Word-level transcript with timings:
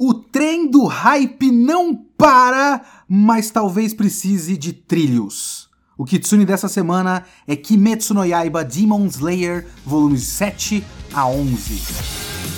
O 0.00 0.14
trem 0.14 0.70
do 0.70 0.84
hype 0.84 1.50
não 1.50 1.92
para, 1.92 2.82
mas 3.08 3.50
talvez 3.50 3.92
precise 3.92 4.56
de 4.56 4.72
trilhos. 4.72 5.68
O 5.96 6.04
Kitsune 6.04 6.44
dessa 6.44 6.68
semana 6.68 7.24
é 7.48 7.56
Kimetsu 7.56 8.14
no 8.14 8.24
Yaiba 8.24 8.64
Demon 8.64 9.06
Slayer, 9.06 9.66
volumes 9.84 10.22
7 10.22 10.84
a 11.12 11.26
11. 11.26 12.57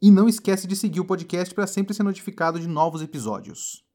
e 0.00 0.10
não 0.10 0.28
esquece 0.28 0.66
de 0.66 0.76
seguir 0.76 1.00
o 1.00 1.04
podcast 1.04 1.54
para 1.54 1.66
sempre 1.66 1.94
ser 1.94 2.02
notificado 2.02 2.60
de 2.60 2.68
novos 2.68 3.02
episódios. 3.02 3.86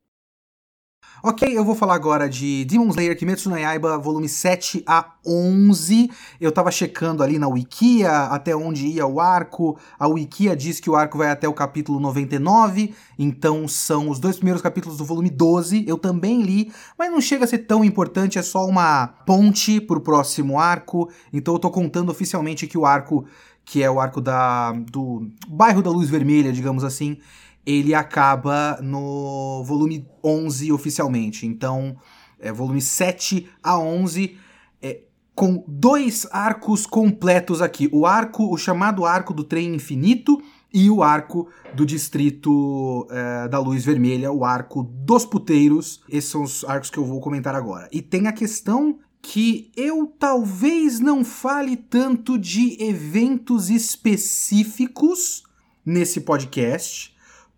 Ok, 1.23 1.55
eu 1.55 1.64
vou 1.64 1.76
falar 1.76 1.94
agora 1.94 2.28
de 2.28 2.66
Demon 2.66 2.90
Slayer 2.90 3.16
Kimetsu 3.16 3.48
no 3.48 3.55
Yaiba, 3.55 3.96
volume 4.00 4.28
7 4.28 4.84
a 4.88 5.14
11. 5.23 6.09
Eu 6.40 6.52
tava 6.52 6.72
checando 6.72 7.22
ali 7.22 7.38
na 7.38 7.48
Wikia 7.48 8.09
até 8.09 8.56
onde 8.56 8.88
ia 8.88 9.06
o 9.06 9.20
arco. 9.20 9.78
A 10.00 10.08
Wikia 10.08 10.56
diz 10.56 10.80
que 10.80 10.90
o 10.90 10.95
arco 10.95 11.20
vai 11.20 11.30
até 11.30 11.48
o 11.48 11.53
capítulo 11.53 12.00
99, 12.00 12.95
então 13.20 13.68
são 13.68 14.09
os 14.09 14.18
dois 14.18 14.38
primeiros 14.38 14.64
capítulos 14.64 14.97
do 14.97 15.06
volume 15.06 15.30
12. 15.30 15.86
Eu 15.88 15.97
também 15.97 16.42
li, 16.42 16.72
mas 16.97 17.12
não 17.12 17.22
chega 17.22 17.45
a 17.45 17.47
ser 17.47 17.59
tão 17.59 17.86
importante, 17.86 18.40
é 18.40 18.42
só 18.42 18.66
uma 18.66 19.06
ponte 19.28 19.80
pro 19.80 20.02
próximo 20.02 20.58
arco. 20.58 21.08
Então 21.31 21.53
eu 21.53 21.59
tô 21.59 21.70
contando 21.70 22.09
oficialmente 22.09 22.66
que 22.66 22.80
o 22.80 22.86
arco 22.86 23.28
que 23.66 23.81
é 23.84 23.90
o 23.90 24.00
arco 24.00 24.20
da, 24.20 24.72
do 24.72 25.30
bairro 25.48 25.81
da 25.81 25.90
Luz 25.90 26.09
Vermelha, 26.09 26.52
digamos 26.52 26.84
assim, 26.84 27.17
ele 27.66 27.94
acaba 27.94 28.80
no 28.81 29.64
volume 29.64 30.08
11 30.23 30.72
oficialmente. 30.72 31.45
Então, 31.45 31.95
é 32.40 32.52
volume 32.52 32.81
7 32.81 33.48
a 33.62 33.78
11, 33.78 34.36
é, 34.81 35.02
com 35.36 35.64
dois 35.68 36.28
arcos 36.31 36.86
completos 36.86 37.62
aqui. 37.62 37.90
O 37.92 38.06
arco, 38.06 38.52
o 38.52 38.58
chamado 38.58 39.06
arco 39.06 39.34
do 39.34 39.44
trem 39.44 39.75
infinito 39.75 40.42
e 40.73 40.90
o 40.90 41.03
arco 41.03 41.50
do 41.73 41.86
distrito 41.86 43.08
é, 43.12 43.48
da 43.48 43.59
Luz 43.59 43.86
Vermelha, 43.86 44.31
o 44.31 44.44
arco 44.44 44.84
dos 44.84 45.25
puteiros. 45.25 46.02
Esses 46.09 46.31
são 46.31 46.44
os 46.44 46.64
arcos 46.66 46.90
que 46.90 46.98
eu 46.98 47.06
vou 47.06 47.22
comentar 47.22 47.53
agora. 47.53 47.88
E 47.92 48.02
tem 48.02 48.28
a 48.28 48.34
questão 48.34 49.00
que 49.22 49.72
eu 49.75 50.08
talvez 50.19 51.00
não 51.00 51.23
fale 51.23 51.77
tanto 51.77 52.38
de 52.38 52.81
eventos 52.83 53.69
específicos 53.69 55.44
nesse 55.86 56.22
podcast, 56.22 57.16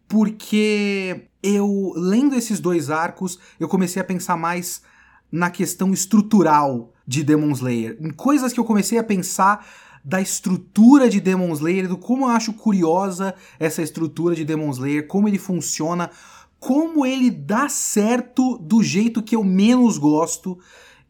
porque 0.07 1.27
eu, 1.41 1.93
lendo 1.95 2.35
esses 2.35 2.59
dois 2.59 2.89
arcos, 2.89 3.39
eu 3.59 3.67
comecei 3.67 4.01
a 4.01 4.05
pensar 4.05 4.37
mais 4.37 4.81
na 5.31 5.49
questão 5.49 5.93
estrutural 5.93 6.93
de 7.07 7.23
Demon 7.23 7.51
Slayer, 7.51 7.97
em 7.99 8.11
coisas 8.11 8.53
que 8.53 8.59
eu 8.59 8.65
comecei 8.65 8.97
a 8.97 9.03
pensar 9.03 9.65
da 10.03 10.21
estrutura 10.21 11.09
de 11.09 11.21
Demon 11.21 11.53
Slayer, 11.53 11.87
do 11.87 11.97
como 11.97 12.25
eu 12.25 12.29
acho 12.29 12.53
curiosa 12.53 13.33
essa 13.57 13.81
estrutura 13.81 14.35
de 14.35 14.43
Demon 14.43 14.69
Slayer, 14.69 15.07
como 15.07 15.27
ele 15.27 15.37
funciona, 15.37 16.11
como 16.59 17.05
ele 17.05 17.31
dá 17.31 17.69
certo 17.69 18.57
do 18.57 18.83
jeito 18.83 19.23
que 19.23 19.35
eu 19.35 19.43
menos 19.43 19.97
gosto. 19.97 20.59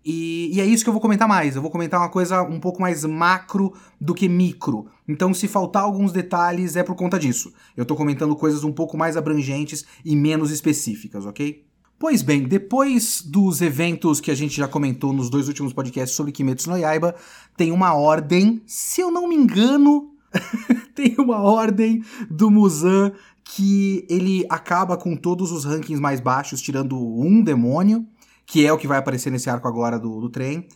E, 0.05 0.51
e, 0.53 0.59
é 0.59 0.65
isso 0.65 0.83
que 0.83 0.89
eu 0.89 0.93
vou 0.93 1.01
comentar 1.01 1.27
mais. 1.27 1.55
Eu 1.55 1.61
vou 1.61 1.71
comentar 1.71 1.99
uma 1.99 2.09
coisa 2.09 2.41
um 2.41 2.59
pouco 2.59 2.81
mais 2.81 3.05
macro 3.05 3.73
do 3.99 4.13
que 4.13 4.27
micro. 4.27 4.87
Então, 5.07 5.33
se 5.33 5.47
faltar 5.47 5.83
alguns 5.83 6.11
detalhes, 6.11 6.75
é 6.75 6.83
por 6.83 6.95
conta 6.95 7.17
disso. 7.17 7.53
Eu 7.75 7.85
tô 7.85 7.95
comentando 7.95 8.35
coisas 8.35 8.63
um 8.63 8.71
pouco 8.71 8.97
mais 8.97 9.15
abrangentes 9.15 9.85
e 10.03 10.15
menos 10.15 10.51
específicas, 10.51 11.25
ok? 11.25 11.65
Pois 11.97 12.21
bem, 12.21 12.43
depois 12.43 13.21
dos 13.21 13.61
eventos 13.61 14.19
que 14.19 14.29
a 14.29 14.35
gente 14.35 14.57
já 14.57 14.67
comentou 14.67 15.13
nos 15.13 15.29
dois 15.29 15.47
últimos 15.47 15.71
podcasts 15.71 16.17
sobre 16.17 16.33
Kimetsu 16.33 16.69
no 16.69 16.77
Yaiba, 16.77 17.15
tem 17.55 17.71
uma 17.71 17.93
ordem, 17.93 18.61
se 18.65 18.99
eu 18.99 19.09
não 19.09 19.29
me 19.29 19.35
engano, 19.35 20.11
tem 20.93 21.15
uma 21.17 21.41
ordem 21.41 22.03
do 22.29 22.51
Muzan 22.51 23.13
que 23.43 24.05
ele 24.09 24.45
acaba 24.49 24.97
com 24.97 25.15
todos 25.15 25.51
os 25.51 25.63
rankings 25.63 26.01
mais 26.01 26.19
baixos, 26.19 26.61
tirando 26.61 26.97
um 26.97 27.41
demônio 27.41 28.05
que 28.45 28.65
é 28.65 28.71
o 28.71 28.77
que 28.77 28.87
vai 28.87 28.97
aparecer 28.97 29.31
nesse 29.31 29.49
arco 29.49 29.67
agora 29.67 29.99
do, 29.99 30.19
do 30.19 30.29
trem. 30.29 30.67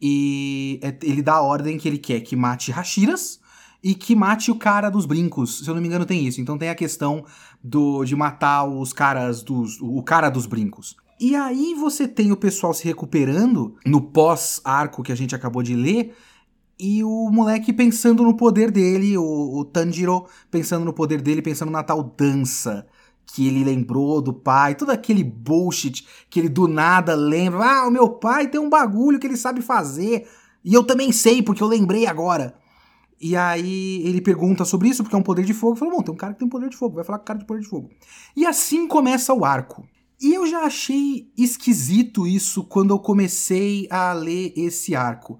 E 0.00 0.78
é, 0.82 0.96
ele 1.02 1.22
dá 1.22 1.34
a 1.34 1.42
ordem 1.42 1.76
que 1.76 1.88
ele 1.88 1.98
quer 1.98 2.20
que 2.20 2.36
mate 2.36 2.70
Hashiras 2.70 3.40
e 3.82 3.94
que 3.94 4.14
mate 4.14 4.50
o 4.50 4.56
cara 4.56 4.90
dos 4.90 5.06
brincos. 5.06 5.60
Se 5.60 5.68
eu 5.68 5.74
não 5.74 5.82
me 5.82 5.88
engano, 5.88 6.06
tem 6.06 6.26
isso. 6.26 6.40
Então 6.40 6.58
tem 6.58 6.68
a 6.68 6.74
questão 6.74 7.24
do 7.62 8.04
de 8.04 8.14
matar 8.14 8.64
os 8.64 8.92
caras 8.92 9.42
dos. 9.42 9.80
o 9.80 10.02
cara 10.02 10.28
dos 10.28 10.46
brincos. 10.46 10.96
E 11.20 11.34
aí 11.34 11.74
você 11.74 12.06
tem 12.06 12.30
o 12.30 12.36
pessoal 12.36 12.72
se 12.72 12.84
recuperando 12.84 13.74
no 13.84 14.00
pós-arco 14.00 15.02
que 15.02 15.10
a 15.10 15.16
gente 15.16 15.34
acabou 15.34 15.62
de 15.62 15.74
ler. 15.74 16.14
E 16.78 17.02
o 17.02 17.28
moleque 17.30 17.72
pensando 17.72 18.22
no 18.22 18.36
poder 18.36 18.70
dele, 18.70 19.18
o, 19.18 19.58
o 19.58 19.64
Tanjiro 19.64 20.26
pensando 20.48 20.84
no 20.84 20.92
poder 20.92 21.20
dele, 21.20 21.42
pensando 21.42 21.72
na 21.72 21.82
tal 21.82 22.04
dança 22.16 22.86
que 23.32 23.46
ele 23.46 23.62
lembrou 23.62 24.22
do 24.22 24.32
pai, 24.32 24.74
todo 24.74 24.90
aquele 24.90 25.22
bullshit 25.22 26.06
que 26.30 26.40
ele 26.40 26.48
do 26.48 26.66
nada 26.66 27.14
lembra. 27.14 27.64
Ah, 27.64 27.86
o 27.86 27.90
meu 27.90 28.08
pai 28.08 28.48
tem 28.48 28.60
um 28.60 28.70
bagulho 28.70 29.18
que 29.18 29.26
ele 29.26 29.36
sabe 29.36 29.60
fazer 29.60 30.26
e 30.64 30.72
eu 30.74 30.82
também 30.82 31.12
sei 31.12 31.42
porque 31.42 31.62
eu 31.62 31.66
lembrei 31.66 32.06
agora. 32.06 32.56
E 33.20 33.36
aí 33.36 34.02
ele 34.04 34.20
pergunta 34.20 34.64
sobre 34.64 34.88
isso 34.88 35.02
porque 35.02 35.14
é 35.14 35.18
um 35.18 35.22
poder 35.22 35.44
de 35.44 35.52
fogo. 35.52 35.76
Falou, 35.76 35.96
bom, 35.96 36.02
tem 36.02 36.14
um 36.14 36.16
cara 36.16 36.32
que 36.32 36.38
tem 36.38 36.48
poder 36.48 36.70
de 36.70 36.76
fogo, 36.76 36.96
vai 36.96 37.04
falar 37.04 37.18
com 37.18 37.24
o 37.24 37.26
cara 37.26 37.38
de 37.38 37.44
poder 37.44 37.60
de 37.60 37.68
fogo. 37.68 37.90
E 38.34 38.46
assim 38.46 38.86
começa 38.86 39.34
o 39.34 39.44
arco. 39.44 39.86
E 40.20 40.34
eu 40.34 40.46
já 40.46 40.60
achei 40.60 41.30
esquisito 41.36 42.26
isso 42.26 42.64
quando 42.64 42.90
eu 42.90 42.98
comecei 42.98 43.86
a 43.90 44.12
ler 44.12 44.52
esse 44.56 44.96
arco. 44.96 45.38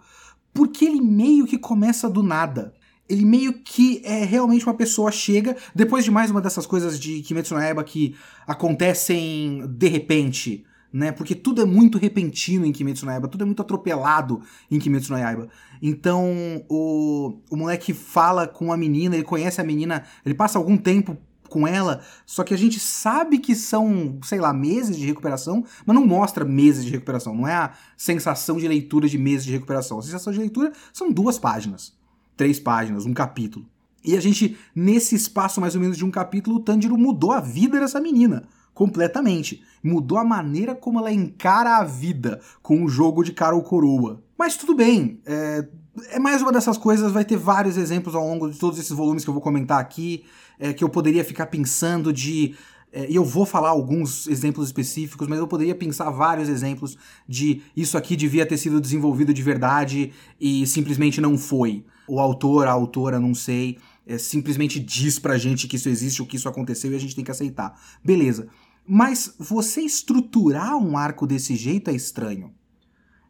Porque 0.53 0.85
ele 0.85 1.01
meio 1.01 1.47
que 1.47 1.59
começa 1.59 2.09
do 2.09 2.23
nada 2.23 2.75
ele 3.09 3.25
meio 3.25 3.55
que 3.55 4.03
é 4.05 4.25
realmente 4.25 4.67
uma 4.67 4.75
pessoa 4.75 5.11
chega, 5.11 5.57
depois 5.75 6.05
de 6.05 6.11
mais 6.11 6.31
uma 6.31 6.41
dessas 6.41 6.67
coisas 6.67 7.01
de 7.01 7.23
Kimetsu 7.23 7.55
no 7.55 7.61
Yaiba 7.61 7.83
que 7.83 8.15
acontecem 8.47 9.65
de 9.67 9.89
repente, 9.89 10.65
né? 10.93 11.11
Porque 11.11 11.35
tudo 11.35 11.63
é 11.63 11.65
muito 11.65 11.97
repentino 11.97 12.67
em 12.67 12.73
Kimetsu 12.73 13.07
no 13.07 13.13
Yaiba, 13.13 13.29
tudo 13.29 13.43
é 13.43 13.47
muito 13.47 13.63
atropelado 13.63 14.43
em 14.71 14.79
Kimetsu 14.79 15.13
no 15.13 15.19
Yaiba. 15.19 15.49
Então, 15.81 16.65
o, 16.69 17.39
o 17.51 17.57
moleque 17.57 17.95
fala 17.95 18.47
com 18.47 18.73
a 18.73 18.77
menina, 18.77 19.15
ele 19.15 19.25
conhece 19.25 19.61
a 19.61 19.65
menina, 19.65 20.05
ele 20.25 20.35
passa 20.35 20.59
algum 20.59 20.77
tempo 20.77 21.17
com 21.49 21.67
ela, 21.67 22.03
só 22.27 22.45
que 22.45 22.53
a 22.53 22.59
gente 22.59 22.79
sabe 22.79 23.39
que 23.39 23.55
são, 23.55 24.19
sei 24.23 24.39
lá, 24.39 24.53
meses 24.53 24.99
de 24.99 25.07
recuperação, 25.07 25.65
mas 25.87 25.97
não 25.97 26.07
mostra 26.07 26.45
meses 26.45 26.85
de 26.85 26.91
recuperação, 26.91 27.35
não 27.35 27.49
é 27.49 27.55
a 27.55 27.73
sensação 27.97 28.59
de 28.59 28.69
leitura 28.69 29.09
de 29.09 29.17
meses 29.17 29.47
de 29.47 29.53
recuperação. 29.53 29.99
A 29.99 30.03
sensação 30.03 30.31
de 30.31 30.39
leitura 30.39 30.73
são 30.93 31.11
duas 31.11 31.39
páginas 31.39 31.97
três 32.39 32.59
páginas, 32.59 33.05
um 33.05 33.13
capítulo. 33.13 33.67
E 34.03 34.17
a 34.17 34.21
gente, 34.21 34.57
nesse 34.75 35.15
espaço 35.15 35.61
mais 35.61 35.75
ou 35.75 35.81
menos 35.81 35.99
de 35.99 36.05
um 36.05 36.11
capítulo, 36.11 36.57
o 36.57 36.61
Tanjiro 36.61 36.97
mudou 36.97 37.33
a 37.33 37.41
vida 37.41 37.79
dessa 37.79 38.01
menina. 38.01 38.45
Completamente. 38.73 39.63
Mudou 39.83 40.17
a 40.17 40.25
maneira 40.25 40.75
como 40.75 41.01
ela 41.01 41.13
encara 41.13 41.79
a 41.79 41.85
vida 41.85 42.41
com 42.63 42.85
o 42.85 42.89
jogo 42.89 43.25
de 43.25 43.33
cara 43.33 43.57
ou 43.57 43.63
coroa. 43.63 44.23
Mas 44.39 44.57
tudo 44.57 44.75
bem. 44.75 45.21
É, 45.27 45.67
é 46.13 46.19
mais 46.21 46.41
uma 46.41 46.53
dessas 46.53 46.79
coisas, 46.79 47.11
vai 47.11 47.25
ter 47.25 47.37
vários 47.37 47.77
exemplos 47.77 48.15
ao 48.15 48.25
longo 48.25 48.49
de 48.49 48.57
todos 48.57 48.79
esses 48.79 48.93
volumes 48.93 49.25
que 49.25 49.31
eu 49.31 49.35
vou 49.35 49.43
comentar 49.43 49.81
aqui, 49.81 50.25
é, 50.61 50.73
que 50.73 50.85
eu 50.85 50.89
poderia 50.89 51.25
ficar 51.25 51.47
pensando 51.47 52.13
de 52.13 52.55
é, 52.93 53.11
e 53.11 53.17
eu 53.17 53.25
vou 53.25 53.45
falar 53.45 53.69
alguns 53.69 54.27
exemplos 54.29 54.69
específicos, 54.69 55.29
mas 55.29 55.39
eu 55.39 55.47
poderia 55.47 55.75
pensar 55.75 56.09
vários 56.11 56.49
exemplos 56.49 56.97
de 57.29 57.61
isso 57.77 57.99
aqui 57.99 58.17
devia 58.17 58.47
ter 58.47 58.57
sido 58.57 58.81
desenvolvido 58.81 59.35
de 59.35 59.43
verdade 59.43 60.13
e 60.41 60.67
simplesmente 60.67 61.21
não 61.21 61.37
foi. 61.37 61.85
O 62.09 62.19
autor, 62.19 62.67
a 62.67 62.73
autora, 62.73 63.21
não 63.21 63.35
sei, 63.35 63.79
é, 64.07 64.19
simplesmente 64.19 64.81
diz 64.81 65.19
pra 65.19 65.39
gente 65.39 65.69
que 65.69 65.77
isso 65.77 65.89
existe 65.89 66.23
ou 66.23 66.27
que 66.29 66.37
isso 66.37 66.49
aconteceu 66.49 66.93
e 66.93 66.97
a 66.97 67.01
gente 67.01 67.15
tem 67.15 67.25
que 67.25 67.31
aceitar. 67.31 67.79
Beleza. 68.03 68.49
Mas 68.87 69.35
você 69.39 69.83
estruturar 69.83 70.77
um 70.77 70.97
arco 70.97 71.27
desse 71.27 71.55
jeito 71.55 71.91
é 71.91 71.95
estranho. 71.95 72.53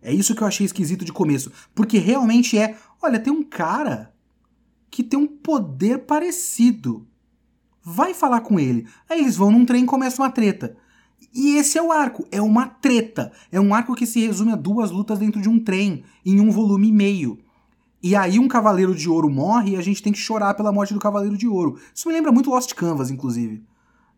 É 0.00 0.12
isso 0.12 0.34
que 0.34 0.42
eu 0.42 0.46
achei 0.46 0.64
esquisito 0.64 1.04
de 1.04 1.12
começo. 1.12 1.50
Porque 1.74 1.98
realmente 1.98 2.56
é: 2.56 2.78
olha, 3.02 3.18
tem 3.18 3.32
um 3.32 3.42
cara 3.42 4.14
que 4.88 5.02
tem 5.02 5.18
um 5.18 5.26
poder 5.26 6.06
parecido 6.06 7.06
vai 7.88 8.12
falar 8.12 8.42
com 8.42 8.60
ele. 8.60 8.86
Aí 9.08 9.20
eles 9.20 9.36
vão 9.36 9.50
num 9.50 9.64
trem 9.64 9.84
e 9.84 9.86
começa 9.86 10.20
uma 10.20 10.30
treta. 10.30 10.76
E 11.34 11.56
esse 11.56 11.78
é 11.78 11.82
o 11.82 11.90
arco, 11.90 12.26
é 12.30 12.40
uma 12.40 12.66
treta. 12.66 13.32
É 13.50 13.58
um 13.58 13.74
arco 13.74 13.94
que 13.94 14.06
se 14.06 14.24
resume 14.26 14.52
a 14.52 14.56
duas 14.56 14.90
lutas 14.90 15.18
dentro 15.18 15.40
de 15.40 15.48
um 15.48 15.58
trem, 15.58 16.04
em 16.24 16.40
um 16.40 16.50
volume 16.50 16.88
e 16.88 16.92
meio. 16.92 17.38
E 18.02 18.14
aí 18.14 18.38
um 18.38 18.46
Cavaleiro 18.46 18.94
de 18.94 19.08
Ouro 19.08 19.28
morre 19.28 19.72
e 19.72 19.76
a 19.76 19.82
gente 19.82 20.02
tem 20.02 20.12
que 20.12 20.18
chorar 20.18 20.54
pela 20.54 20.72
morte 20.72 20.94
do 20.94 21.00
Cavaleiro 21.00 21.36
de 21.36 21.48
Ouro. 21.48 21.78
Isso 21.94 22.08
me 22.08 22.14
lembra 22.14 22.30
muito 22.30 22.50
Lost 22.50 22.72
Canvas, 22.74 23.10
inclusive. 23.10 23.64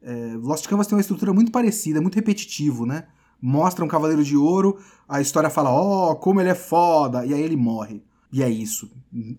É, 0.02 0.36
Lost 0.40 0.66
Canvas 0.66 0.86
tem 0.86 0.96
uma 0.96 1.00
estrutura 1.00 1.32
muito 1.32 1.50
parecida, 1.50 2.00
muito 2.00 2.14
repetitivo, 2.14 2.84
né? 2.84 3.04
Mostra 3.40 3.84
um 3.84 3.88
Cavaleiro 3.88 4.22
de 4.22 4.36
Ouro, 4.36 4.78
a 5.08 5.20
história 5.20 5.48
fala, 5.48 5.70
ó, 5.70 6.10
oh, 6.10 6.16
como 6.16 6.40
ele 6.40 6.50
é 6.50 6.54
foda, 6.54 7.24
e 7.24 7.32
aí 7.32 7.40
ele 7.40 7.56
morre. 7.56 8.02
E 8.30 8.42
é 8.42 8.48
isso, 8.48 8.90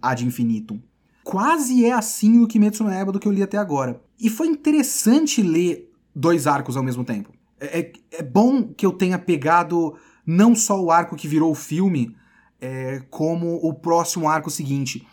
ad 0.01 0.25
infinitum. 0.25 0.79
Quase 1.23 1.85
é 1.85 1.93
assim 1.93 2.39
no 2.39 2.47
Kimetsu 2.47 2.83
no 2.83 2.91
Yaiba 2.91 3.11
do 3.11 3.19
que 3.19 3.27
eu 3.27 3.31
li 3.31 3.43
até 3.43 3.57
agora. 3.57 4.01
E 4.19 4.27
foi 4.27 4.47
interessante 4.47 5.41
ler 5.41 5.91
dois 6.15 6.47
arcos 6.47 6.75
ao 6.75 6.83
mesmo 6.83 7.03
tempo. 7.03 7.31
É, 7.59 7.79
é, 7.79 7.93
é 8.13 8.23
bom 8.23 8.63
que 8.63 8.85
eu 8.85 8.91
tenha 8.91 9.19
pegado 9.19 9.95
não 10.25 10.55
só 10.55 10.81
o 10.81 10.91
arco 10.91 11.15
que 11.15 11.27
virou 11.27 11.51
o 11.51 11.55
filme, 11.55 12.15
é, 12.61 13.01
como 13.09 13.55
o 13.55 13.73
próximo 13.73 14.29
arco 14.29 14.49
seguinte. 14.49 15.05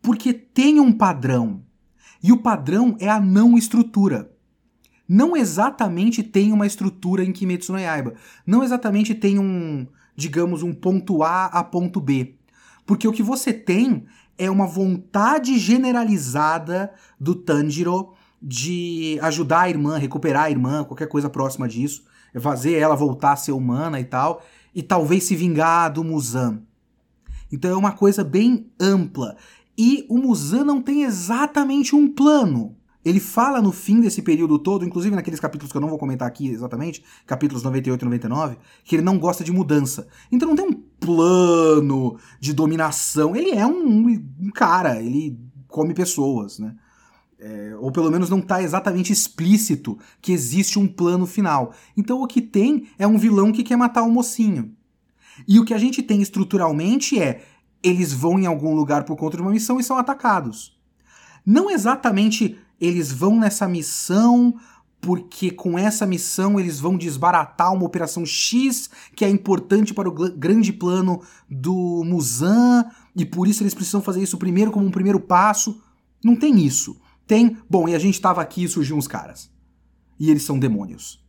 Porque 0.00 0.32
tem 0.32 0.78
um 0.78 0.92
padrão. 0.92 1.62
E 2.22 2.30
o 2.30 2.36
padrão 2.36 2.96
é 3.00 3.08
a 3.08 3.18
não 3.18 3.56
estrutura. 3.56 4.30
Não 5.08 5.36
exatamente 5.36 6.22
tem 6.22 6.52
uma 6.52 6.66
estrutura 6.66 7.24
em 7.24 7.32
Kimetsu 7.32 7.72
no 7.72 7.78
Yaiba. 7.78 8.14
Não 8.46 8.62
exatamente 8.62 9.14
tem 9.14 9.38
um, 9.38 9.86
digamos, 10.14 10.62
um 10.62 10.72
ponto 10.72 11.22
A 11.22 11.46
a 11.46 11.64
ponto 11.64 12.00
B. 12.00 12.36
Porque 12.86 13.08
o 13.08 13.12
que 13.12 13.22
você 13.22 13.52
tem 13.52 14.04
é 14.38 14.50
uma 14.50 14.66
vontade 14.66 15.58
generalizada 15.58 16.92
do 17.18 17.34
Tanjiro 17.34 18.14
de 18.40 19.18
ajudar 19.22 19.62
a 19.62 19.70
irmã, 19.70 19.98
recuperar 19.98 20.44
a 20.44 20.50
irmã, 20.50 20.82
qualquer 20.84 21.06
coisa 21.06 21.30
próxima 21.30 21.68
disso, 21.68 22.04
fazer 22.40 22.74
ela 22.74 22.96
voltar 22.96 23.32
a 23.32 23.36
ser 23.36 23.52
humana 23.52 24.00
e 24.00 24.04
tal, 24.04 24.42
e 24.74 24.82
talvez 24.82 25.24
se 25.24 25.36
vingar 25.36 25.92
do 25.92 26.02
Muzan. 26.02 26.62
Então 27.52 27.70
é 27.70 27.76
uma 27.76 27.92
coisa 27.92 28.24
bem 28.24 28.66
ampla. 28.80 29.36
E 29.76 30.06
o 30.08 30.18
Muzan 30.18 30.64
não 30.64 30.80
tem 30.80 31.04
exatamente 31.04 31.94
um 31.94 32.08
plano. 32.08 32.76
Ele 33.04 33.18
fala 33.18 33.60
no 33.60 33.72
fim 33.72 34.00
desse 34.00 34.22
período 34.22 34.58
todo, 34.58 34.84
inclusive 34.84 35.14
naqueles 35.14 35.40
capítulos 35.40 35.72
que 35.72 35.76
eu 35.76 35.80
não 35.80 35.88
vou 35.88 35.98
comentar 35.98 36.26
aqui 36.28 36.48
exatamente, 36.48 37.02
capítulos 37.26 37.62
98 37.64 38.00
e 38.00 38.04
99, 38.04 38.56
que 38.84 38.94
ele 38.94 39.02
não 39.02 39.18
gosta 39.18 39.42
de 39.42 39.50
mudança. 39.50 40.06
Então 40.30 40.48
não 40.48 40.56
tem 40.56 40.66
um 40.66 40.82
plano 41.00 42.16
de 42.38 42.52
dominação. 42.52 43.34
Ele 43.34 43.50
é 43.50 43.66
um, 43.66 44.06
um 44.40 44.50
cara, 44.54 45.02
ele 45.02 45.36
come 45.66 45.94
pessoas, 45.94 46.58
né? 46.58 46.76
É, 47.40 47.74
ou 47.80 47.90
pelo 47.90 48.08
menos 48.08 48.30
não 48.30 48.38
está 48.38 48.62
exatamente 48.62 49.12
explícito 49.12 49.98
que 50.20 50.30
existe 50.30 50.78
um 50.78 50.86
plano 50.86 51.26
final. 51.26 51.74
Então 51.96 52.22
o 52.22 52.26
que 52.28 52.40
tem 52.40 52.86
é 52.96 53.04
um 53.04 53.18
vilão 53.18 53.50
que 53.50 53.64
quer 53.64 53.74
matar 53.74 54.04
o 54.04 54.10
mocinho. 54.12 54.72
E 55.46 55.58
o 55.58 55.64
que 55.64 55.74
a 55.74 55.78
gente 55.78 56.02
tem 56.02 56.20
estruturalmente 56.20 57.18
é 57.20 57.44
eles 57.82 58.12
vão 58.12 58.38
em 58.38 58.46
algum 58.46 58.74
lugar 58.74 59.04
por 59.04 59.16
conta 59.16 59.36
de 59.36 59.42
uma 59.42 59.50
missão 59.50 59.80
e 59.80 59.84
são 59.84 59.96
atacados. 59.96 60.78
Não 61.44 61.70
exatamente 61.70 62.56
eles 62.80 63.12
vão 63.12 63.38
nessa 63.38 63.66
missão 63.68 64.54
porque 65.00 65.50
com 65.50 65.76
essa 65.76 66.06
missão 66.06 66.60
eles 66.60 66.78
vão 66.78 66.96
desbaratar 66.96 67.72
uma 67.72 67.84
operação 67.84 68.24
X 68.24 68.88
que 69.16 69.24
é 69.24 69.28
importante 69.28 69.92
para 69.92 70.08
o 70.08 70.12
grande 70.12 70.72
plano 70.72 71.20
do 71.50 72.04
Muzan 72.04 72.84
e 73.16 73.24
por 73.24 73.48
isso 73.48 73.62
eles 73.62 73.74
precisam 73.74 74.00
fazer 74.00 74.22
isso 74.22 74.38
primeiro 74.38 74.70
como 74.70 74.86
um 74.86 74.92
primeiro 74.92 75.18
passo. 75.18 75.82
Não 76.24 76.36
tem 76.36 76.64
isso. 76.64 76.96
Tem, 77.26 77.56
bom, 77.68 77.88
e 77.88 77.94
a 77.94 77.98
gente 77.98 78.14
estava 78.14 78.40
aqui 78.40 78.64
e 78.64 78.68
surgiu 78.68 78.96
uns 78.96 79.08
caras. 79.08 79.50
E 80.18 80.30
eles 80.30 80.44
são 80.44 80.58
demônios. 80.58 81.21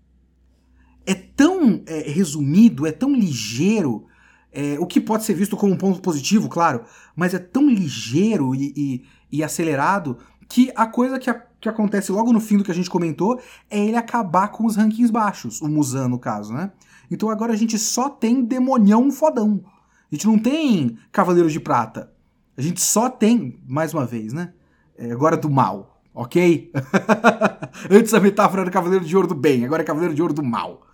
É 1.06 1.14
tão 1.14 1.84
é, 1.86 2.10
resumido, 2.12 2.86
é 2.88 2.92
tão 2.92 3.14
ligeiro, 3.14 4.06
é, 4.52 4.78
o 4.80 4.86
que 4.86 5.02
pode 5.02 5.24
ser 5.24 5.34
visto 5.34 5.58
como 5.58 5.74
um 5.74 5.78
ponto 5.78 6.02
positivo, 6.02 6.48
claro, 6.48 6.84
mas 7.16 7.34
é 7.34 7.40
tão 7.40 7.68
ligeiro 7.70 8.54
e, 8.54 8.74
e, 8.76 9.06
e 9.32 9.44
acelerado 9.44 10.18
que 10.48 10.72
a 10.76 10.86
coisa 10.86 11.18
que, 11.18 11.30
a, 11.30 11.34
que 11.60 11.68
acontece 11.68 12.12
logo 12.12 12.32
no 12.32 12.40
fim 12.40 12.58
do 12.58 12.64
que 12.64 12.72
a 12.72 12.76
gente 12.76 12.90
comentou 12.90 13.40
é 13.70 13.80
ele 13.80 13.98
acabar 13.98 14.50
com 14.50 14.66
os 14.66 14.76
rankings 14.76 15.12
baixos, 15.12 15.62
o 15.62 15.68
Musan 15.68 16.08
no 16.08 16.20
caso, 16.20 16.54
né? 16.54 16.72
Então 17.10 17.30
agora 17.30 17.54
a 17.54 17.56
gente 17.56 17.78
só 17.80 18.10
tem 18.10 18.44
demonião 18.44 19.12
fodão. 19.12 19.64
A 20.12 20.16
gente 20.16 20.28
não 20.28 20.38
tem 20.38 20.98
Cavaleiros 21.12 21.52
de 21.52 21.60
Prata. 21.60 22.12
A 22.56 22.62
gente 22.62 22.82
só 22.82 23.10
tem, 23.10 23.60
mais 23.68 23.94
uma 23.94 24.06
vez, 24.06 24.32
né? 24.32 24.54
É, 24.96 25.12
agora 25.12 25.36
do 25.36 25.50
mal, 25.50 26.00
ok? 26.14 26.72
Antes 27.90 28.14
a 28.14 28.20
metáfora 28.20 28.62
era 28.62 28.70
Cavaleiro 28.70 29.04
de 29.04 29.16
Ouro 29.16 29.28
do 29.28 29.36
Bem, 29.36 29.66
agora 29.66 29.82
é 29.82 29.86
Cavaleiro 29.86 30.14
de 30.14 30.22
Ouro 30.22 30.34
do 30.34 30.44
Mal. 30.44 30.86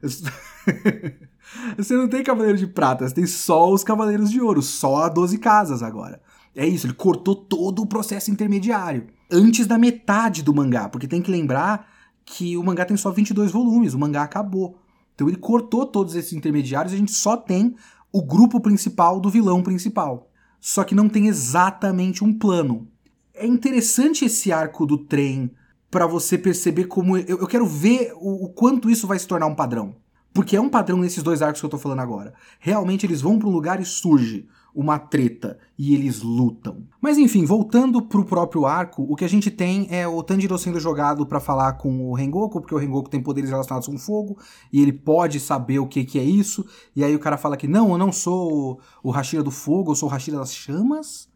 você 1.76 1.96
não 1.96 2.08
tem 2.08 2.22
Cavaleiro 2.22 2.58
de 2.58 2.66
Prata, 2.66 3.08
você 3.08 3.14
tem 3.14 3.26
só 3.26 3.70
os 3.70 3.82
Cavaleiros 3.82 4.30
de 4.30 4.40
Ouro, 4.40 4.62
só 4.62 5.08
12 5.08 5.38
casas 5.38 5.82
agora. 5.82 6.20
É 6.54 6.66
isso, 6.66 6.86
ele 6.86 6.94
cortou 6.94 7.34
todo 7.34 7.82
o 7.82 7.86
processo 7.86 8.30
intermediário. 8.30 9.06
Antes 9.30 9.66
da 9.66 9.78
metade 9.78 10.42
do 10.42 10.54
mangá, 10.54 10.88
porque 10.88 11.08
tem 11.08 11.22
que 11.22 11.30
lembrar 11.30 11.88
que 12.24 12.56
o 12.56 12.62
mangá 12.62 12.84
tem 12.84 12.96
só 12.96 13.10
22 13.10 13.50
volumes, 13.50 13.94
o 13.94 13.98
mangá 13.98 14.22
acabou. 14.22 14.78
Então 15.14 15.28
ele 15.28 15.38
cortou 15.38 15.86
todos 15.86 16.14
esses 16.14 16.32
intermediários 16.32 16.92
e 16.92 16.96
a 16.96 16.98
gente 16.98 17.12
só 17.12 17.36
tem 17.36 17.74
o 18.12 18.22
grupo 18.22 18.60
principal 18.60 19.18
do 19.18 19.30
vilão 19.30 19.62
principal. 19.62 20.30
Só 20.60 20.84
que 20.84 20.94
não 20.94 21.08
tem 21.08 21.26
exatamente 21.26 22.22
um 22.22 22.32
plano. 22.32 22.86
É 23.34 23.46
interessante 23.46 24.24
esse 24.24 24.52
arco 24.52 24.86
do 24.86 24.98
trem 24.98 25.50
para 25.92 26.06
você 26.06 26.38
perceber 26.38 26.86
como. 26.86 27.18
Eu, 27.18 27.38
eu 27.38 27.46
quero 27.46 27.66
ver 27.66 28.14
o, 28.16 28.46
o, 28.46 28.48
quanto 28.48 28.88
isso 28.88 29.06
vai 29.06 29.18
se 29.18 29.28
tornar 29.28 29.46
um 29.46 29.54
padrão. 29.54 29.94
Porque 30.32 30.56
é 30.56 30.60
um 30.60 30.70
padrão 30.70 30.96
nesses 30.96 31.22
dois 31.22 31.42
arcos 31.42 31.60
que 31.60 31.66
eu 31.66 31.70
tô 31.70 31.76
falando 31.76 32.00
agora. 32.00 32.32
Realmente 32.58 33.04
eles 33.04 33.20
vão 33.20 33.38
para 33.38 33.46
um 33.46 33.52
lugar 33.52 33.78
e 33.78 33.84
surge 33.84 34.48
uma 34.74 34.98
treta 34.98 35.58
e 35.78 35.94
eles 35.94 36.22
lutam. 36.22 36.86
Mas 36.98 37.18
enfim, 37.18 37.44
voltando 37.44 38.00
pro 38.00 38.24
próprio 38.24 38.64
arco, 38.64 39.02
o 39.06 39.14
que 39.14 39.26
a 39.26 39.28
gente 39.28 39.50
tem 39.50 39.86
é 39.90 40.08
o 40.08 40.22
Tanjiro 40.22 40.56
sendo 40.56 40.80
jogado 40.80 41.26
para 41.26 41.38
falar 41.38 41.74
com 41.74 42.08
o 42.08 42.14
Rengoku, 42.14 42.62
porque 42.62 42.74
o 42.74 42.78
Rengoku 42.78 43.10
tem 43.10 43.22
poderes 43.22 43.50
relacionados 43.50 43.86
com 43.86 43.98
fogo 43.98 44.38
e 44.72 44.80
ele 44.80 44.94
pode 44.94 45.38
saber 45.38 45.78
o 45.78 45.86
que, 45.86 46.02
que 46.06 46.18
é 46.18 46.24
isso. 46.24 46.64
E 46.96 47.04
aí 47.04 47.14
o 47.14 47.20
cara 47.20 47.36
fala 47.36 47.54
que 47.54 47.68
não, 47.68 47.92
eu 47.92 47.98
não 47.98 48.10
sou 48.10 48.80
o 49.02 49.10
Hashira 49.10 49.42
do 49.42 49.50
fogo, 49.50 49.90
eu 49.90 49.96
sou 49.96 50.08
o 50.08 50.12
Hashira 50.12 50.38
das 50.38 50.54
chamas 50.54 51.30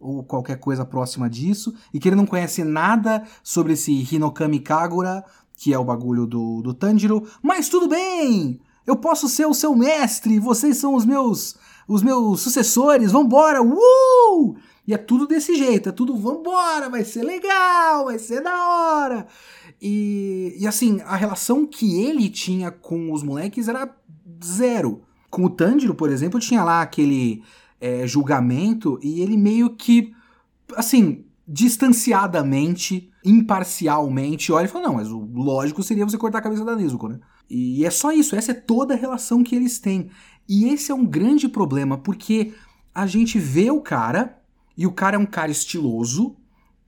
ou 0.00 0.22
qualquer 0.22 0.58
coisa 0.58 0.84
próxima 0.84 1.28
disso, 1.28 1.74
e 1.92 1.98
que 1.98 2.08
ele 2.08 2.16
não 2.16 2.26
conhece 2.26 2.62
nada 2.64 3.24
sobre 3.42 3.72
esse 3.72 3.92
Hinokami 3.92 4.60
Kagura, 4.60 5.24
que 5.56 5.72
é 5.72 5.78
o 5.78 5.84
bagulho 5.84 6.26
do, 6.26 6.62
do 6.62 6.74
Tanjiro, 6.74 7.26
mas 7.42 7.68
tudo 7.68 7.88
bem! 7.88 8.60
Eu 8.86 8.96
posso 8.96 9.28
ser 9.28 9.46
o 9.46 9.54
seu 9.54 9.74
mestre, 9.74 10.38
vocês 10.38 10.76
são 10.76 10.94
os 10.94 11.04
meus 11.04 11.56
os 11.88 12.02
meus 12.02 12.40
sucessores, 12.40 13.12
vambora, 13.12 13.62
uh! 13.62 14.56
E 14.86 14.94
é 14.94 14.98
tudo 14.98 15.26
desse 15.26 15.54
jeito, 15.54 15.88
é 15.88 15.92
tudo 15.92 16.16
vambora, 16.16 16.88
vai 16.88 17.04
ser 17.04 17.22
legal, 17.22 18.06
vai 18.06 18.18
ser 18.18 18.40
da 18.40 18.68
hora. 18.68 19.26
E, 19.80 20.56
e 20.58 20.66
assim, 20.66 21.00
a 21.04 21.16
relação 21.16 21.66
que 21.66 22.02
ele 22.02 22.28
tinha 22.28 22.70
com 22.70 23.12
os 23.12 23.22
moleques 23.22 23.68
era 23.68 23.94
zero. 24.44 25.02
Com 25.28 25.44
o 25.44 25.50
Tanjiro, 25.50 25.94
por 25.94 26.10
exemplo, 26.10 26.38
tinha 26.40 26.62
lá 26.62 26.82
aquele 26.82 27.42
é, 27.80 28.06
julgamento 28.06 28.98
e 29.02 29.20
ele 29.20 29.36
meio 29.36 29.70
que, 29.70 30.12
assim, 30.74 31.24
distanciadamente, 31.46 33.10
imparcialmente, 33.24 34.52
olha 34.52 34.64
e 34.64 34.68
fala: 34.68 34.88
não, 34.88 34.94
mas 34.94 35.10
o 35.10 35.20
lógico 35.34 35.82
seria 35.82 36.04
você 36.04 36.18
cortar 36.18 36.38
a 36.38 36.42
cabeça 36.42 36.64
da 36.64 36.74
Nezuko, 36.74 37.08
né? 37.08 37.20
E 37.48 37.84
é 37.84 37.90
só 37.90 38.12
isso, 38.12 38.34
essa 38.34 38.50
é 38.50 38.54
toda 38.54 38.94
a 38.94 38.96
relação 38.96 39.44
que 39.44 39.54
eles 39.54 39.78
têm. 39.78 40.10
E 40.48 40.68
esse 40.68 40.90
é 40.90 40.94
um 40.94 41.04
grande 41.04 41.48
problema, 41.48 41.98
porque 41.98 42.52
a 42.94 43.06
gente 43.06 43.38
vê 43.38 43.70
o 43.70 43.80
cara, 43.80 44.40
e 44.76 44.86
o 44.86 44.92
cara 44.92 45.16
é 45.16 45.18
um 45.18 45.26
cara 45.26 45.50
estiloso, 45.50 46.36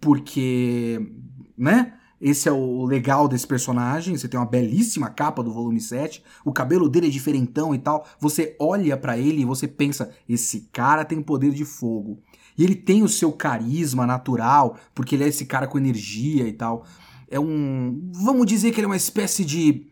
porque, 0.00 1.12
né? 1.56 1.94
Esse 2.20 2.48
é 2.48 2.52
o 2.52 2.84
legal 2.84 3.28
desse 3.28 3.46
personagem. 3.46 4.16
Você 4.16 4.28
tem 4.28 4.38
uma 4.38 4.46
belíssima 4.46 5.08
capa 5.08 5.42
do 5.42 5.52
volume 5.52 5.80
7. 5.80 6.22
O 6.44 6.52
cabelo 6.52 6.88
dele 6.88 7.06
é 7.06 7.10
diferentão 7.10 7.74
e 7.74 7.78
tal. 7.78 8.06
Você 8.18 8.56
olha 8.58 8.96
para 8.96 9.16
ele 9.16 9.42
e 9.42 9.44
você 9.44 9.68
pensa: 9.68 10.10
esse 10.28 10.68
cara 10.72 11.04
tem 11.04 11.22
poder 11.22 11.52
de 11.52 11.64
fogo. 11.64 12.20
E 12.56 12.64
ele 12.64 12.74
tem 12.74 13.04
o 13.04 13.08
seu 13.08 13.30
carisma 13.30 14.04
natural, 14.04 14.76
porque 14.92 15.14
ele 15.14 15.24
é 15.24 15.28
esse 15.28 15.46
cara 15.46 15.68
com 15.68 15.78
energia 15.78 16.48
e 16.48 16.52
tal. 16.52 16.84
É 17.30 17.38
um. 17.38 18.10
Vamos 18.12 18.46
dizer 18.46 18.72
que 18.72 18.80
ele 18.80 18.86
é 18.86 18.88
uma 18.90 18.96
espécie 18.96 19.44
de 19.44 19.86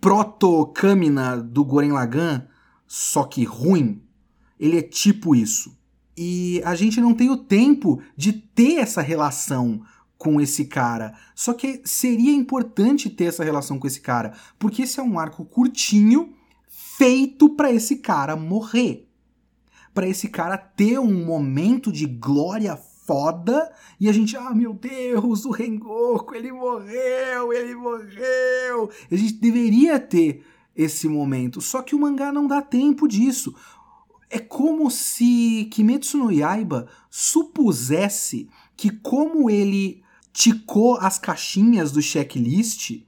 proto-Kamina 0.00 1.38
do 1.38 1.64
Goren 1.64 1.92
Lagan, 1.92 2.46
só 2.86 3.24
que 3.24 3.44
ruim. 3.44 4.02
Ele 4.58 4.78
é 4.78 4.82
tipo 4.82 5.34
isso. 5.34 5.78
E 6.14 6.60
a 6.66 6.74
gente 6.74 7.00
não 7.00 7.14
tem 7.14 7.30
o 7.30 7.36
tempo 7.38 8.02
de 8.14 8.32
ter 8.32 8.74
essa 8.74 9.00
relação 9.00 9.80
com 10.20 10.38
esse 10.38 10.66
cara. 10.66 11.14
Só 11.34 11.54
que 11.54 11.80
seria 11.82 12.30
importante 12.30 13.08
ter 13.08 13.24
essa 13.24 13.42
relação 13.42 13.78
com 13.78 13.86
esse 13.86 14.02
cara, 14.02 14.34
porque 14.58 14.82
esse 14.82 15.00
é 15.00 15.02
um 15.02 15.18
arco 15.18 15.46
curtinho 15.46 16.34
feito 16.68 17.48
para 17.48 17.72
esse 17.72 17.96
cara 17.96 18.36
morrer. 18.36 19.08
Para 19.94 20.06
esse 20.06 20.28
cara 20.28 20.58
ter 20.58 20.98
um 21.00 21.24
momento 21.24 21.90
de 21.90 22.04
glória 22.04 22.76
foda 22.76 23.72
e 23.98 24.10
a 24.10 24.12
gente, 24.12 24.36
ah, 24.36 24.54
meu 24.54 24.74
Deus, 24.74 25.46
o 25.46 25.50
Rengoku, 25.50 26.34
ele 26.34 26.52
morreu, 26.52 27.50
ele 27.54 27.74
morreu. 27.74 28.90
A 29.10 29.16
gente 29.16 29.32
deveria 29.32 29.98
ter 29.98 30.44
esse 30.76 31.08
momento, 31.08 31.62
só 31.62 31.80
que 31.80 31.94
o 31.94 31.98
mangá 31.98 32.30
não 32.30 32.46
dá 32.46 32.60
tempo 32.60 33.08
disso. 33.08 33.54
É 34.28 34.38
como 34.38 34.90
se 34.90 35.66
Kimetsu 35.72 36.18
no 36.18 36.30
Yaiba 36.30 36.88
supusesse 37.08 38.50
que 38.76 38.90
como 38.90 39.50
ele 39.50 39.99
ticou 40.32 40.96
as 40.96 41.18
caixinhas 41.18 41.92
do 41.92 42.02
checklist, 42.02 43.02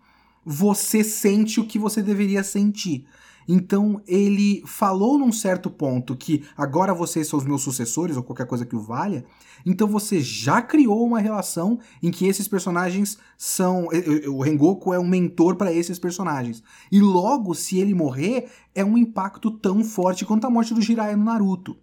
você 0.45 1.05
sente 1.05 1.61
o 1.61 1.67
que 1.67 1.79
você 1.79 2.02
deveria 2.02 2.43
sentir. 2.43 3.07
Então 3.49 4.00
ele 4.07 4.62
falou 4.67 5.19
num 5.19 5.33
certo 5.33 5.71
ponto 5.71 6.17
que 6.17 6.45
agora 6.57 6.95
vocês 6.95 7.26
são 7.26 7.38
os 7.38 7.45
meus 7.45 7.62
sucessores 7.62 8.17
ou 8.17 8.23
qualquer 8.23 8.47
coisa 8.47 8.64
que 8.64 8.76
o 8.76 8.81
valha. 8.81 9.25
Então 9.64 9.88
você 9.88 10.21
já 10.21 10.62
criou 10.62 11.05
uma 11.05 11.21
relação 11.21 11.79
em 12.02 12.11
que 12.11 12.26
esses 12.26 12.47
personagens 12.49 13.19
são 13.37 13.88
o 14.29 14.43
Rengoku 14.43 14.93
é 14.93 14.99
um 14.99 15.07
mentor 15.07 15.57
para 15.57 15.73
esses 15.73 15.99
personagens. 15.99 16.62
E 16.91 17.00
logo 17.00 17.55
se 17.55 17.79
ele 17.79 17.95
morrer 17.95 18.49
é 18.75 18.85
um 18.85 18.97
impacto 18.97 19.50
tão 19.50 19.85
forte 19.85 20.25
quanto 20.25 20.47
a 20.47 20.50
morte 20.50 20.75
do 20.75 20.81
Jiraiya 20.81 21.17
no 21.17 21.25
Naruto. 21.25 21.76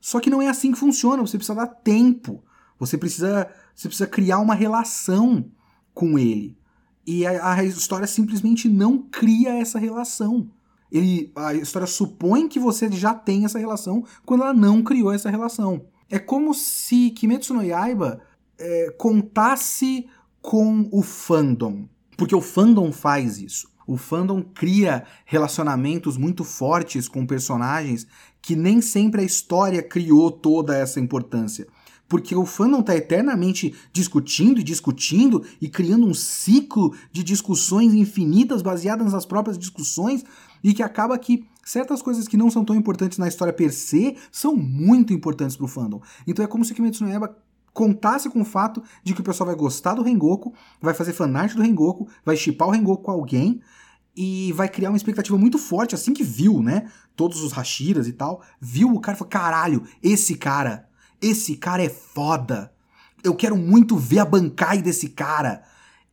Só 0.00 0.20
que 0.20 0.30
não 0.30 0.40
é 0.40 0.48
assim 0.48 0.72
que 0.72 0.78
funciona, 0.78 1.22
você 1.22 1.36
precisa 1.36 1.56
dar 1.56 1.66
tempo. 1.66 2.42
Você 2.78 2.96
precisa 2.96 3.50
você 3.80 3.88
precisa 3.88 4.08
criar 4.08 4.38
uma 4.38 4.54
relação 4.54 5.50
com 5.94 6.18
ele. 6.18 6.58
E 7.06 7.26
a, 7.26 7.54
a 7.54 7.64
história 7.64 8.06
simplesmente 8.06 8.68
não 8.68 8.98
cria 8.98 9.56
essa 9.58 9.78
relação 9.78 10.50
ele, 10.90 11.30
a 11.36 11.54
história 11.54 11.86
supõe 11.86 12.48
que 12.48 12.58
você 12.58 12.90
já 12.90 13.14
tem 13.14 13.44
essa 13.44 13.58
relação 13.58 14.04
quando 14.24 14.42
ela 14.42 14.54
não 14.54 14.82
criou 14.82 15.12
essa 15.12 15.30
relação. 15.30 15.84
É 16.08 16.18
como 16.18 16.54
se 16.54 17.10
Kimetsu 17.10 17.54
no 17.54 17.62
Yaiba 17.62 18.20
é, 18.58 18.90
contasse 18.96 20.08
com 20.40 20.88
o 20.90 21.02
fandom. 21.02 21.86
Porque 22.16 22.34
o 22.34 22.40
fandom 22.40 22.90
faz 22.90 23.38
isso. 23.38 23.68
O 23.86 23.96
fandom 23.96 24.42
cria 24.42 25.04
relacionamentos 25.24 26.16
muito 26.16 26.44
fortes 26.44 27.08
com 27.08 27.26
personagens 27.26 28.06
que 28.40 28.56
nem 28.56 28.80
sempre 28.80 29.20
a 29.20 29.24
história 29.24 29.82
criou 29.82 30.30
toda 30.30 30.76
essa 30.76 31.00
importância 31.00 31.66
porque 32.08 32.34
o 32.34 32.46
fandom 32.46 32.80
está 32.80 32.96
eternamente 32.96 33.74
discutindo 33.92 34.58
e 34.60 34.64
discutindo 34.64 35.44
e 35.60 35.68
criando 35.68 36.06
um 36.06 36.14
ciclo 36.14 36.96
de 37.12 37.22
discussões 37.22 37.92
infinitas 37.92 38.62
baseadas 38.62 39.12
nas 39.12 39.26
próprias 39.26 39.58
discussões 39.58 40.24
e 40.64 40.72
que 40.72 40.82
acaba 40.82 41.18
que 41.18 41.46
certas 41.64 42.00
coisas 42.00 42.26
que 42.26 42.36
não 42.36 42.50
são 42.50 42.64
tão 42.64 42.74
importantes 42.74 43.18
na 43.18 43.28
história 43.28 43.52
per 43.52 43.72
se 43.72 44.16
são 44.32 44.56
muito 44.56 45.12
importantes 45.12 45.54
para 45.54 45.66
o 45.66 45.68
fandom. 45.68 46.00
Então 46.26 46.44
é 46.44 46.48
como 46.48 46.64
se 46.64 46.74
Kimetsu 46.74 47.04
no 47.04 47.10
Yaiba 47.10 47.36
contasse 47.74 48.28
com 48.30 48.40
o 48.40 48.44
fato 48.44 48.82
de 49.04 49.14
que 49.14 49.20
o 49.20 49.24
pessoal 49.24 49.46
vai 49.46 49.54
gostar 49.54 49.94
do 49.94 50.02
Rengoku, 50.02 50.54
vai 50.80 50.94
fazer 50.94 51.12
fanart 51.12 51.54
do 51.54 51.62
Rengoku, 51.62 52.08
vai 52.24 52.36
chipar 52.36 52.68
o 52.68 52.70
Rengoku 52.70 53.04
com 53.04 53.10
alguém 53.10 53.60
e 54.16 54.52
vai 54.54 54.68
criar 54.68 54.90
uma 54.90 54.96
expectativa 54.96 55.38
muito 55.38 55.58
forte 55.58 55.94
assim 55.94 56.12
que 56.12 56.24
viu, 56.24 56.60
né? 56.60 56.90
Todos 57.14 57.42
os 57.42 57.52
Hashiras 57.52 58.08
e 58.08 58.12
tal, 58.12 58.42
viu 58.60 58.92
o 58.92 59.00
cara 59.00 59.14
e 59.14 59.18
falou: 59.18 59.30
"Caralho, 59.30 59.84
esse 60.02 60.34
cara 60.34 60.87
esse 61.20 61.56
cara 61.56 61.82
é 61.82 61.88
foda. 61.88 62.72
Eu 63.22 63.34
quero 63.34 63.56
muito 63.56 63.96
ver 63.96 64.20
a 64.20 64.24
bancai 64.24 64.80
desse 64.80 65.08
cara. 65.08 65.62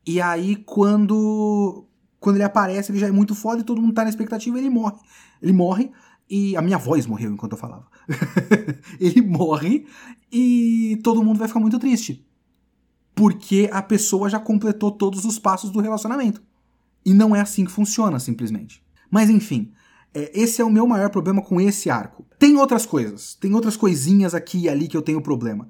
E 0.06 0.22
aí, 0.22 0.56
quando 0.56 1.86
quando 2.20 2.38
ele 2.38 2.44
aparece, 2.44 2.92
ele 2.92 2.98
já 2.98 3.08
é 3.08 3.12
muito 3.12 3.36
foda 3.36 3.62
e 3.62 3.64
todo 3.64 3.80
mundo 3.80 3.94
tá 3.94 4.04
na 4.04 4.10
expectativa 4.10 4.58
ele 4.58 4.70
morre. 4.70 4.98
Ele 5.40 5.54
morre 5.54 5.92
e 6.28 6.58
a 6.58 6.62
minha 6.62 6.78
voz 6.78 7.06
morreu 7.06 7.32
enquanto 7.32 7.52
eu 7.52 7.58
falava. 7.58 7.86
ele 9.00 9.22
morre 9.22 9.86
e 10.32 11.00
todo 11.04 11.24
mundo 11.24 11.38
vai 11.38 11.48
ficar 11.48 11.60
muito 11.60 11.78
triste. 11.78 12.26
Porque 13.14 13.70
a 13.72 13.82
pessoa 13.82 14.28
já 14.28 14.40
completou 14.40 14.92
todos 14.92 15.24
os 15.24 15.38
passos 15.38 15.70
do 15.70 15.80
relacionamento. 15.80 16.42
E 17.06 17.14
não 17.14 17.36
é 17.36 17.42
assim 17.42 17.64
que 17.64 17.72
funciona, 17.72 18.20
simplesmente. 18.20 18.84
Mas 19.12 19.30
enfim, 19.30 19.72
é, 20.16 20.32
esse 20.34 20.62
é 20.62 20.66
o 20.66 20.72
meu 20.72 20.88
maior 20.88 21.10
problema 21.10 21.42
com 21.42 21.60
esse 21.60 21.90
arco. 21.90 22.26
Tem 22.40 22.56
outras 22.56 22.86
coisas, 22.86 23.36
tem 23.36 23.54
outras 23.54 23.76
coisinhas 23.76 24.34
aqui 24.34 24.60
e 24.60 24.70
ali 24.70 24.88
que 24.88 24.96
eu 24.96 25.02
tenho 25.02 25.22
problema. 25.22 25.68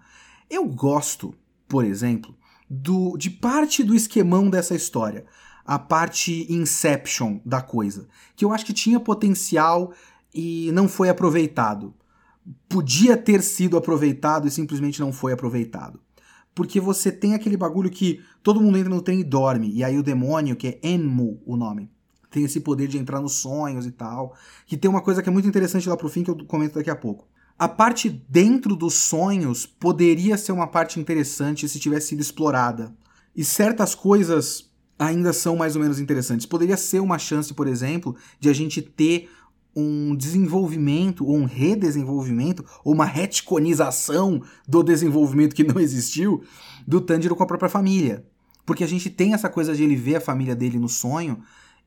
Eu 0.48 0.66
gosto, 0.66 1.34
por 1.68 1.84
exemplo, 1.84 2.36
do, 2.70 3.18
de 3.18 3.32
parte 3.32 3.84
do 3.84 3.96
esquemão 3.96 4.50
dessa 4.50 4.76
história, 4.76 5.26
a 5.66 5.80
parte 5.80 6.46
Inception 6.48 7.40
da 7.44 7.60
coisa, 7.60 8.08
que 8.36 8.46
eu 8.46 8.54
acho 8.54 8.66
que 8.66 8.74
tinha 8.74 9.00
potencial 9.00 9.92
e 10.32 10.70
não 10.74 10.88
foi 10.88 11.10
aproveitado. 11.10 11.94
Podia 12.70 13.18
ter 13.18 13.42
sido 13.42 13.76
aproveitado 13.76 14.48
e 14.48 14.52
simplesmente 14.52 15.00
não 15.00 15.12
foi 15.12 15.34
aproveitado. 15.34 16.00
Porque 16.54 16.80
você 16.80 17.12
tem 17.12 17.34
aquele 17.34 17.58
bagulho 17.58 17.90
que 17.90 18.22
todo 18.44 18.62
mundo 18.62 18.78
entra 18.78 18.94
no 18.94 19.02
trem 19.02 19.22
e 19.22 19.24
dorme, 19.24 19.72
e 19.74 19.84
aí 19.84 19.98
o 19.98 20.04
demônio, 20.04 20.56
que 20.56 20.68
é 20.68 20.80
Enmu 20.88 21.42
o 21.46 21.58
nome, 21.58 21.90
tem 22.36 22.44
esse 22.44 22.60
poder 22.60 22.88
de 22.88 22.98
entrar 22.98 23.22
nos 23.22 23.34
sonhos 23.34 23.86
e 23.86 23.92
tal. 23.92 24.36
Que 24.68 24.76
tem 24.76 24.92
uma 24.92 25.02
coisa 25.02 25.24
que 25.24 25.30
é 25.30 25.32
muito 25.32 25.48
interessante 25.48 25.88
lá 25.88 25.96
pro 25.96 26.10
fim 26.10 26.24
que 26.24 26.30
eu 26.30 26.46
comento 26.46 26.76
daqui 26.76 26.90
a 26.90 26.96
pouco. 26.96 27.28
A 27.58 27.70
parte 27.70 28.10
dentro 28.30 28.76
dos 28.76 28.94
sonhos 28.94 29.66
poderia 29.66 30.38
ser 30.38 30.52
uma 30.52 30.68
parte 30.68 31.00
interessante 31.00 31.68
se 31.70 31.80
tivesse 31.80 32.10
sido 32.10 32.20
explorada. 32.20 32.94
E 33.34 33.46
certas 33.46 33.96
coisas 33.96 34.70
ainda 35.00 35.32
são 35.32 35.56
mais 35.56 35.78
ou 35.78 35.82
menos 35.82 36.00
interessantes. 36.00 36.46
Poderia 36.46 36.76
ser 36.76 37.00
uma 37.00 37.18
chance, 37.18 37.54
por 37.54 37.68
exemplo, 37.68 38.16
de 38.40 38.50
a 38.50 38.54
gente 38.54 38.82
ter 38.82 39.30
um 39.74 40.16
desenvolvimento, 40.16 41.26
ou 41.26 41.38
um 41.38 41.46
redesenvolvimento, 41.46 42.66
ou 42.84 42.94
uma 42.94 43.06
retconização 43.06 44.42
do 44.68 44.84
desenvolvimento 44.84 45.56
que 45.56 45.64
não 45.64 45.80
existiu 45.80 46.44
do 46.86 47.00
Tanjiro 47.00 47.36
com 47.36 47.44
a 47.44 47.48
própria 47.48 47.70
família. 47.70 48.26
Porque 48.66 48.84
a 48.84 48.88
gente 48.88 49.10
tem 49.10 49.34
essa 49.34 49.50
coisa 49.50 49.76
de 49.76 49.84
ele 49.84 49.96
ver 49.96 50.16
a 50.16 50.22
família 50.22 50.56
dele 50.56 50.80
no 50.80 50.90
sonho, 50.90 51.42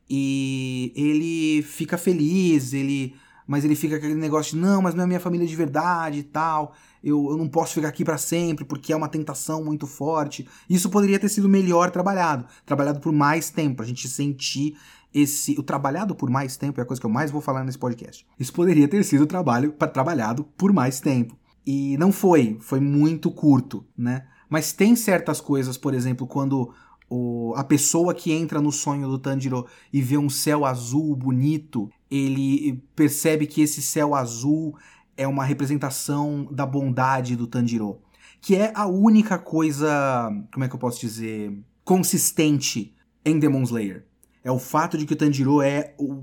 e 0.08 0.92
ele 0.94 1.62
fica 1.62 1.98
feliz, 1.98 2.72
ele 2.72 3.14
mas 3.46 3.64
ele 3.64 3.74
fica 3.74 3.96
aquele 3.96 4.14
negócio 4.14 4.54
de 4.54 4.62
não, 4.62 4.82
mas 4.82 4.94
não 4.94 5.04
é 5.04 5.06
minha 5.06 5.18
família 5.18 5.46
de 5.46 5.56
verdade 5.56 6.18
e 6.18 6.22
tal. 6.22 6.74
Eu, 7.02 7.30
eu 7.30 7.36
não 7.38 7.48
posso 7.48 7.72
ficar 7.72 7.88
aqui 7.88 8.04
para 8.04 8.18
sempre 8.18 8.62
porque 8.62 8.92
é 8.92 8.96
uma 8.96 9.08
tentação 9.08 9.64
muito 9.64 9.86
forte. 9.86 10.46
Isso 10.68 10.90
poderia 10.90 11.18
ter 11.18 11.30
sido 11.30 11.48
melhor 11.48 11.90
trabalhado, 11.90 12.44
trabalhado 12.66 13.00
por 13.00 13.10
mais 13.10 13.48
tempo, 13.48 13.82
a 13.82 13.86
gente 13.86 14.06
sentir 14.06 14.76
esse 15.14 15.58
o 15.58 15.62
trabalhado 15.62 16.14
por 16.14 16.28
mais 16.28 16.58
tempo 16.58 16.78
é 16.78 16.82
a 16.82 16.86
coisa 16.86 17.00
que 17.00 17.06
eu 17.06 17.10
mais 17.10 17.30
vou 17.30 17.40
falar 17.40 17.64
nesse 17.64 17.78
podcast. 17.78 18.26
Isso 18.38 18.52
poderia 18.52 18.86
ter 18.86 19.02
sido 19.02 19.26
trabalho 19.26 19.72
para 19.72 19.88
trabalhado 19.88 20.44
por 20.56 20.70
mais 20.70 21.00
tempo. 21.00 21.34
E 21.66 21.96
não 21.98 22.12
foi, 22.12 22.58
foi 22.60 22.80
muito 22.80 23.30
curto, 23.30 23.84
né? 23.96 24.26
Mas 24.48 24.72
tem 24.72 24.96
certas 24.96 25.40
coisas, 25.40 25.76
por 25.76 25.92
exemplo, 25.92 26.26
quando 26.26 26.72
o, 27.08 27.54
a 27.56 27.64
pessoa 27.64 28.14
que 28.14 28.32
entra 28.32 28.60
no 28.60 28.70
sonho 28.70 29.08
do 29.08 29.18
Tanjiro 29.18 29.66
e 29.92 30.02
vê 30.02 30.18
um 30.18 30.28
céu 30.28 30.64
azul 30.64 31.14
bonito, 31.16 31.90
ele 32.10 32.82
percebe 32.94 33.46
que 33.46 33.62
esse 33.62 33.80
céu 33.80 34.14
azul 34.14 34.76
é 35.16 35.26
uma 35.26 35.44
representação 35.44 36.46
da 36.50 36.64
bondade 36.64 37.34
do 37.34 37.46
Tanjiro, 37.46 37.98
que 38.40 38.54
é 38.54 38.72
a 38.74 38.86
única 38.86 39.38
coisa, 39.38 40.30
como 40.52 40.64
é 40.64 40.68
que 40.68 40.74
eu 40.74 40.78
posso 40.78 41.00
dizer, 41.00 41.58
consistente 41.84 42.94
em 43.24 43.38
Demon 43.38 43.62
Slayer. 43.62 44.06
É 44.44 44.52
o 44.52 44.58
fato 44.58 44.96
de 44.96 45.04
que 45.04 45.12
o 45.12 45.16
Tanjiro 45.16 45.60
é 45.60 45.94
o, 45.98 46.22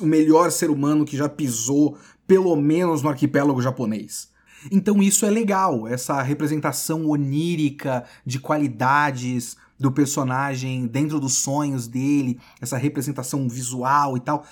o 0.00 0.06
melhor 0.06 0.50
ser 0.50 0.70
humano 0.70 1.04
que 1.04 1.16
já 1.16 1.28
pisou, 1.28 1.96
pelo 2.26 2.56
menos 2.56 3.02
no 3.02 3.08
arquipélago 3.08 3.62
japonês. 3.62 4.30
Então 4.70 5.02
isso 5.02 5.24
é 5.26 5.30
legal, 5.30 5.88
essa 5.88 6.20
representação 6.22 7.06
onírica 7.06 8.04
de 8.24 8.38
qualidades 8.38 9.56
do 9.82 9.90
personagem 9.90 10.86
dentro 10.86 11.18
dos 11.18 11.34
sonhos 11.34 11.88
dele, 11.88 12.38
essa 12.60 12.78
representação 12.78 13.48
visual 13.48 14.16
e 14.16 14.20
tal. 14.20 14.44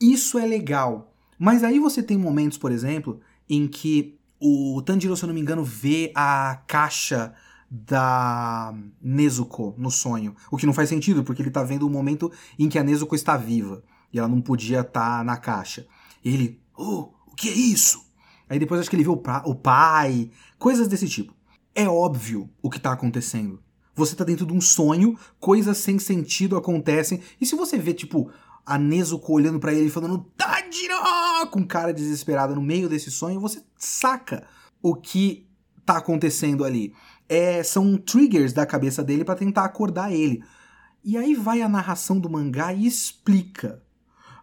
Isso 0.00 0.36
é 0.36 0.44
legal. 0.44 1.14
Mas 1.38 1.62
aí 1.62 1.78
você 1.78 2.02
tem 2.02 2.18
momentos, 2.18 2.58
por 2.58 2.72
exemplo, 2.72 3.20
em 3.48 3.68
que 3.68 4.18
o 4.40 4.82
Tanjiro, 4.84 5.16
se 5.16 5.24
eu 5.24 5.28
não 5.28 5.34
me 5.34 5.40
engano, 5.40 5.64
vê 5.64 6.12
a 6.14 6.60
caixa 6.66 7.32
da 7.70 8.74
Nezuko 9.00 9.74
no 9.78 9.90
sonho. 9.90 10.34
O 10.50 10.56
que 10.56 10.66
não 10.66 10.72
faz 10.72 10.88
sentido, 10.88 11.22
porque 11.22 11.40
ele 11.40 11.50
tá 11.50 11.62
vendo 11.62 11.86
o 11.86 11.90
momento 11.90 12.30
em 12.58 12.68
que 12.68 12.78
a 12.78 12.82
Nezuko 12.82 13.14
está 13.14 13.36
viva. 13.36 13.82
E 14.12 14.18
ela 14.18 14.28
não 14.28 14.40
podia 14.40 14.80
estar 14.80 15.18
tá 15.18 15.24
na 15.24 15.36
caixa. 15.36 15.86
E 16.24 16.34
ele, 16.34 16.60
oh, 16.76 17.10
o 17.28 17.34
que 17.36 17.48
é 17.48 17.52
isso? 17.52 18.04
Aí 18.48 18.58
depois 18.58 18.80
acho 18.80 18.90
que 18.90 18.96
ele 18.96 19.04
vê 19.04 19.10
o, 19.10 19.22
o 19.44 19.54
pai, 19.54 20.30
coisas 20.58 20.88
desse 20.88 21.08
tipo. 21.08 21.32
É 21.74 21.88
óbvio 21.88 22.50
o 22.60 22.68
que 22.68 22.80
tá 22.80 22.92
acontecendo. 22.92 23.63
Você 23.94 24.16
tá 24.16 24.24
dentro 24.24 24.46
de 24.46 24.52
um 24.52 24.60
sonho, 24.60 25.16
coisas 25.38 25.78
sem 25.78 25.98
sentido 25.98 26.56
acontecem. 26.56 27.20
E 27.40 27.46
se 27.46 27.54
você 27.54 27.78
vê, 27.78 27.94
tipo, 27.94 28.30
a 28.66 28.78
Nezuko 28.78 29.32
olhando 29.32 29.60
para 29.60 29.72
ele 29.72 29.90
falando 29.90 30.26
Tanjiro! 30.36 30.94
com 31.50 31.66
cara 31.66 31.92
desesperada 31.92 32.54
no 32.54 32.62
meio 32.62 32.88
desse 32.88 33.10
sonho, 33.10 33.40
você 33.40 33.62
saca 33.76 34.46
o 34.82 34.94
que 34.94 35.46
tá 35.84 35.98
acontecendo 35.98 36.64
ali. 36.64 36.94
É, 37.28 37.62
são 37.62 37.96
triggers 37.96 38.52
da 38.52 38.66
cabeça 38.66 39.02
dele 39.02 39.24
para 39.24 39.36
tentar 39.36 39.64
acordar 39.64 40.12
ele. 40.12 40.42
E 41.04 41.16
aí 41.16 41.34
vai 41.34 41.60
a 41.60 41.68
narração 41.68 42.18
do 42.18 42.30
mangá 42.30 42.72
e 42.72 42.86
explica. 42.86 43.82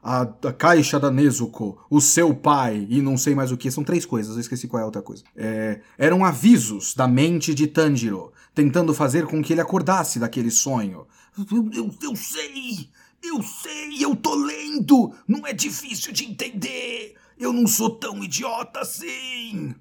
A, 0.01 0.21
a 0.21 0.53
caixa 0.53 0.99
da 0.99 1.11
Nezuko, 1.11 1.85
o 1.89 2.01
seu 2.01 2.33
pai 2.33 2.87
e 2.89 3.01
não 3.01 3.17
sei 3.17 3.35
mais 3.35 3.51
o 3.51 3.57
que. 3.57 3.69
São 3.69 3.83
três 3.83 4.05
coisas, 4.05 4.35
eu 4.35 4.41
esqueci 4.41 4.67
qual 4.67 4.79
é 4.79 4.83
a 4.83 4.85
outra 4.85 5.01
coisa. 5.01 5.23
É, 5.35 5.81
eram 5.97 6.25
avisos 6.25 6.95
da 6.95 7.07
mente 7.07 7.53
de 7.53 7.67
Tanjiro, 7.67 8.31
tentando 8.55 8.93
fazer 8.93 9.25
com 9.25 9.41
que 9.41 9.53
ele 9.53 9.61
acordasse 9.61 10.19
daquele 10.19 10.51
sonho. 10.51 11.05
Eu, 11.37 11.69
eu, 11.73 11.95
eu 12.01 12.15
sei! 12.15 12.89
Eu 13.23 13.43
sei, 13.43 14.03
eu 14.03 14.15
tô 14.15 14.33
lendo! 14.33 15.13
Não 15.27 15.45
é 15.45 15.53
difícil 15.53 16.11
de 16.11 16.25
entender! 16.25 17.15
Eu 17.37 17.53
não 17.53 17.67
sou 17.67 17.91
tão 17.91 18.23
idiota 18.23 18.79
assim! 18.79 19.75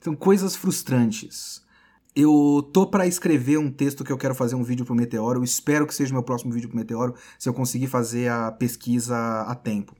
São 0.00 0.14
coisas 0.14 0.56
frustrantes. 0.56 1.65
Eu 2.18 2.66
tô 2.72 2.86
para 2.86 3.06
escrever 3.06 3.58
um 3.58 3.70
texto 3.70 4.02
que 4.02 4.10
eu 4.10 4.16
quero 4.16 4.34
fazer 4.34 4.54
um 4.54 4.62
vídeo 4.62 4.86
pro 4.86 4.94
Meteoro. 4.94 5.40
Eu 5.40 5.44
espero 5.44 5.86
que 5.86 5.94
seja 5.94 6.12
o 6.12 6.14
meu 6.14 6.22
próximo 6.22 6.50
vídeo 6.50 6.66
pro 6.66 6.78
Meteoro, 6.78 7.14
se 7.38 7.46
eu 7.46 7.52
conseguir 7.52 7.88
fazer 7.88 8.28
a 8.28 8.50
pesquisa 8.50 9.42
a 9.42 9.54
tempo. 9.54 9.94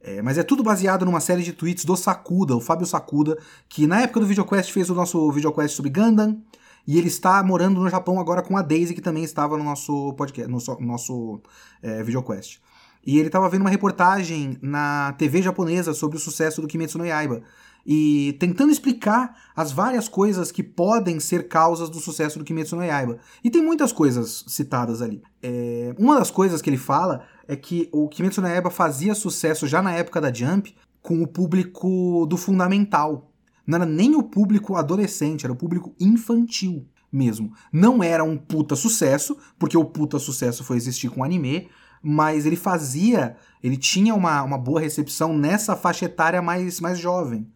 É, 0.00 0.22
mas 0.22 0.38
é 0.38 0.44
tudo 0.44 0.62
baseado 0.62 1.04
numa 1.04 1.18
série 1.18 1.42
de 1.42 1.52
tweets 1.52 1.84
do 1.84 1.96
Sakuda, 1.96 2.54
o 2.54 2.60
Fábio 2.60 2.86
Sakuda, 2.86 3.36
que 3.68 3.88
na 3.88 4.02
época 4.02 4.20
do 4.20 4.26
VideoQuest 4.26 4.70
fez 4.70 4.88
o 4.88 4.94
nosso 4.94 5.32
VideoQuest 5.32 5.74
sobre 5.74 5.90
Gundam, 5.90 6.40
e 6.86 6.96
ele 6.96 7.08
está 7.08 7.42
morando 7.42 7.80
no 7.80 7.90
Japão 7.90 8.20
agora 8.20 8.40
com 8.40 8.56
a 8.56 8.62
Daisy, 8.62 8.94
que 8.94 9.00
também 9.00 9.24
estava 9.24 9.58
no 9.58 9.64
nosso 9.64 10.12
podcast, 10.12 10.48
no 10.48 10.60
nosso 10.86 11.42
é, 11.82 12.04
VideoQuest. 12.04 12.60
E 13.04 13.18
ele 13.18 13.26
estava 13.26 13.48
vendo 13.48 13.62
uma 13.62 13.70
reportagem 13.70 14.56
na 14.62 15.12
TV 15.18 15.42
japonesa 15.42 15.92
sobre 15.92 16.18
o 16.18 16.20
sucesso 16.20 16.62
do 16.62 16.68
Kimetsu 16.68 16.98
no 16.98 17.06
Yaiba 17.06 17.42
e 17.90 18.36
tentando 18.38 18.70
explicar 18.70 19.34
as 19.56 19.72
várias 19.72 20.10
coisas 20.10 20.52
que 20.52 20.62
podem 20.62 21.18
ser 21.18 21.48
causas 21.48 21.88
do 21.88 21.98
sucesso 21.98 22.38
do 22.38 22.44
Kimetsu 22.44 22.76
no 22.76 22.84
Yaiba. 22.84 23.16
E 23.42 23.48
tem 23.48 23.62
muitas 23.62 23.92
coisas 23.92 24.44
citadas 24.46 25.00
ali. 25.00 25.22
É, 25.42 25.94
uma 25.98 26.18
das 26.18 26.30
coisas 26.30 26.60
que 26.60 26.68
ele 26.68 26.76
fala 26.76 27.22
é 27.48 27.56
que 27.56 27.88
o 27.90 28.06
Kimetsu 28.06 28.42
no 28.42 28.46
Yaiba 28.46 28.68
fazia 28.68 29.14
sucesso 29.14 29.66
já 29.66 29.80
na 29.80 29.94
época 29.94 30.20
da 30.20 30.30
Jump 30.30 30.76
com 31.00 31.22
o 31.22 31.26
público 31.26 32.26
do 32.26 32.36
fundamental. 32.36 33.32
Não 33.66 33.76
era 33.76 33.86
nem 33.86 34.14
o 34.14 34.22
público 34.22 34.76
adolescente, 34.76 35.46
era 35.46 35.52
o 35.54 35.56
público 35.56 35.94
infantil 35.98 36.86
mesmo. 37.10 37.54
Não 37.72 38.02
era 38.02 38.22
um 38.22 38.36
puta 38.36 38.76
sucesso, 38.76 39.34
porque 39.58 39.78
o 39.78 39.84
puta 39.86 40.18
sucesso 40.18 40.62
foi 40.62 40.76
existir 40.76 41.08
com 41.08 41.22
o 41.22 41.24
anime, 41.24 41.70
mas 42.02 42.44
ele 42.44 42.56
fazia, 42.56 43.36
ele 43.62 43.78
tinha 43.78 44.14
uma, 44.14 44.42
uma 44.42 44.58
boa 44.58 44.78
recepção 44.78 45.36
nessa 45.38 45.74
faixa 45.74 46.04
etária 46.04 46.42
mais, 46.42 46.80
mais 46.80 46.98
jovem. 46.98 47.50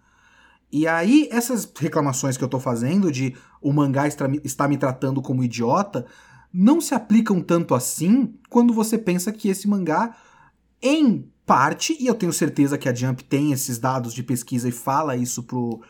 E 0.73 0.88
aí, 0.88 1.29
essas 1.31 1.71
reclamações 1.79 2.38
que 2.38 2.43
eu 2.43 2.49
tô 2.49 2.59
fazendo 2.59 3.12
de 3.12 3.37
o 3.61 3.73
mangá 3.73 4.09
está 4.09 4.67
me 4.67 4.79
tratando 4.79 5.21
como 5.21 5.45
idiota, 5.45 6.07
não 6.50 6.81
se 6.81 6.95
aplicam 6.95 7.43
tanto 7.43 7.75
assim 7.75 8.35
quando 8.49 8.73
você 8.73 8.97
pensa 8.97 9.31
que 9.31 9.49
esse 9.49 9.69
mangá, 9.69 10.17
em 10.81 11.31
parte, 11.45 11.95
e 12.00 12.07
eu 12.07 12.14
tenho 12.14 12.33
certeza 12.33 12.79
que 12.79 12.88
a 12.88 12.95
Jump 12.95 13.23
tem 13.25 13.52
esses 13.52 13.79
dados 13.79 14.14
de 14.14 14.23
pesquisa 14.23 14.67
e 14.67 14.73
fala 14.73 15.14
isso 15.14 15.43
pro, 15.43 15.83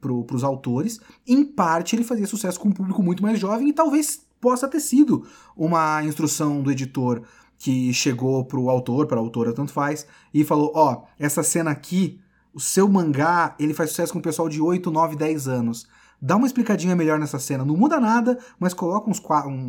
pro, 0.00 0.24
pros 0.24 0.42
autores, 0.42 1.00
em 1.26 1.44
parte 1.44 1.94
ele 1.94 2.02
fazia 2.02 2.26
sucesso 2.26 2.58
com 2.58 2.68
um 2.68 2.72
público 2.72 3.02
muito 3.02 3.22
mais 3.22 3.38
jovem 3.38 3.68
e 3.68 3.72
talvez 3.72 4.26
possa 4.40 4.66
ter 4.66 4.80
sido 4.80 5.26
uma 5.56 6.02
instrução 6.02 6.60
do 6.60 6.72
editor 6.72 7.22
que 7.56 7.94
chegou 7.94 8.44
pro 8.44 8.68
autor, 8.68 9.06
para 9.06 9.16
a 9.16 9.20
autora, 9.20 9.52
tanto 9.52 9.72
faz, 9.72 10.06
e 10.32 10.44
falou: 10.44 10.72
Ó, 10.74 10.92
oh, 10.92 11.06
essa 11.18 11.42
cena 11.42 11.70
aqui 11.70 12.20
o 12.54 12.60
seu 12.60 12.88
mangá, 12.88 13.56
ele 13.58 13.74
faz 13.74 13.90
sucesso 13.90 14.12
com 14.12 14.20
o 14.20 14.22
pessoal 14.22 14.48
de 14.48 14.60
8, 14.60 14.90
9, 14.90 15.16
10 15.16 15.48
anos. 15.48 15.88
Dá 16.22 16.36
uma 16.36 16.46
explicadinha 16.46 16.94
melhor 16.94 17.18
nessa 17.18 17.38
cena. 17.38 17.64
Não 17.64 17.76
muda 17.76 17.98
nada, 17.98 18.38
mas 18.58 18.72
coloca 18.72 19.10
uns, 19.10 19.20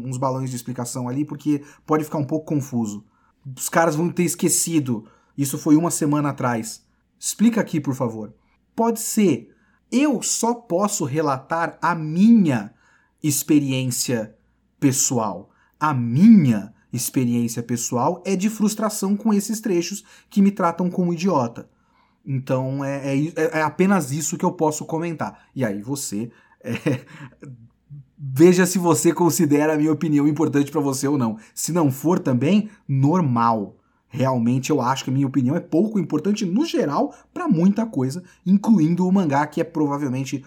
uns 0.06 0.18
balões 0.18 0.52
de 0.52 0.56
explicação 0.56 1.10
ali, 1.10 1.26
porque 1.26 1.64
pode 1.86 2.04
ficar 2.04 2.20
um 2.20 2.24
pouco 2.24 2.46
confuso. 2.46 3.04
Os 3.58 3.68
caras 3.68 3.96
vão 3.96 4.10
ter 4.10 4.24
esquecido. 4.24 5.06
Isso 5.38 5.58
foi 5.58 5.76
uma 5.76 5.92
semana 5.92 6.30
atrás. 6.30 6.86
Explica 7.20 7.60
aqui, 7.60 7.82
por 7.82 7.96
favor. 7.96 8.34
Pode 8.76 9.00
ser. 9.00 9.54
Eu 9.92 10.22
só 10.22 10.54
posso 10.54 11.06
relatar 11.06 11.78
a 11.82 11.96
minha 11.96 12.74
experiência 13.22 14.36
pessoal. 14.80 15.50
A 15.80 15.94
minha 15.94 16.74
experiência 16.94 17.64
pessoal 17.64 18.22
é 18.26 18.36
de 18.36 18.50
frustração 18.50 19.18
com 19.18 19.34
esses 19.34 19.60
trechos 19.60 20.04
que 20.30 20.42
me 20.42 20.52
tratam 20.52 20.90
como 20.90 21.14
idiota. 21.14 21.70
Então 22.26 22.84
é, 22.84 23.16
é, 23.16 23.34
é, 23.36 23.62
apenas 23.62 24.12
isso 24.12 24.38
que 24.38 24.46
eu 24.46 24.52
posso 24.52 24.86
comentar. 24.86 25.46
E 25.56 25.64
aí 25.64 25.82
você. 25.82 26.32
É, 26.68 27.06
veja 28.18 28.66
se 28.66 28.80
você 28.80 29.14
considera 29.14 29.76
a 29.76 29.78
minha 29.78 29.92
opinião 29.92 30.28
importante 30.28 30.72
para 30.72 30.82
você 30.82 31.08
ou 31.08 31.16
não. 31.16 31.38
Se 31.54 31.72
não 31.72 31.92
for 31.92 32.18
também, 32.18 32.72
normal. 32.88 33.76
Realmente 34.08 34.72
eu 34.72 34.82
acho 34.82 35.04
que 35.04 35.12
a 35.12 35.14
minha 35.14 35.28
opinião 35.28 35.56
é 35.56 35.60
pouco 35.60 36.00
importante 36.00 36.44
no 36.44 36.66
geral 36.66 37.14
para 37.32 37.48
muita 37.48 37.86
coisa, 37.86 38.24
incluindo 38.44 39.06
o 39.06 39.12
mangá 39.12 39.46
que 39.46 39.62
é 39.62 39.64
provavelmente 39.64 40.44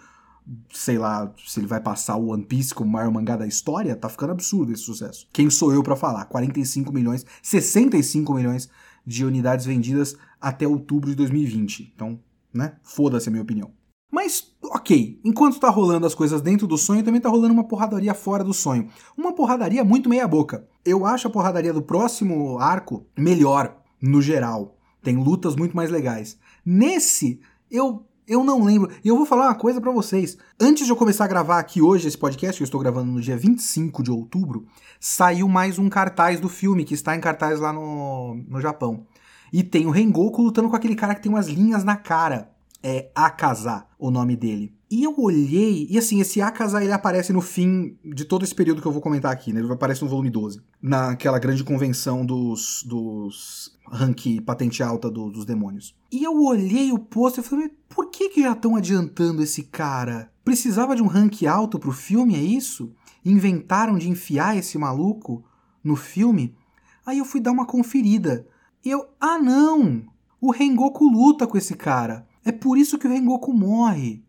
sei 0.72 0.98
lá, 0.98 1.30
se 1.46 1.60
ele 1.60 1.66
vai 1.66 1.80
passar 1.80 2.16
o 2.16 2.28
One 2.28 2.44
Piece 2.44 2.74
como 2.74 2.88
o 2.88 2.92
maior 2.92 3.10
mangá 3.10 3.36
da 3.36 3.46
história, 3.46 3.94
tá 3.94 4.08
ficando 4.08 4.32
absurdo 4.32 4.72
esse 4.72 4.82
sucesso. 4.82 5.28
Quem 5.32 5.50
sou 5.50 5.72
eu 5.72 5.82
para 5.82 5.94
falar? 5.94 6.24
45 6.24 6.92
milhões, 6.92 7.26
65 7.42 8.32
milhões 8.34 8.68
de 9.08 9.24
unidades 9.24 9.64
vendidas 9.64 10.14
até 10.38 10.68
outubro 10.68 11.08
de 11.08 11.16
2020. 11.16 11.90
Então, 11.94 12.20
né? 12.52 12.76
Foda-se 12.82 13.28
a 13.28 13.32
minha 13.32 13.42
opinião. 13.42 13.72
Mas, 14.12 14.54
ok, 14.62 15.18
enquanto 15.24 15.58
tá 15.58 15.70
rolando 15.70 16.06
as 16.06 16.14
coisas 16.14 16.42
dentro 16.42 16.66
do 16.66 16.76
sonho, 16.76 17.02
também 17.02 17.20
tá 17.20 17.28
rolando 17.28 17.54
uma 17.54 17.64
porradaria 17.66 18.12
fora 18.12 18.44
do 18.44 18.52
sonho. 18.52 18.88
Uma 19.16 19.34
porradaria 19.34 19.82
muito 19.82 20.10
meia-boca. 20.10 20.68
Eu 20.84 21.06
acho 21.06 21.26
a 21.26 21.30
porradaria 21.30 21.72
do 21.72 21.82
próximo 21.82 22.58
arco 22.58 23.06
melhor, 23.16 23.80
no 24.00 24.20
geral. 24.20 24.76
Tem 25.02 25.16
lutas 25.16 25.56
muito 25.56 25.74
mais 25.74 25.90
legais. 25.90 26.38
Nesse, 26.64 27.40
eu 27.70 28.06
eu 28.28 28.44
não 28.44 28.62
lembro. 28.62 28.90
E 29.02 29.08
eu 29.08 29.16
vou 29.16 29.24
falar 29.24 29.46
uma 29.46 29.54
coisa 29.54 29.80
para 29.80 29.90
vocês. 29.90 30.36
Antes 30.60 30.84
de 30.84 30.92
eu 30.92 30.96
começar 30.96 31.24
a 31.24 31.28
gravar 31.28 31.58
aqui 31.58 31.80
hoje 31.80 32.06
esse 32.06 32.18
podcast, 32.18 32.58
que 32.58 32.62
eu 32.62 32.66
estou 32.66 32.80
gravando 32.80 33.10
no 33.10 33.20
dia 33.20 33.36
25 33.36 34.02
de 34.02 34.10
outubro, 34.10 34.66
saiu 35.00 35.48
mais 35.48 35.78
um 35.78 35.88
cartaz 35.88 36.38
do 36.38 36.48
filme, 36.48 36.84
que 36.84 36.94
está 36.94 37.16
em 37.16 37.20
cartaz 37.20 37.58
lá 37.58 37.72
no, 37.72 38.34
no 38.46 38.60
Japão. 38.60 39.06
E 39.52 39.62
tem 39.62 39.86
o 39.86 39.90
Rengoku 39.90 40.42
lutando 40.42 40.68
com 40.68 40.76
aquele 40.76 40.94
cara 40.94 41.14
que 41.14 41.22
tem 41.22 41.32
umas 41.32 41.48
linhas 41.48 41.82
na 41.82 41.96
cara. 41.96 42.52
É 42.82 43.10
Akaza, 43.14 43.86
o 43.98 44.10
nome 44.10 44.36
dele. 44.36 44.77
E 44.90 45.04
eu 45.04 45.14
olhei, 45.18 45.86
e 45.90 45.98
assim, 45.98 46.18
esse 46.18 46.40
Akaza 46.40 46.82
ele 46.82 46.92
aparece 46.92 47.30
no 47.30 47.42
fim 47.42 47.98
de 48.02 48.24
todo 48.24 48.42
esse 48.42 48.54
período 48.54 48.80
que 48.80 48.88
eu 48.88 48.92
vou 48.92 49.02
comentar 49.02 49.30
aqui, 49.30 49.52
né? 49.52 49.60
Ele 49.60 49.70
aparece 49.70 50.02
no 50.02 50.08
volume 50.08 50.30
12. 50.30 50.62
Naquela 50.80 51.38
grande 51.38 51.62
convenção 51.62 52.24
dos, 52.24 52.82
dos 52.86 53.76
rank 53.86 54.40
patente 54.46 54.82
alta 54.82 55.10
do, 55.10 55.30
dos 55.30 55.44
demônios. 55.44 55.94
E 56.10 56.24
eu 56.24 56.42
olhei 56.42 56.90
o 56.90 56.98
pôster 56.98 57.44
e 57.44 57.46
falei, 57.46 57.70
por 57.88 58.10
que 58.10 58.30
que 58.30 58.42
já 58.42 58.52
estão 58.52 58.76
adiantando 58.76 59.42
esse 59.42 59.64
cara? 59.64 60.32
Precisava 60.42 60.96
de 60.96 61.02
um 61.02 61.06
rank 61.06 61.42
alto 61.44 61.78
pro 61.78 61.92
filme, 61.92 62.34
é 62.34 62.42
isso? 62.42 62.94
Inventaram 63.22 63.98
de 63.98 64.08
enfiar 64.08 64.56
esse 64.56 64.78
maluco 64.78 65.44
no 65.84 65.96
filme? 65.96 66.56
Aí 67.04 67.18
eu 67.18 67.26
fui 67.26 67.40
dar 67.40 67.52
uma 67.52 67.66
conferida. 67.66 68.46
E 68.82 68.90
eu, 68.90 69.06
ah 69.20 69.38
não! 69.38 70.02
O 70.40 70.50
Rengoku 70.50 71.04
luta 71.04 71.46
com 71.46 71.58
esse 71.58 71.74
cara. 71.74 72.26
É 72.42 72.52
por 72.52 72.78
isso 72.78 72.96
que 72.96 73.06
o 73.06 73.10
Rengoku 73.10 73.52
morre. 73.52 74.24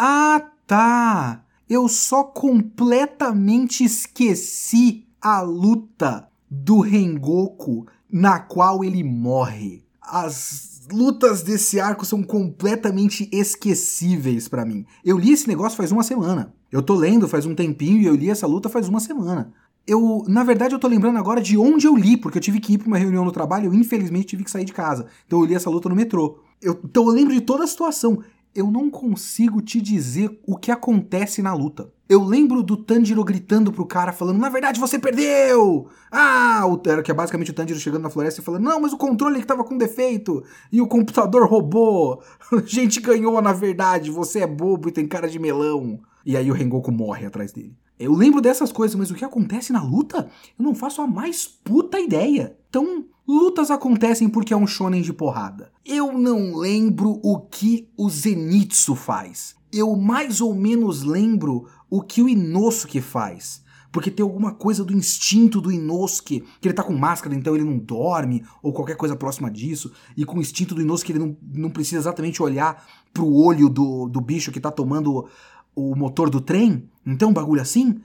Ah, 0.00 0.52
tá! 0.64 1.42
Eu 1.68 1.88
só 1.88 2.22
completamente 2.22 3.82
esqueci 3.82 5.04
a 5.20 5.40
luta 5.40 6.28
do 6.48 6.78
Rengoku 6.78 7.84
na 8.08 8.38
qual 8.38 8.84
ele 8.84 9.02
morre. 9.02 9.82
As 10.00 10.82
lutas 10.92 11.42
desse 11.42 11.80
arco 11.80 12.06
são 12.06 12.22
completamente 12.22 13.28
esquecíveis 13.32 14.46
para 14.46 14.64
mim. 14.64 14.86
Eu 15.04 15.18
li 15.18 15.32
esse 15.32 15.48
negócio 15.48 15.76
faz 15.76 15.90
uma 15.90 16.04
semana. 16.04 16.54
Eu 16.70 16.80
tô 16.80 16.94
lendo 16.94 17.26
faz 17.26 17.44
um 17.44 17.54
tempinho 17.54 18.00
e 18.00 18.06
eu 18.06 18.14
li 18.14 18.30
essa 18.30 18.46
luta 18.46 18.68
faz 18.68 18.88
uma 18.88 19.00
semana. 19.00 19.52
Eu, 19.84 20.22
na 20.28 20.44
verdade, 20.44 20.74
eu 20.74 20.78
tô 20.78 20.86
lembrando 20.86 21.18
agora 21.18 21.40
de 21.40 21.58
onde 21.58 21.88
eu 21.88 21.96
li, 21.96 22.16
porque 22.16 22.38
eu 22.38 22.42
tive 22.42 22.60
que 22.60 22.74
ir 22.74 22.78
pra 22.78 22.86
uma 22.86 22.98
reunião 22.98 23.24
no 23.24 23.32
trabalho, 23.32 23.66
eu 23.66 23.74
infelizmente 23.74 24.26
tive 24.26 24.44
que 24.44 24.50
sair 24.50 24.64
de 24.64 24.72
casa. 24.72 25.06
Então 25.26 25.40
eu 25.40 25.44
li 25.44 25.54
essa 25.54 25.68
luta 25.68 25.88
no 25.88 25.96
metrô. 25.96 26.38
Eu, 26.62 26.78
então 26.84 27.06
eu 27.06 27.12
lembro 27.12 27.34
de 27.34 27.40
toda 27.40 27.64
a 27.64 27.66
situação 27.66 28.22
eu 28.54 28.70
não 28.70 28.90
consigo 28.90 29.60
te 29.60 29.80
dizer 29.80 30.40
o 30.46 30.56
que 30.56 30.70
acontece 30.70 31.42
na 31.42 31.54
luta. 31.54 31.92
Eu 32.08 32.24
lembro 32.24 32.62
do 32.62 32.76
Tanjiro 32.76 33.22
gritando 33.22 33.70
pro 33.70 33.84
cara, 33.84 34.12
falando: 34.12 34.38
Na 34.38 34.48
verdade 34.48 34.80
você 34.80 34.98
perdeu! 34.98 35.88
Ah! 36.10 36.64
O, 36.66 36.80
era 36.88 37.02
que 37.02 37.10
é 37.10 37.14
basicamente 37.14 37.50
o 37.50 37.54
Tanjiro 37.54 37.78
chegando 37.78 38.02
na 38.02 38.10
floresta 38.10 38.40
e 38.40 38.44
falando: 38.44 38.64
Não, 38.64 38.80
mas 38.80 38.92
o 38.92 38.96
controle 38.96 39.40
que 39.40 39.46
tava 39.46 39.62
com 39.62 39.76
defeito! 39.76 40.42
E 40.72 40.80
o 40.80 40.86
computador 40.86 41.46
roubou! 41.46 42.22
A 42.50 42.60
gente 42.64 43.00
ganhou 43.00 43.40
na 43.42 43.52
verdade, 43.52 44.10
você 44.10 44.40
é 44.40 44.46
bobo 44.46 44.88
e 44.88 44.92
tem 44.92 45.06
cara 45.06 45.28
de 45.28 45.38
melão! 45.38 46.00
E 46.24 46.36
aí 46.36 46.50
o 46.50 46.54
Rengoku 46.54 46.90
morre 46.90 47.26
atrás 47.26 47.52
dele. 47.52 47.76
Eu 47.98 48.14
lembro 48.14 48.40
dessas 48.40 48.70
coisas, 48.70 48.94
mas 48.94 49.10
o 49.10 49.14
que 49.14 49.24
acontece 49.24 49.72
na 49.72 49.82
luta? 49.82 50.30
Eu 50.58 50.64
não 50.64 50.74
faço 50.74 51.02
a 51.02 51.06
mais 51.06 51.46
puta 51.46 51.98
ideia. 51.98 52.56
Então, 52.68 53.04
lutas 53.28 53.70
acontecem 53.70 54.28
porque 54.28 54.54
é 54.54 54.56
um 54.56 54.66
shonen 54.66 55.02
de 55.02 55.12
porrada. 55.12 55.70
Eu 55.84 56.12
não 56.18 56.56
lembro 56.56 57.20
o 57.22 57.38
que 57.38 57.88
o 57.96 58.08
Zenitsu 58.08 58.94
faz. 58.94 59.54
Eu 59.70 59.94
mais 59.94 60.40
ou 60.40 60.54
menos 60.54 61.02
lembro 61.02 61.66
o 61.90 62.00
que 62.00 62.22
o 62.22 62.28
Inosuke 62.28 63.02
faz. 63.02 63.62
porque 63.90 64.10
tem 64.10 64.22
alguma 64.22 64.52
coisa 64.52 64.84
do 64.84 64.94
instinto 64.94 65.60
do 65.60 65.72
Inosuke, 65.72 66.44
que 66.60 66.68
ele 66.68 66.74
tá 66.74 66.82
com 66.82 66.92
máscara, 66.92 67.34
então 67.34 67.54
ele 67.54 67.64
não 67.64 67.78
dorme, 67.78 68.44
ou 68.62 68.72
qualquer 68.72 68.96
coisa 68.96 69.16
próxima 69.16 69.50
disso, 69.50 69.90
e 70.16 70.24
com 70.24 70.36
o 70.36 70.40
instinto 70.40 70.74
do 70.74 70.82
Inosuke 70.82 71.12
ele 71.12 71.18
não, 71.18 71.36
não 71.54 71.70
precisa 71.70 72.02
exatamente 72.02 72.42
olhar 72.42 72.86
pro 73.12 73.26
olho 73.26 73.68
do, 73.68 74.06
do 74.06 74.20
bicho 74.20 74.52
que 74.52 74.60
tá 74.60 74.70
tomando 74.70 75.26
o, 75.74 75.92
o 75.92 75.96
motor 75.96 76.28
do 76.28 76.40
trem, 76.40 76.88
então 77.04 77.30
um 77.30 77.32
bagulho 77.32 77.62
assim, 77.62 77.98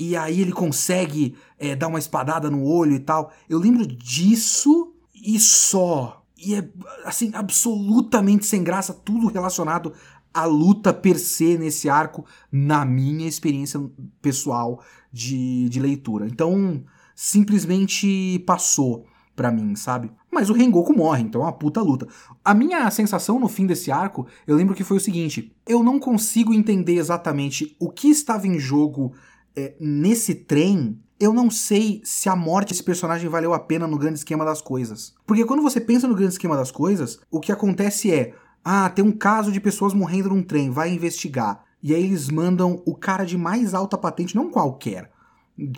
e 0.00 0.16
aí 0.16 0.40
ele 0.40 0.50
consegue 0.50 1.36
é, 1.58 1.76
dar 1.76 1.88
uma 1.88 1.98
espadada 1.98 2.48
no 2.48 2.64
olho 2.64 2.94
e 2.94 3.00
tal. 3.00 3.30
Eu 3.46 3.58
lembro 3.58 3.86
disso 3.86 4.94
e 5.14 5.38
só. 5.38 6.24
E 6.38 6.54
é, 6.54 6.66
assim, 7.04 7.30
absolutamente 7.34 8.46
sem 8.46 8.64
graça, 8.64 8.94
tudo 8.94 9.26
relacionado 9.26 9.92
à 10.32 10.46
luta 10.46 10.90
per 10.90 11.18
se 11.18 11.58
nesse 11.58 11.90
arco, 11.90 12.24
na 12.50 12.82
minha 12.82 13.28
experiência 13.28 13.78
pessoal 14.22 14.82
de, 15.12 15.68
de 15.68 15.78
leitura. 15.78 16.26
Então, 16.26 16.82
simplesmente 17.14 18.38
passou 18.46 19.04
pra 19.36 19.52
mim, 19.52 19.76
sabe? 19.76 20.10
Mas 20.30 20.48
o 20.48 20.54
Rengoku 20.54 20.96
morre, 20.96 21.22
então 21.22 21.42
é 21.42 21.44
uma 21.44 21.52
puta 21.52 21.82
luta. 21.82 22.08
A 22.42 22.54
minha 22.54 22.90
sensação 22.90 23.38
no 23.38 23.48
fim 23.48 23.66
desse 23.66 23.92
arco, 23.92 24.26
eu 24.46 24.56
lembro 24.56 24.74
que 24.74 24.84
foi 24.84 24.96
o 24.96 25.00
seguinte: 25.00 25.54
eu 25.66 25.82
não 25.82 25.98
consigo 25.98 26.54
entender 26.54 26.96
exatamente 26.96 27.76
o 27.78 27.90
que 27.90 28.08
estava 28.08 28.46
em 28.46 28.58
jogo 28.58 29.12
é, 29.56 29.74
nesse 29.80 30.34
trem 30.34 30.98
eu 31.20 31.34
não 31.34 31.50
sei 31.50 32.00
se 32.02 32.30
a 32.30 32.34
morte 32.34 32.70
desse 32.70 32.82
personagem 32.82 33.28
valeu 33.28 33.52
a 33.52 33.58
pena 33.58 33.86
no 33.86 33.98
grande 33.98 34.18
esquema 34.18 34.42
das 34.42 34.62
coisas. 34.62 35.14
Porque 35.26 35.44
quando 35.44 35.62
você 35.62 35.78
pensa 35.78 36.08
no 36.08 36.14
grande 36.14 36.32
esquema 36.32 36.56
das 36.56 36.70
coisas, 36.70 37.20
o 37.30 37.38
que 37.38 37.52
acontece 37.52 38.10
é: 38.10 38.34
ah, 38.64 38.88
tem 38.88 39.04
um 39.04 39.12
caso 39.12 39.52
de 39.52 39.60
pessoas 39.60 39.92
morrendo 39.92 40.30
num 40.30 40.42
trem, 40.42 40.70
vai 40.70 40.90
investigar. 40.90 41.62
E 41.82 41.94
aí 41.94 42.04
eles 42.04 42.30
mandam 42.30 42.82
o 42.86 42.94
cara 42.94 43.24
de 43.24 43.36
mais 43.36 43.74
alta 43.74 43.98
patente, 43.98 44.34
não 44.34 44.50
qualquer. 44.50 45.10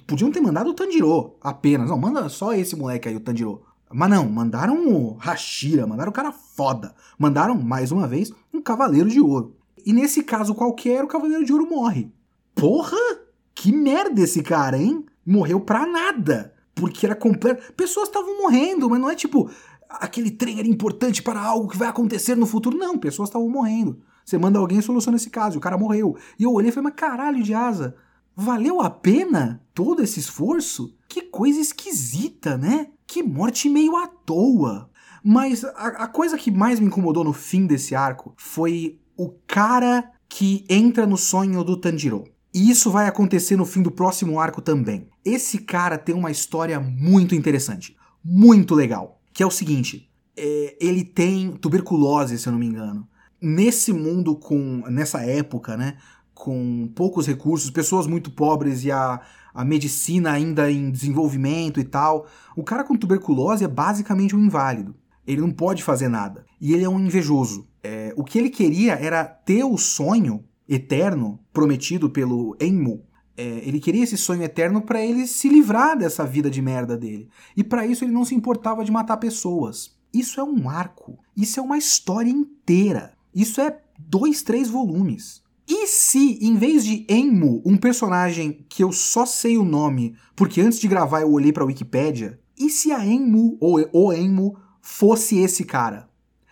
Podiam 0.06 0.30
ter 0.30 0.40
mandado 0.40 0.70
o 0.70 0.74
Tanjiro 0.74 1.34
apenas. 1.40 1.90
Não, 1.90 1.98
manda 1.98 2.28
só 2.28 2.54
esse 2.54 2.76
moleque 2.76 3.08
aí, 3.08 3.16
o 3.16 3.20
Tanjiro. 3.20 3.62
Mas 3.92 4.10
não, 4.10 4.28
mandaram 4.28 4.88
o 4.88 5.16
Hashira, 5.18 5.86
mandaram 5.86 6.10
o 6.10 6.14
cara 6.14 6.30
foda. 6.30 6.94
Mandaram, 7.18 7.60
mais 7.60 7.90
uma 7.90 8.06
vez, 8.06 8.32
um 8.54 8.62
Cavaleiro 8.62 9.08
de 9.08 9.20
Ouro. 9.20 9.56
E 9.84 9.92
nesse 9.92 10.22
caso 10.22 10.54
qualquer, 10.54 11.02
o 11.02 11.08
Cavaleiro 11.08 11.44
de 11.44 11.52
Ouro 11.52 11.68
morre. 11.68 12.12
Porra! 12.54 13.21
Que 13.54 13.72
merda 13.72 14.20
esse 14.20 14.42
cara, 14.42 14.76
hein? 14.76 15.04
morreu 15.26 15.60
pra 15.60 15.86
nada. 15.86 16.52
Porque 16.74 17.06
era 17.06 17.14
completo. 17.14 17.72
Pessoas 17.74 18.08
estavam 18.08 18.42
morrendo, 18.42 18.88
mas 18.88 19.00
não 19.00 19.10
é 19.10 19.14
tipo 19.14 19.50
aquele 19.88 20.30
trem 20.30 20.58
era 20.58 20.66
importante 20.66 21.22
para 21.22 21.38
algo 21.38 21.68
que 21.68 21.76
vai 21.76 21.88
acontecer 21.88 22.34
no 22.34 22.46
futuro. 22.46 22.78
Não, 22.78 22.98
pessoas 22.98 23.28
estavam 23.28 23.48
morrendo. 23.48 24.00
Você 24.24 24.38
manda 24.38 24.58
alguém 24.58 24.78
e 24.78 24.82
soluciona 24.82 25.16
esse 25.16 25.30
caso. 25.30 25.58
O 25.58 25.60
cara 25.60 25.76
morreu. 25.76 26.16
E 26.38 26.44
eu 26.44 26.52
olhei 26.52 26.70
e 26.70 26.72
falei, 26.72 26.90
mas 26.90 26.98
caralho 26.98 27.42
de 27.42 27.52
asa. 27.52 27.94
Valeu 28.34 28.80
a 28.80 28.88
pena 28.88 29.62
todo 29.74 30.02
esse 30.02 30.18
esforço? 30.18 30.96
Que 31.06 31.22
coisa 31.22 31.60
esquisita, 31.60 32.56
né? 32.56 32.88
Que 33.06 33.22
morte 33.22 33.68
meio 33.68 33.96
à 33.96 34.06
toa. 34.06 34.88
Mas 35.22 35.64
a, 35.64 35.88
a 35.88 36.06
coisa 36.06 36.38
que 36.38 36.50
mais 36.50 36.80
me 36.80 36.86
incomodou 36.86 37.22
no 37.22 37.34
fim 37.34 37.66
desse 37.66 37.94
arco 37.94 38.32
foi 38.36 38.98
o 39.16 39.28
cara 39.46 40.10
que 40.26 40.64
entra 40.70 41.06
no 41.06 41.18
sonho 41.18 41.62
do 41.62 41.76
Tanjiro. 41.76 42.24
E 42.54 42.70
isso 42.70 42.90
vai 42.90 43.08
acontecer 43.08 43.56
no 43.56 43.64
fim 43.64 43.82
do 43.82 43.90
próximo 43.90 44.38
arco 44.38 44.60
também. 44.60 45.08
Esse 45.24 45.58
cara 45.58 45.96
tem 45.96 46.14
uma 46.14 46.30
história 46.30 46.78
muito 46.78 47.34
interessante, 47.34 47.96
muito 48.22 48.74
legal, 48.74 49.20
que 49.32 49.42
é 49.42 49.46
o 49.46 49.50
seguinte: 49.50 50.10
é, 50.36 50.76
ele 50.80 51.04
tem 51.04 51.52
tuberculose, 51.52 52.38
se 52.38 52.46
eu 52.46 52.52
não 52.52 52.58
me 52.58 52.66
engano. 52.66 53.08
Nesse 53.40 53.92
mundo 53.92 54.36
com, 54.36 54.84
nessa 54.88 55.24
época, 55.24 55.76
né, 55.76 55.96
com 56.34 56.90
poucos 56.94 57.26
recursos, 57.26 57.70
pessoas 57.70 58.06
muito 58.06 58.30
pobres 58.30 58.84
e 58.84 58.92
a, 58.92 59.20
a 59.54 59.64
medicina 59.64 60.30
ainda 60.32 60.70
em 60.70 60.90
desenvolvimento 60.90 61.80
e 61.80 61.84
tal, 61.84 62.26
o 62.56 62.62
cara 62.62 62.84
com 62.84 62.96
tuberculose 62.96 63.64
é 63.64 63.68
basicamente 63.68 64.36
um 64.36 64.44
inválido. 64.44 64.94
Ele 65.26 65.40
não 65.40 65.50
pode 65.50 65.82
fazer 65.82 66.08
nada. 66.08 66.44
E 66.60 66.72
ele 66.72 66.84
é 66.84 66.88
um 66.88 67.00
invejoso. 67.00 67.66
É, 67.82 68.12
o 68.16 68.24
que 68.24 68.38
ele 68.38 68.50
queria 68.50 68.94
era 68.94 69.24
ter 69.24 69.64
o 69.64 69.76
sonho 69.76 70.44
eterno 70.68 71.38
prometido 71.52 72.10
pelo 72.10 72.56
Enmu, 72.60 73.04
é, 73.36 73.62
ele 73.66 73.80
queria 73.80 74.04
esse 74.04 74.16
sonho 74.16 74.42
eterno 74.42 74.82
para 74.82 75.04
ele 75.04 75.26
se 75.26 75.48
livrar 75.48 75.96
dessa 75.96 76.24
vida 76.24 76.50
de 76.50 76.60
merda 76.60 76.96
dele. 76.96 77.28
E 77.56 77.64
para 77.64 77.86
isso 77.86 78.04
ele 78.04 78.12
não 78.12 78.24
se 78.24 78.34
importava 78.34 78.84
de 78.84 78.92
matar 78.92 79.16
pessoas. 79.16 79.96
Isso 80.12 80.38
é 80.38 80.44
um 80.44 80.68
arco. 80.68 81.18
Isso 81.36 81.58
é 81.58 81.62
uma 81.62 81.78
história 81.78 82.30
inteira. 82.30 83.14
Isso 83.34 83.60
é 83.60 83.80
dois, 83.98 84.42
três 84.42 84.68
volumes. 84.68 85.42
E 85.66 85.86
se, 85.86 86.38
em 86.42 86.56
vez 86.56 86.84
de 86.84 87.06
Enmu, 87.08 87.62
um 87.64 87.76
personagem 87.76 88.66
que 88.68 88.84
eu 88.84 88.92
só 88.92 89.24
sei 89.24 89.56
o 89.56 89.64
nome, 89.64 90.14
porque 90.36 90.60
antes 90.60 90.78
de 90.78 90.88
gravar 90.88 91.22
eu 91.22 91.32
olhei 91.32 91.52
pra 91.52 91.64
Wikipédia, 91.64 92.38
e 92.58 92.68
se 92.68 92.92
a 92.92 93.04
Enmu, 93.04 93.56
ou 93.60 93.88
o 93.92 94.12
Enmu, 94.12 94.56
fosse 94.80 95.38
esse 95.38 95.64
cara? 95.64 96.10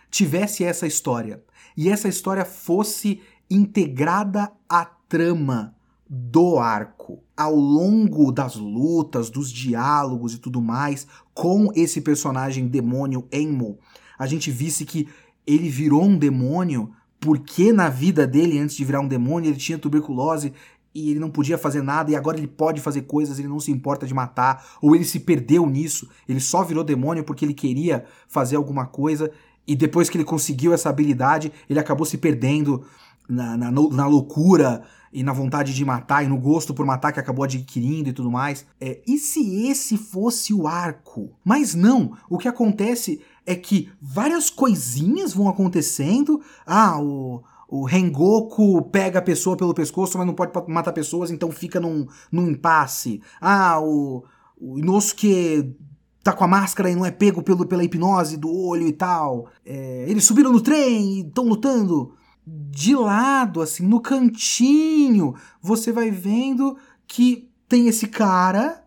Tivesse 0.09 0.63
essa 0.63 0.87
história. 0.87 1.43
E 1.77 1.89
essa 1.89 2.07
história 2.07 2.43
fosse 2.43 3.21
integrada 3.51 4.51
à 4.67 4.85
trama 4.85 5.75
do 6.09 6.57
arco. 6.57 7.19
Ao 7.35 7.53
longo 7.53 8.31
das 8.31 8.55
lutas, 8.55 9.29
dos 9.29 9.51
diálogos 9.51 10.33
e 10.33 10.37
tudo 10.37 10.61
mais, 10.61 11.05
com 11.33 11.71
esse 11.75 12.01
personagem 12.01 12.67
demônio 12.67 13.27
Enmo, 13.31 13.77
a 14.17 14.25
gente 14.25 14.49
visse 14.49 14.85
que 14.85 15.07
ele 15.45 15.69
virou 15.69 16.03
um 16.03 16.17
demônio 16.17 16.91
porque 17.19 17.71
na 17.71 17.89
vida 17.89 18.25
dele, 18.25 18.57
antes 18.57 18.75
de 18.75 18.85
virar 18.85 18.99
um 18.99 19.07
demônio, 19.07 19.49
ele 19.49 19.57
tinha 19.57 19.77
tuberculose 19.77 20.53
e 20.93 21.11
ele 21.11 21.19
não 21.19 21.29
podia 21.29 21.57
fazer 21.57 21.81
nada 21.81 22.11
e 22.11 22.15
agora 22.15 22.37
ele 22.37 22.47
pode 22.47 22.81
fazer 22.81 23.03
coisas, 23.03 23.37
ele 23.37 23.47
não 23.47 23.59
se 23.59 23.71
importa 23.71 24.05
de 24.05 24.13
matar, 24.13 24.65
ou 24.81 24.95
ele 24.95 25.05
se 25.05 25.19
perdeu 25.19 25.65
nisso, 25.67 26.09
ele 26.27 26.39
só 26.39 26.63
virou 26.63 26.83
demônio 26.83 27.23
porque 27.23 27.45
ele 27.45 27.53
queria 27.53 28.05
fazer 28.27 28.55
alguma 28.55 28.85
coisa 28.85 29.31
e 29.67 29.75
depois 29.75 30.09
que 30.09 30.17
ele 30.17 30.25
conseguiu 30.25 30.73
essa 30.73 30.89
habilidade, 30.89 31.51
ele 31.69 31.79
acabou 31.79 32.05
se 32.05 32.17
perdendo 32.17 32.83
na, 33.27 33.57
na, 33.57 33.71
na, 33.71 34.07
loucura 34.07 34.83
e 35.11 35.23
na 35.23 35.33
vontade 35.33 35.73
de 35.73 35.85
matar 35.85 36.23
e 36.23 36.27
no 36.27 36.37
gosto 36.37 36.73
por 36.73 36.85
matar 36.85 37.11
que 37.11 37.19
acabou 37.19 37.43
adquirindo 37.43 38.09
e 38.09 38.13
tudo 38.13 38.31
mais. 38.31 38.65
É, 38.79 39.01
e 39.07 39.17
se 39.17 39.67
esse 39.67 39.97
fosse 39.97 40.53
o 40.53 40.67
arco? 40.67 41.31
Mas 41.43 41.75
não, 41.75 42.17
o 42.29 42.37
que 42.37 42.47
acontece 42.47 43.21
é 43.45 43.55
que 43.55 43.89
várias 44.01 44.49
coisinhas 44.49 45.33
vão 45.33 45.49
acontecendo. 45.49 46.41
Ah, 46.65 47.01
o, 47.01 47.43
o 47.67 47.85
Rengoku 47.85 48.81
pega 48.83 49.19
a 49.19 49.23
pessoa 49.23 49.57
pelo 49.57 49.73
pescoço, 49.73 50.17
mas 50.17 50.27
não 50.27 50.33
pode 50.33 50.51
matar 50.67 50.91
pessoas, 50.91 51.31
então 51.31 51.51
fica 51.51 51.79
num, 51.79 52.07
num 52.31 52.49
impasse. 52.49 53.21
Ah, 53.39 53.79
o, 53.81 54.23
o 54.59 54.77
Inosuke 54.77 55.75
tá 56.23 56.33
com 56.33 56.43
a 56.43 56.47
máscara 56.47 56.89
e 56.89 56.95
não 56.95 57.05
é 57.05 57.11
pego 57.11 57.41
pelo, 57.41 57.65
pela 57.65 57.83
hipnose 57.83 58.37
do 58.37 58.53
olho 58.53 58.87
e 58.87 58.93
tal. 58.93 59.47
É, 59.65 60.05
eles 60.07 60.23
subiram 60.23 60.51
no 60.51 60.61
trem 60.61 61.19
e 61.19 61.21
estão 61.21 61.45
lutando 61.45 62.13
de 62.45 62.95
lado, 62.95 63.61
assim, 63.61 63.85
no 63.85 63.99
cantinho, 63.99 65.35
você 65.61 65.91
vai 65.91 66.09
vendo 66.09 66.77
que 67.07 67.49
tem 67.67 67.87
esse 67.87 68.07
cara 68.07 68.83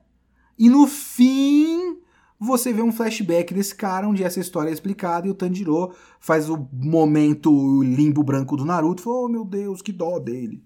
e 0.59 0.69
no 0.69 0.87
fim 0.87 1.99
você 2.39 2.73
vê 2.73 2.83
um 2.83 2.93
flashback 2.93 3.55
desse 3.55 3.75
cara 3.75 4.09
onde 4.09 4.23
essa 4.23 4.41
história 4.41 4.69
é 4.69 4.73
explicada 4.73 5.27
e 5.27 5.31
o 5.31 5.35
Tanjiro 5.35 5.93
faz 6.21 6.51
o 6.51 6.69
momento 6.73 7.83
limbo 7.83 8.23
branco 8.23 8.57
do 8.57 8.65
Naruto, 8.65 9.03
fala, 9.03 9.17
oh 9.17 9.29
meu 9.29 9.45
Deus, 9.45 9.81
que 9.81 9.93
dó 9.93 10.19
dele 10.19 10.63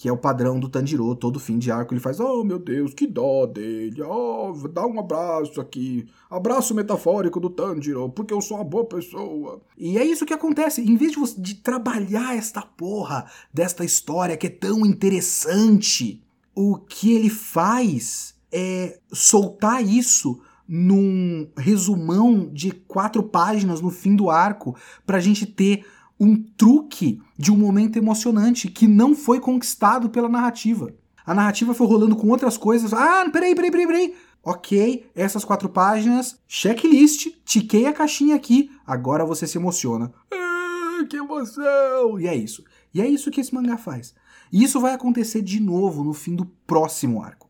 que 0.00 0.08
é 0.08 0.12
o 0.12 0.16
padrão 0.16 0.58
do 0.58 0.66
Tanjiro, 0.66 1.14
todo 1.14 1.38
fim 1.38 1.58
de 1.58 1.70
arco 1.70 1.92
ele 1.92 2.00
faz, 2.00 2.18
oh 2.20 2.42
meu 2.42 2.58
Deus, 2.58 2.94
que 2.94 3.06
dó 3.06 3.44
dele, 3.44 4.00
oh, 4.00 4.50
dá 4.72 4.86
um 4.86 4.98
abraço 4.98 5.60
aqui, 5.60 6.08
abraço 6.30 6.74
metafórico 6.74 7.38
do 7.38 7.50
Tanjiro, 7.50 8.08
porque 8.08 8.32
eu 8.32 8.40
sou 8.40 8.56
uma 8.56 8.64
boa 8.64 8.86
pessoa. 8.86 9.60
E 9.76 9.98
é 9.98 10.04
isso 10.06 10.24
que 10.24 10.32
acontece, 10.32 10.80
em 10.80 10.96
vez 10.96 11.12
de, 11.12 11.18
você, 11.18 11.38
de 11.38 11.54
trabalhar 11.56 12.34
esta 12.34 12.62
porra 12.62 13.26
desta 13.52 13.84
história 13.84 14.38
que 14.38 14.46
é 14.46 14.50
tão 14.50 14.86
interessante, 14.86 16.22
o 16.54 16.78
que 16.78 17.12
ele 17.12 17.28
faz 17.28 18.34
é 18.50 18.98
soltar 19.12 19.84
isso 19.84 20.40
num 20.66 21.46
resumão 21.58 22.48
de 22.50 22.70
quatro 22.70 23.22
páginas 23.22 23.82
no 23.82 23.90
fim 23.90 24.16
do 24.16 24.30
arco, 24.30 24.74
pra 25.04 25.20
gente 25.20 25.44
ter 25.44 25.84
um 26.20 26.36
truque 26.36 27.18
de 27.38 27.50
um 27.50 27.56
momento 27.56 27.96
emocionante 27.96 28.68
que 28.68 28.86
não 28.86 29.16
foi 29.16 29.40
conquistado 29.40 30.10
pela 30.10 30.28
narrativa. 30.28 30.92
A 31.24 31.34
narrativa 31.34 31.72
foi 31.72 31.86
rolando 31.86 32.14
com 32.14 32.28
outras 32.28 32.58
coisas. 32.58 32.92
Ah, 32.92 33.24
peraí, 33.32 33.54
peraí, 33.54 33.70
peraí, 33.70 33.86
peraí. 33.86 34.14
Ok, 34.42 35.10
essas 35.14 35.44
quatro 35.44 35.68
páginas, 35.68 36.38
checklist, 36.46 37.28
tiquei 37.44 37.86
a 37.86 37.92
caixinha 37.92 38.34
aqui, 38.34 38.70
agora 38.86 39.24
você 39.24 39.46
se 39.46 39.58
emociona. 39.58 40.12
Ah, 40.30 41.04
que 41.08 41.16
emoção! 41.16 42.18
E 42.18 42.26
é 42.26 42.34
isso. 42.34 42.64
E 42.92 43.00
é 43.00 43.08
isso 43.08 43.30
que 43.30 43.40
esse 43.40 43.54
mangá 43.54 43.76
faz. 43.76 44.14
E 44.52 44.62
isso 44.62 44.80
vai 44.80 44.92
acontecer 44.92 45.42
de 45.42 45.60
novo 45.60 46.04
no 46.04 46.12
fim 46.12 46.34
do 46.34 46.46
próximo 46.66 47.22
arco. 47.22 47.48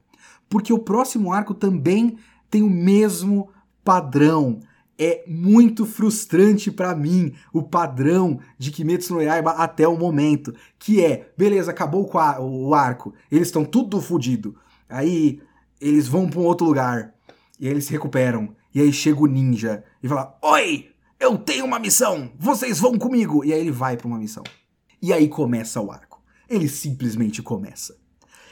Porque 0.48 0.72
o 0.72 0.78
próximo 0.78 1.32
arco 1.32 1.54
também 1.54 2.18
tem 2.50 2.62
o 2.62 2.70
mesmo 2.70 3.48
padrão 3.84 4.60
é 5.02 5.24
muito 5.26 5.86
frustrante 5.86 6.70
para 6.70 6.94
mim 6.94 7.32
o 7.54 7.62
padrão 7.62 8.38
de 8.58 8.70
Kimetsu 8.70 9.14
no 9.14 9.22
Yaiba 9.22 9.52
até 9.52 9.88
o 9.88 9.96
momento, 9.96 10.54
que 10.78 11.02
é, 11.02 11.32
beleza, 11.38 11.70
acabou 11.70 12.06
o 12.38 12.74
arco, 12.74 13.14
eles 13.32 13.48
estão 13.48 13.64
tudo 13.64 13.98
fodido. 13.98 14.54
Aí 14.86 15.40
eles 15.80 16.06
vão 16.06 16.28
para 16.28 16.40
um 16.40 16.44
outro 16.44 16.66
lugar. 16.66 17.14
E 17.58 17.66
aí 17.66 17.72
eles 17.72 17.86
se 17.86 17.92
recuperam. 17.92 18.54
E 18.74 18.80
aí 18.80 18.92
chega 18.92 19.20
o 19.20 19.26
ninja 19.26 19.82
e 20.02 20.08
fala: 20.08 20.38
Oi, 20.42 20.90
eu 21.18 21.38
tenho 21.38 21.64
uma 21.64 21.78
missão, 21.78 22.30
vocês 22.38 22.78
vão 22.78 22.98
comigo. 22.98 23.42
E 23.42 23.54
aí 23.54 23.60
ele 23.60 23.70
vai 23.70 23.96
para 23.96 24.06
uma 24.06 24.18
missão. 24.18 24.44
E 25.00 25.14
aí 25.14 25.28
começa 25.28 25.80
o 25.80 25.90
arco. 25.90 26.22
Ele 26.46 26.68
simplesmente 26.68 27.42
começa. 27.42 27.96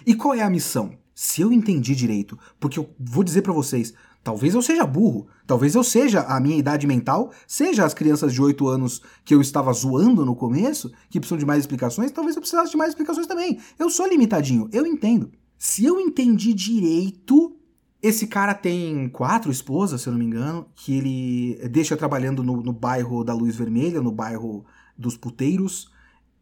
E 0.06 0.14
qual 0.14 0.32
é 0.32 0.40
a 0.40 0.48
missão? 0.48 0.96
Se 1.14 1.42
eu 1.42 1.52
entendi 1.52 1.94
direito, 1.94 2.38
porque 2.58 2.78
eu 2.78 2.88
vou 2.98 3.22
dizer 3.22 3.42
para 3.42 3.52
vocês, 3.52 3.92
talvez 4.22 4.54
eu 4.54 4.62
seja 4.62 4.86
burro, 4.86 5.26
talvez 5.46 5.74
eu 5.74 5.82
seja 5.82 6.20
a 6.22 6.38
minha 6.40 6.56
idade 6.56 6.86
mental, 6.86 7.32
seja 7.46 7.84
as 7.84 7.94
crianças 7.94 8.32
de 8.32 8.42
8 8.42 8.68
anos 8.68 9.00
que 9.24 9.34
eu 9.34 9.40
estava 9.40 9.72
zoando 9.72 10.24
no 10.24 10.36
começo, 10.36 10.92
que 11.08 11.18
precisam 11.18 11.38
de 11.38 11.46
mais 11.46 11.60
explicações, 11.60 12.10
talvez 12.10 12.36
eu 12.36 12.42
precisasse 12.42 12.70
de 12.70 12.76
mais 12.76 12.90
explicações 12.90 13.26
também. 13.26 13.58
Eu 13.78 13.90
sou 13.90 14.06
limitadinho, 14.06 14.68
eu 14.72 14.86
entendo. 14.86 15.30
Se 15.56 15.84
eu 15.84 15.98
entendi 16.00 16.54
direito, 16.54 17.56
esse 18.00 18.26
cara 18.26 18.54
tem 18.54 19.08
quatro 19.08 19.50
esposas, 19.50 20.02
se 20.02 20.08
eu 20.08 20.12
não 20.12 20.18
me 20.18 20.26
engano, 20.26 20.66
que 20.74 20.96
ele 20.96 21.68
deixa 21.68 21.96
trabalhando 21.96 22.44
no, 22.44 22.62
no 22.62 22.72
bairro 22.72 23.24
da 23.24 23.34
Luz 23.34 23.56
Vermelha, 23.56 24.00
no 24.00 24.12
bairro 24.12 24.64
dos 24.96 25.16
puteiros, 25.16 25.90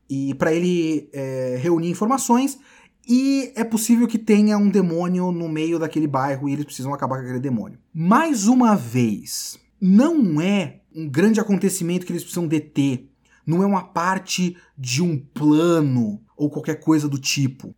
e 0.09 0.35
para 0.35 0.53
ele 0.53 1.09
é, 1.13 1.59
reunir 1.61 1.91
informações. 1.91 2.59
E 3.07 3.53
é 3.55 3.63
possível 3.63 4.09
que 4.09 4.19
tenha 4.19 4.59
um 4.59 4.69
demônio 4.69 5.31
no 5.31 5.49
meio 5.49 5.79
daquele 5.79 6.09
bairro 6.09 6.49
e 6.49 6.53
eles 6.53 6.65
precisam 6.65 6.93
acabar 6.93 7.17
com 7.19 7.23
aquele 7.23 7.39
demônio. 7.39 7.79
Mais 7.95 8.49
uma 8.49 8.75
vez, 8.75 9.59
não 9.81 10.41
é 10.41 10.81
um 10.95 11.09
grande 11.09 11.39
acontecimento 11.39 12.05
que 12.05 12.13
eles 12.13 12.23
precisam 12.23 12.49
deter. 12.49 13.09
Não 13.47 13.63
é 13.63 13.67
uma 13.67 13.85
parte 13.85 14.57
de 14.77 15.03
um 15.03 15.17
plano 15.17 16.21
ou 16.37 16.51
qualquer 16.51 16.81
coisa 16.81 17.09
do 17.09 17.19
tipo. 17.19 17.77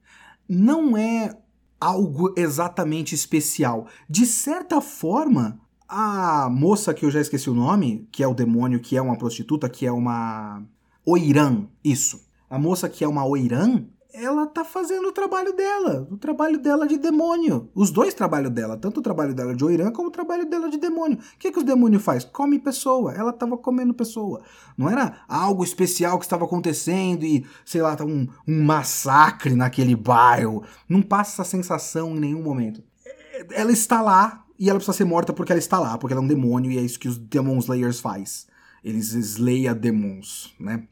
Não 0.48 0.96
é 0.96 1.36
algo 1.78 2.32
exatamente 2.36 3.14
especial. 3.14 3.86
De 4.08 4.24
certa 4.24 4.80
forma, 4.80 5.60
a 5.86 6.48
moça 6.50 6.94
que 6.94 7.04
eu 7.04 7.10
já 7.10 7.20
esqueci 7.20 7.50
o 7.50 7.54
nome, 7.54 8.08
que 8.10 8.22
é 8.22 8.26
o 8.26 8.34
demônio, 8.34 8.80
que 8.80 8.96
é 8.96 9.02
uma 9.02 9.18
prostituta, 9.18 9.68
que 9.68 9.86
é 9.86 9.92
uma 9.92 10.62
Oiran, 11.04 11.66
isso. 11.84 12.26
A 12.48 12.58
moça 12.58 12.88
que 12.88 13.04
é 13.04 13.08
uma 13.08 13.26
Oiran, 13.26 13.84
ela 14.20 14.46
tá 14.46 14.64
fazendo 14.64 15.08
o 15.08 15.12
trabalho 15.12 15.52
dela, 15.54 16.06
o 16.10 16.16
trabalho 16.16 16.58
dela 16.58 16.86
de 16.86 16.98
demônio. 16.98 17.70
Os 17.74 17.90
dois 17.90 18.12
trabalhos 18.14 18.50
dela, 18.50 18.76
tanto 18.76 18.98
o 18.98 19.02
trabalho 19.02 19.32
dela 19.32 19.54
de 19.54 19.64
Oiran 19.64 19.92
como 19.92 20.08
o 20.08 20.10
trabalho 20.10 20.44
dela 20.44 20.68
de 20.68 20.76
demônio. 20.76 21.18
O 21.18 21.38
que, 21.38 21.52
que 21.52 21.58
os 21.58 21.64
demônios 21.64 22.02
faz? 22.02 22.24
Come 22.24 22.58
pessoa. 22.58 23.12
Ela 23.12 23.32
tava 23.32 23.56
comendo 23.56 23.94
pessoa. 23.94 24.42
Não 24.76 24.90
era 24.90 25.20
algo 25.28 25.62
especial 25.62 26.18
que 26.18 26.24
estava 26.24 26.44
acontecendo 26.44 27.24
e, 27.24 27.46
sei 27.64 27.80
lá, 27.80 27.94
tá 27.94 28.04
um, 28.04 28.26
um 28.46 28.62
massacre 28.64 29.54
naquele 29.54 29.94
bairro. 29.94 30.64
Não 30.88 31.00
passa 31.00 31.42
essa 31.42 31.50
sensação 31.50 32.16
em 32.16 32.20
nenhum 32.20 32.42
momento. 32.42 32.82
Ela 33.52 33.70
está 33.70 34.02
lá 34.02 34.44
e 34.58 34.68
ela 34.68 34.78
precisa 34.78 34.96
ser 34.96 35.04
morta 35.04 35.32
porque 35.32 35.52
ela 35.52 35.60
está 35.60 35.78
lá, 35.78 35.96
porque 35.96 36.12
ela 36.12 36.20
é 36.20 36.24
um 36.24 36.28
demônio 36.28 36.72
e 36.72 36.78
é 36.78 36.82
isso 36.82 36.98
que 36.98 37.08
os 37.08 37.16
Demon 37.16 37.58
Slayers 37.58 38.00
faz. 38.00 38.48
Eles 38.82 39.12
slayam 39.12 39.74
demons, 39.74 40.54
né? 40.58 40.82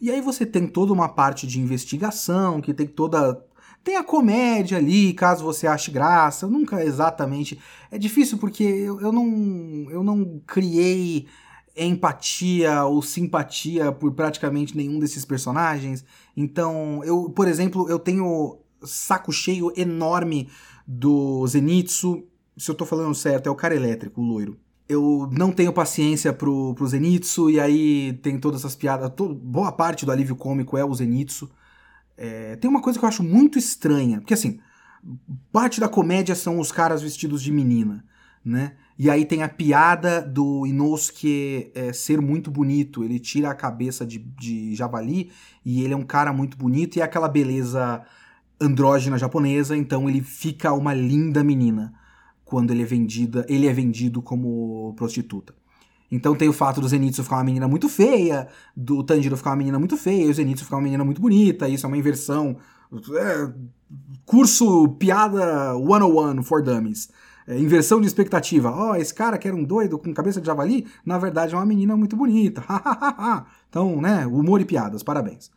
E 0.00 0.10
aí 0.10 0.20
você 0.20 0.46
tem 0.46 0.66
toda 0.66 0.92
uma 0.92 1.08
parte 1.08 1.46
de 1.46 1.60
investigação, 1.60 2.60
que 2.60 2.72
tem 2.72 2.86
toda. 2.86 3.44
Tem 3.84 3.96
a 3.96 4.04
comédia 4.04 4.78
ali, 4.78 5.12
caso 5.12 5.44
você 5.44 5.66
ache 5.66 5.90
graça. 5.90 6.46
Eu 6.46 6.50
nunca 6.50 6.82
exatamente. 6.84 7.58
É 7.90 7.98
difícil 7.98 8.38
porque 8.38 8.62
eu, 8.62 9.00
eu, 9.00 9.12
não, 9.12 9.90
eu 9.90 10.02
não 10.02 10.40
criei 10.46 11.26
empatia 11.76 12.84
ou 12.84 13.02
simpatia 13.02 13.92
por 13.92 14.12
praticamente 14.12 14.76
nenhum 14.76 14.98
desses 14.98 15.24
personagens. 15.24 16.04
Então, 16.36 17.02
eu, 17.04 17.30
por 17.30 17.48
exemplo, 17.48 17.88
eu 17.88 17.98
tenho 17.98 18.58
saco 18.82 19.32
cheio 19.32 19.72
enorme 19.76 20.48
do 20.86 21.46
Zenitsu. 21.46 22.24
Se 22.56 22.70
eu 22.70 22.74
tô 22.74 22.86
falando 22.86 23.14
certo, 23.14 23.48
é 23.48 23.50
o 23.50 23.56
cara 23.56 23.74
elétrico, 23.74 24.20
o 24.20 24.24
loiro 24.24 24.58
eu 24.90 25.30
não 25.30 25.52
tenho 25.52 25.72
paciência 25.72 26.32
pro, 26.32 26.74
pro 26.74 26.86
Zenitsu, 26.86 27.48
e 27.48 27.60
aí 27.60 28.12
tem 28.22 28.40
todas 28.40 28.60
essas 28.60 28.74
piadas. 28.74 29.08
boa 29.40 29.70
parte 29.70 30.04
do 30.04 30.10
alívio 30.10 30.34
cômico 30.34 30.76
é 30.76 30.84
o 30.84 30.92
Zenitsu. 30.92 31.48
É, 32.16 32.56
tem 32.56 32.68
uma 32.68 32.82
coisa 32.82 32.98
que 32.98 33.04
eu 33.04 33.08
acho 33.08 33.22
muito 33.22 33.56
estranha, 33.56 34.18
porque 34.18 34.34
assim, 34.34 34.58
parte 35.52 35.78
da 35.78 35.88
comédia 35.88 36.34
são 36.34 36.58
os 36.58 36.72
caras 36.72 37.00
vestidos 37.02 37.40
de 37.40 37.52
menina, 37.52 38.04
né? 38.44 38.72
E 38.98 39.08
aí 39.08 39.24
tem 39.24 39.44
a 39.44 39.48
piada 39.48 40.20
do 40.20 40.66
Inosuke 40.66 41.70
é, 41.72 41.92
ser 41.92 42.20
muito 42.20 42.50
bonito. 42.50 43.02
Ele 43.02 43.18
tira 43.18 43.48
a 43.48 43.54
cabeça 43.54 44.04
de, 44.04 44.18
de 44.18 44.74
javali 44.74 45.30
e 45.64 45.82
ele 45.84 45.94
é 45.94 45.96
um 45.96 46.02
cara 46.02 46.32
muito 46.32 46.56
bonito 46.56 46.96
e 46.96 47.00
é 47.00 47.04
aquela 47.04 47.28
beleza 47.28 48.02
andrógena 48.60 49.16
japonesa, 49.16 49.76
então 49.76 50.08
ele 50.08 50.20
fica 50.20 50.72
uma 50.72 50.92
linda 50.92 51.42
menina 51.44 51.94
quando 52.50 52.72
ele 52.72 52.82
é 52.82 52.84
vendida, 52.84 53.46
ele 53.48 53.68
é 53.68 53.72
vendido 53.72 54.20
como 54.20 54.92
prostituta. 54.96 55.54
Então 56.10 56.34
tem 56.34 56.48
o 56.48 56.52
fato 56.52 56.80
do 56.80 56.88
Zenitsu 56.88 57.22
ficar 57.22 57.36
uma 57.36 57.44
menina 57.44 57.68
muito 57.68 57.88
feia, 57.88 58.48
do 58.76 59.04
Tanjiro 59.04 59.36
ficar 59.36 59.50
uma 59.50 59.56
menina 59.56 59.78
muito 59.78 59.96
feia, 59.96 60.24
e 60.24 60.28
o 60.28 60.34
Zenitsu 60.34 60.64
ficar 60.64 60.78
uma 60.78 60.82
menina 60.82 61.04
muito 61.04 61.20
bonita, 61.20 61.68
isso 61.68 61.86
é 61.86 61.88
uma 61.88 61.96
inversão. 61.96 62.56
É, 63.16 63.52
curso 64.26 64.88
piada 64.98 65.74
101 65.74 66.42
for 66.42 66.60
dummies. 66.60 67.08
É, 67.46 67.56
inversão 67.56 68.00
de 68.00 68.08
expectativa. 68.08 68.72
Ó, 68.72 68.90
oh, 68.90 68.96
esse 68.96 69.14
cara 69.14 69.38
que 69.38 69.46
era 69.46 69.56
um 69.56 69.62
doido 69.62 69.96
com 69.96 70.12
cabeça 70.12 70.40
de 70.40 70.46
javali, 70.48 70.88
na 71.06 71.18
verdade 71.18 71.54
é 71.54 71.56
uma 71.56 71.64
menina 71.64 71.96
muito 71.96 72.16
bonita. 72.16 72.64
então, 73.70 74.00
né, 74.00 74.26
humor 74.26 74.60
e 74.60 74.64
piadas, 74.64 75.04
parabéns. 75.04 75.52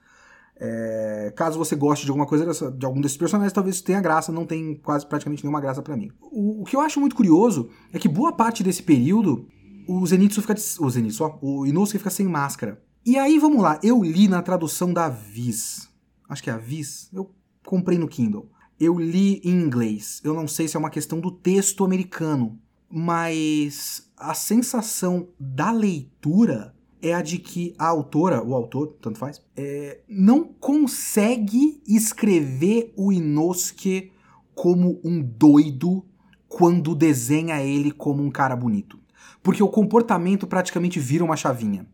É, 0.66 1.34
caso 1.36 1.58
você 1.58 1.76
goste 1.76 2.06
de 2.06 2.12
alguma 2.12 2.26
coisa 2.26 2.46
dessa, 2.46 2.72
de 2.72 2.86
algum 2.86 3.02
desses 3.02 3.18
personagens, 3.18 3.52
talvez 3.52 3.82
tenha 3.82 4.00
graça, 4.00 4.32
não 4.32 4.46
tem 4.46 4.76
quase 4.76 5.06
praticamente 5.06 5.44
nenhuma 5.44 5.60
graça 5.60 5.82
para 5.82 5.98
mim. 5.98 6.10
O, 6.22 6.62
o, 6.62 6.64
que 6.64 6.74
eu 6.74 6.80
acho 6.80 7.02
muito 7.02 7.18
curioso 7.18 7.70
é 7.92 8.00
que 8.00 8.08
boa 8.08 8.32
parte 8.32 8.64
desse 8.64 8.82
período 8.82 9.46
o 9.86 10.08
Zenitsu 10.08 10.42
fica. 10.42 10.56
O 10.80 10.90
Zenitsu, 10.90 11.26
ó, 11.26 11.38
o 11.42 11.66
Inosuke 11.66 11.98
fica 11.98 12.10
sem 12.10 12.26
máscara. 12.30 12.82
E 13.06 13.18
aí, 13.18 13.38
vamos 13.38 13.62
lá, 13.62 13.78
eu 13.84 14.02
li 14.02 14.30
na 14.30 14.42
tradução 14.42 14.94
da 14.94 15.10
Viz. 15.10 15.90
Acho 16.30 16.42
que 16.42 16.50
é 16.50 16.54
a 16.54 16.58
Viz. 16.58 17.10
Eu 17.12 17.30
comprei 17.66 17.98
no 17.98 18.08
Kindle. 18.08 18.50
Eu 18.80 18.98
li 18.98 19.42
em 19.44 19.52
inglês. 19.52 20.22
Eu 20.24 20.34
não 20.34 20.48
sei 20.48 20.70
se 20.70 20.78
é 20.78 20.80
uma 20.80 20.90
questão 20.90 21.20
do 21.20 21.30
texto 21.30 21.84
americano, 21.84 22.58
mas 22.90 24.10
a 24.16 24.34
sensação 24.34 25.28
da 25.38 25.72
leitura 25.72 26.74
é 27.04 27.14
a 27.14 27.22
de 27.22 27.38
que 27.38 27.76
a 27.78 27.86
autora, 27.86 28.42
o 28.42 28.56
autor, 28.56 28.96
tanto 29.02 29.20
faz, 29.20 29.42
é, 29.58 30.00
não 30.08 30.46
consegue 30.46 31.84
escrever 31.86 32.94
o 32.96 33.12
Inosuke 33.12 34.10
como 34.56 35.02
um 35.04 35.22
doido 35.22 36.06
quando 36.48 36.96
desenha 36.96 37.62
ele 37.62 37.92
como 37.92 38.24
um 38.24 38.32
cara 38.32 38.56
bonito. 38.56 38.98
Porque 39.44 39.62
o 39.62 39.68
comportamento 39.68 40.48
praticamente 40.48 40.98
vira 40.98 41.26
uma 41.26 41.36
chavinha. 41.36 41.86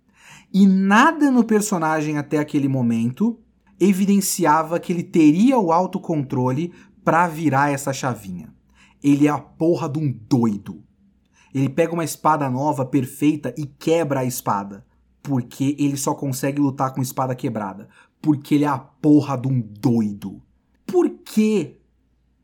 E 0.53 0.67
nada 0.67 1.31
no 1.31 1.43
personagem 1.43 2.19
até 2.19 2.37
aquele 2.37 2.67
momento 2.67 3.39
evidenciava 3.79 4.79
que 4.79 4.93
ele 4.93 5.03
teria 5.03 5.57
o 5.57 5.71
autocontrole 5.71 6.71
para 7.03 7.27
virar 7.27 7.71
essa 7.71 7.91
chavinha. 7.91 8.53
Ele 9.03 9.25
é 9.25 9.31
a 9.31 9.39
porra 9.39 9.89
de 9.89 9.97
um 9.97 10.11
doido. 10.11 10.83
Ele 11.51 11.69
pega 11.69 11.93
uma 11.93 12.03
espada 12.03 12.47
nova, 12.47 12.85
perfeita, 12.85 13.55
e 13.57 13.65
quebra 13.65 14.19
a 14.19 14.25
espada 14.25 14.87
porque 15.21 15.75
ele 15.77 15.97
só 15.97 16.13
consegue 16.13 16.61
lutar 16.61 16.93
com 16.93 17.01
espada 17.01 17.35
quebrada. 17.35 17.87
Porque 18.21 18.55
ele 18.55 18.65
é 18.65 18.67
a 18.67 18.77
porra 18.77 19.37
de 19.37 19.47
um 19.47 19.61
doido. 19.61 20.41
Por 20.85 21.09
que 21.09 21.77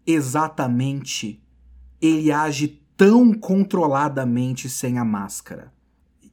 exatamente 0.05 1.41
ele 2.01 2.31
age 2.31 2.81
tão 2.95 3.33
controladamente 3.33 4.69
sem 4.69 4.97
a 4.97 5.05
máscara? 5.05 5.73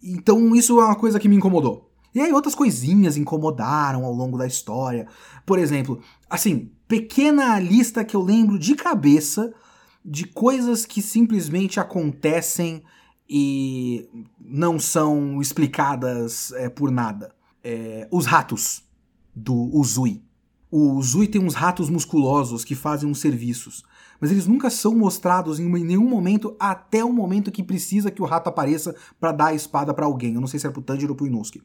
Então 0.03 0.55
isso 0.55 0.79
é 0.81 0.85
uma 0.85 0.97
coisa 0.97 1.19
que 1.19 1.29
me 1.29 1.37
incomodou. 1.37 1.91
E 2.15 2.21
aí 2.21 2.33
outras 2.33 2.55
coisinhas 2.55 3.17
incomodaram 3.17 4.05
ao 4.05 4.13
longo 4.13 4.37
da 4.37 4.47
história. 4.47 5.07
Por 5.47 5.59
exemplo, 5.59 6.01
assim, 6.29 6.71
pequena 6.87 7.59
lista 7.59 8.05
que 8.05 8.15
eu 8.15 8.23
lembro 8.23 8.59
de 8.59 8.75
cabeça 8.75 9.53
de 10.05 10.27
coisas 10.27 10.85
que 10.85 11.01
simplesmente 11.01 11.81
acontecem 11.81 12.83
e 13.29 14.09
não 14.41 14.79
são 14.79 15.41
explicadas 15.41 16.53
é, 16.53 16.69
por 16.69 16.91
nada. 16.91 17.35
É, 17.63 18.09
os 18.11 18.27
ratos 18.27 18.83
do 19.35 19.55
Uzui. 19.75 20.23
O 20.71 20.93
Uzui 20.95 21.29
tem 21.29 21.43
uns 21.43 21.55
ratos 21.55 21.91
musculosos 21.91 22.65
que 22.65 22.75
fazem 22.75 23.09
uns 23.09 23.21
serviços, 23.21 23.85
mas 24.21 24.31
eles 24.31 24.47
nunca 24.47 24.71
são 24.71 24.95
mostrados 24.95 25.59
em 25.61 25.69
nenhum 25.69 26.09
momento 26.09 26.57
até 26.59 27.05
o 27.05 27.13
momento 27.13 27.51
que 27.51 27.63
precisa 27.63 28.11
que 28.11 28.23
o 28.23 28.25
rato 28.25 28.49
apareça 28.49 28.95
para 29.21 29.33
dar 29.33 29.47
a 29.47 29.55
espada 29.55 29.93
para 29.93 30.07
alguém. 30.07 30.35
Eu 30.35 30.41
não 30.41 30.49
sei 30.49 30.59
se 30.59 30.67
era 30.67 30.73
pro 30.73 30.83
Tanjiro 30.83 31.13
ou 31.13 31.17
pro 31.17 31.27
Inosuke. 31.27 31.63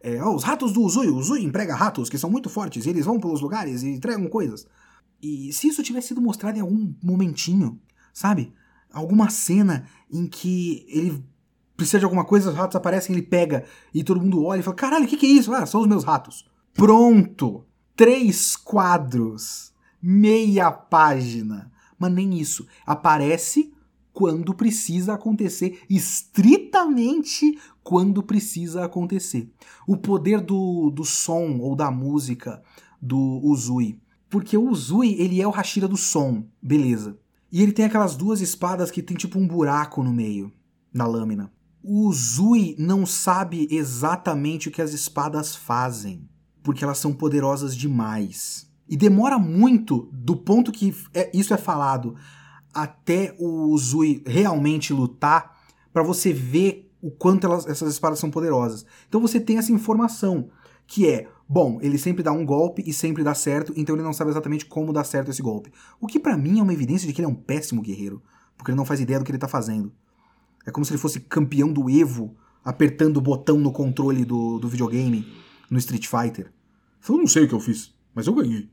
É, 0.00 0.22
os 0.22 0.44
ratos 0.44 0.72
do 0.72 0.82
Uzui. 0.82 1.08
O 1.08 1.16
Uzui 1.16 1.42
emprega 1.42 1.74
ratos 1.74 2.10
que 2.10 2.18
são 2.18 2.28
muito 2.28 2.50
fortes 2.50 2.84
e 2.84 2.90
eles 2.90 3.06
vão 3.06 3.18
pelos 3.18 3.40
lugares 3.40 3.82
e 3.82 3.88
entregam 3.88 4.28
coisas. 4.28 4.66
E 5.22 5.52
se 5.52 5.68
isso 5.68 5.82
tivesse 5.82 6.08
sido 6.08 6.20
mostrado 6.20 6.58
em 6.58 6.60
algum 6.60 6.92
momentinho, 7.02 7.80
sabe? 8.12 8.52
Alguma 8.94 9.28
cena 9.28 9.86
em 10.10 10.26
que 10.26 10.86
ele 10.88 11.24
precisa 11.76 11.98
de 11.98 12.04
alguma 12.04 12.24
coisa, 12.24 12.50
os 12.50 12.56
ratos 12.56 12.76
aparecem, 12.76 13.14
ele 13.14 13.26
pega 13.26 13.64
e 13.92 14.02
todo 14.02 14.20
mundo 14.20 14.44
olha 14.44 14.60
e 14.60 14.62
fala: 14.62 14.76
caralho, 14.76 15.04
o 15.04 15.08
que, 15.08 15.16
que 15.16 15.26
é 15.26 15.30
isso? 15.30 15.52
Ah, 15.52 15.66
são 15.66 15.80
os 15.80 15.86
meus 15.86 16.04
ratos. 16.04 16.48
Pronto! 16.72 17.64
Três 17.96 18.56
quadros 18.56 19.74
meia 20.06 20.70
página. 20.70 21.72
Mas 21.98 22.12
nem 22.12 22.38
isso. 22.38 22.66
Aparece 22.84 23.72
quando 24.12 24.54
precisa 24.54 25.14
acontecer, 25.14 25.82
estritamente 25.88 27.58
quando 27.82 28.22
precisa 28.22 28.84
acontecer. 28.84 29.50
O 29.88 29.96
poder 29.96 30.40
do, 30.40 30.90
do 30.90 31.04
som 31.04 31.58
ou 31.58 31.74
da 31.74 31.90
música 31.90 32.62
do 33.00 33.40
Uzui. 33.42 33.98
Porque 34.28 34.56
o 34.56 34.68
Uzui, 34.68 35.14
ele 35.20 35.40
é 35.40 35.46
o 35.46 35.50
Hashira 35.50 35.88
do 35.88 35.96
som, 35.96 36.44
beleza. 36.62 37.18
E 37.54 37.62
ele 37.62 37.70
tem 37.70 37.84
aquelas 37.84 38.16
duas 38.16 38.40
espadas 38.40 38.90
que 38.90 39.00
tem 39.00 39.16
tipo 39.16 39.38
um 39.38 39.46
buraco 39.46 40.02
no 40.02 40.12
meio, 40.12 40.52
na 40.92 41.06
lâmina. 41.06 41.52
O 41.80 42.08
Uzui 42.08 42.74
não 42.76 43.06
sabe 43.06 43.68
exatamente 43.70 44.66
o 44.66 44.72
que 44.72 44.82
as 44.82 44.92
espadas 44.92 45.54
fazem, 45.54 46.28
porque 46.64 46.82
elas 46.82 46.98
são 46.98 47.12
poderosas 47.12 47.76
demais. 47.76 48.68
E 48.88 48.96
demora 48.96 49.38
muito 49.38 50.08
do 50.12 50.34
ponto 50.34 50.72
que 50.72 50.92
é, 51.14 51.30
isso 51.32 51.54
é 51.54 51.56
falado 51.56 52.16
até 52.74 53.36
o 53.38 53.68
Uzui 53.68 54.24
realmente 54.26 54.92
lutar 54.92 55.56
para 55.92 56.02
você 56.02 56.32
ver 56.32 56.92
o 57.00 57.08
quanto 57.08 57.46
elas, 57.46 57.68
essas 57.68 57.92
espadas 57.92 58.18
são 58.18 58.32
poderosas. 58.32 58.84
Então 59.08 59.20
você 59.20 59.38
tem 59.38 59.58
essa 59.58 59.70
informação 59.70 60.50
que 60.86 61.08
é, 61.08 61.28
bom, 61.48 61.78
ele 61.80 61.98
sempre 61.98 62.22
dá 62.22 62.32
um 62.32 62.44
golpe 62.44 62.82
e 62.86 62.92
sempre 62.92 63.22
dá 63.22 63.34
certo, 63.34 63.72
então 63.76 63.94
ele 63.94 64.02
não 64.02 64.12
sabe 64.12 64.30
exatamente 64.30 64.66
como 64.66 64.92
dar 64.92 65.04
certo 65.04 65.30
esse 65.30 65.42
golpe. 65.42 65.72
O 66.00 66.06
que 66.06 66.18
para 66.18 66.36
mim 66.36 66.58
é 66.58 66.62
uma 66.62 66.72
evidência 66.72 67.06
de 67.06 67.12
que 67.12 67.20
ele 67.20 67.26
é 67.26 67.30
um 67.30 67.34
péssimo 67.34 67.82
guerreiro, 67.82 68.22
porque 68.56 68.70
ele 68.70 68.76
não 68.76 68.84
faz 68.84 69.00
ideia 69.00 69.18
do 69.18 69.24
que 69.24 69.30
ele 69.30 69.38
tá 69.38 69.48
fazendo. 69.48 69.92
É 70.66 70.70
como 70.70 70.84
se 70.84 70.92
ele 70.92 71.00
fosse 71.00 71.20
campeão 71.20 71.72
do 71.72 71.90
Evo, 71.90 72.36
apertando 72.64 73.18
o 73.18 73.20
botão 73.20 73.58
no 73.58 73.72
controle 73.72 74.24
do, 74.24 74.58
do 74.58 74.68
videogame 74.68 75.26
no 75.70 75.78
Street 75.78 76.06
Fighter. 76.06 76.52
Eu 77.06 77.18
não 77.18 77.26
sei 77.26 77.44
o 77.44 77.48
que 77.48 77.54
eu 77.54 77.60
fiz, 77.60 77.94
mas 78.14 78.26
eu 78.26 78.34
ganhei. 78.34 78.70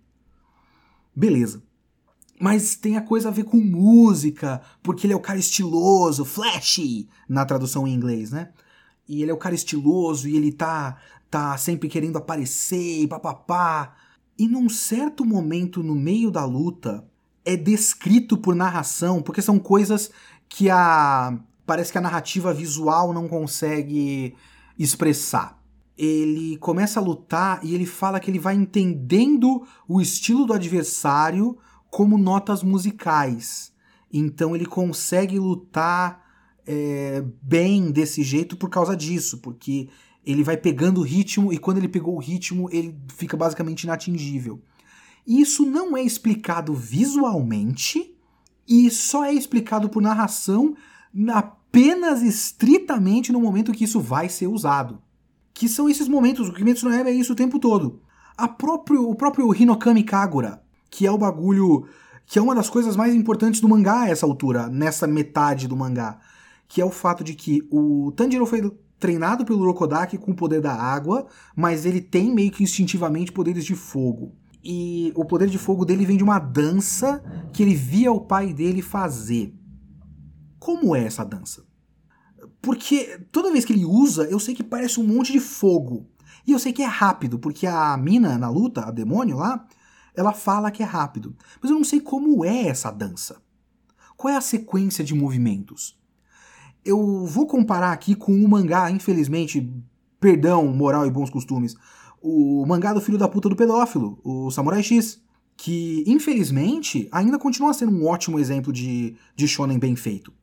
Beleza. 1.13 1.61
Mas 2.39 2.75
tem 2.75 2.97
a 2.97 3.01
coisa 3.01 3.27
a 3.27 3.31
ver 3.31 3.43
com 3.43 3.57
música, 3.57 4.61
porque 4.81 5.05
ele 5.05 5.13
é 5.13 5.15
o 5.15 5.21
cara 5.21 5.37
estiloso, 5.37 6.25
flashy, 6.25 7.07
na 7.27 7.45
tradução 7.45 7.87
em 7.87 7.93
inglês, 7.93 8.31
né? 8.31 8.49
E 9.07 9.21
ele 9.21 9.29
é 9.29 9.33
o 9.33 9.37
cara 9.37 9.53
estiloso 9.53 10.27
e 10.27 10.35
ele 10.35 10.51
tá, 10.51 10.97
tá 11.31 11.57
sempre 11.57 11.87
querendo 11.87 12.17
aparecer 12.17 13.01
e 13.01 13.07
papapá. 13.07 13.95
E 14.37 14.47
num 14.47 14.69
certo 14.69 15.23
momento 15.23 15.81
no 15.81 15.95
meio 15.95 16.29
da 16.29 16.43
luta, 16.43 17.07
é 17.45 17.55
descrito 17.55 18.37
por 18.37 18.53
narração, 18.53 19.21
porque 19.21 19.41
são 19.41 19.57
coisas 19.57 20.11
que 20.49 20.69
a. 20.69 21.39
Parece 21.65 21.91
que 21.91 21.97
a 21.97 22.01
narrativa 22.01 22.53
visual 22.53 23.13
não 23.13 23.29
consegue 23.29 24.35
expressar. 24.77 25.57
Ele 25.97 26.57
começa 26.57 26.99
a 26.99 27.03
lutar 27.03 27.63
e 27.63 27.73
ele 27.73 27.85
fala 27.85 28.19
que 28.19 28.29
ele 28.29 28.39
vai 28.39 28.55
entendendo 28.55 29.65
o 29.87 30.01
estilo 30.01 30.45
do 30.45 30.53
adversário 30.53 31.57
como 31.89 32.17
notas 32.17 32.61
musicais. 32.61 33.71
Então 34.11 34.55
ele 34.55 34.65
consegue 34.65 35.39
lutar 35.39 36.25
é, 36.65 37.23
bem 37.41 37.91
desse 37.91 38.23
jeito 38.23 38.57
por 38.57 38.69
causa 38.69 38.95
disso, 38.95 39.37
porque 39.37 39.87
ele 40.25 40.43
vai 40.43 40.57
pegando 40.57 41.01
o 41.01 41.03
ritmo 41.03 41.51
e 41.51 41.57
quando 41.57 41.77
ele 41.77 41.87
pegou 41.87 42.15
o 42.15 42.19
ritmo 42.19 42.69
ele 42.71 42.95
fica 43.15 43.35
basicamente 43.35 43.83
inatingível. 43.83 44.61
Isso 45.25 45.65
não 45.65 45.95
é 45.95 46.01
explicado 46.01 46.73
visualmente 46.73 48.15
e 48.67 48.89
só 48.89 49.25
é 49.25 49.33
explicado 49.33 49.89
por 49.89 50.01
narração 50.01 50.75
apenas 51.33 52.21
estritamente 52.21 53.31
no 53.31 53.39
momento 53.39 53.71
que 53.71 53.83
isso 53.83 53.99
vai 53.99 54.29
ser 54.29 54.47
usado. 54.47 55.01
Que 55.53 55.67
são 55.67 55.89
esses 55.89 56.07
momentos, 56.07 56.47
o 56.47 56.53
Kimetsu 56.53 56.85
no 56.85 56.93
Yaiba 56.93 57.09
é 57.09 57.13
isso 57.13 57.33
o 57.33 57.35
tempo 57.35 57.59
todo. 57.59 58.01
Próprio, 58.57 59.09
o 59.09 59.15
próprio 59.15 59.53
Hinokami 59.53 60.03
Kagura, 60.03 60.63
que 60.89 61.05
é 61.05 61.11
o 61.11 61.17
bagulho 61.17 61.87
que 62.25 62.39
é 62.39 62.41
uma 62.41 62.55
das 62.55 62.69
coisas 62.69 62.95
mais 62.95 63.13
importantes 63.13 63.59
do 63.59 63.67
mangá 63.67 64.03
a 64.03 64.09
essa 64.09 64.25
altura, 64.25 64.69
nessa 64.69 65.05
metade 65.05 65.67
do 65.67 65.75
mangá, 65.75 66.17
que 66.65 66.79
é 66.79 66.85
o 66.85 66.89
fato 66.89 67.25
de 67.25 67.33
que 67.33 67.67
o 67.69 68.13
Tanjiro 68.15 68.45
foi 68.45 68.71
treinado 69.01 69.43
pelo 69.43 69.65
Rokodaki 69.65 70.17
com 70.17 70.31
o 70.31 70.35
poder 70.35 70.61
da 70.61 70.73
água, 70.73 71.25
mas 71.55 71.85
ele 71.85 71.99
tem 71.99 72.33
meio 72.33 72.51
que 72.51 72.63
instintivamente 72.63 73.31
poderes 73.31 73.65
de 73.65 73.75
fogo. 73.75 74.33
E 74.63 75.11
o 75.15 75.25
poder 75.25 75.49
de 75.49 75.57
fogo 75.57 75.83
dele 75.83 76.05
vem 76.05 76.15
de 76.15 76.23
uma 76.23 76.37
dança 76.37 77.21
que 77.51 77.63
ele 77.63 77.73
via 77.73 78.11
o 78.11 78.21
pai 78.21 78.53
dele 78.53 78.81
fazer. 78.81 79.53
Como 80.59 80.95
é 80.95 81.03
essa 81.03 81.25
dança? 81.25 81.65
Porque 82.61 83.19
toda 83.31 83.51
vez 83.51 83.65
que 83.65 83.73
ele 83.73 83.85
usa, 83.85 84.25
eu 84.25 84.39
sei 84.39 84.53
que 84.53 84.63
parece 84.63 84.99
um 84.99 85.07
monte 85.07 85.31
de 85.31 85.39
fogo. 85.39 86.07
E 86.45 86.51
eu 86.51 86.59
sei 86.59 86.71
que 86.71 86.83
é 86.83 86.87
rápido, 86.87 87.39
porque 87.39 87.65
a 87.65 87.97
mina 87.97 88.37
na 88.37 88.49
luta, 88.49 88.81
a 88.81 88.91
demônio 88.91 89.37
lá, 89.37 89.65
ela 90.15 90.31
fala 90.31 90.69
que 90.69 90.83
é 90.83 90.85
rápido, 90.85 91.35
mas 91.59 91.71
eu 91.71 91.77
não 91.77 91.83
sei 91.83 91.99
como 91.99 92.45
é 92.45 92.67
essa 92.67 92.91
dança. 92.91 93.41
Qual 94.15 94.31
é 94.31 94.37
a 94.37 94.41
sequência 94.41 95.03
de 95.03 95.15
movimentos? 95.15 95.99
Eu 96.83 97.25
vou 97.25 97.45
comparar 97.45 97.91
aqui 97.91 98.15
com 98.15 98.33
o 98.33 98.49
mangá, 98.49 98.89
infelizmente, 98.89 99.71
perdão, 100.19 100.67
moral 100.67 101.05
e 101.05 101.11
bons 101.11 101.29
costumes, 101.29 101.75
o 102.21 102.65
mangá 102.65 102.93
do 102.93 103.01
filho 103.01 103.17
da 103.17 103.27
puta 103.27 103.49
do 103.49 103.55
pedófilo, 103.55 104.19
o 104.23 104.51
Samurai 104.51 104.83
X, 104.83 105.21
que 105.57 106.03
infelizmente 106.07 107.07
ainda 107.11 107.37
continua 107.37 107.73
sendo 107.73 107.91
um 107.91 108.07
ótimo 108.07 108.39
exemplo 108.39 108.71
de, 108.71 109.15
de 109.35 109.47
shonen 109.47 109.79
bem 109.79 109.95
feito. 109.95 110.33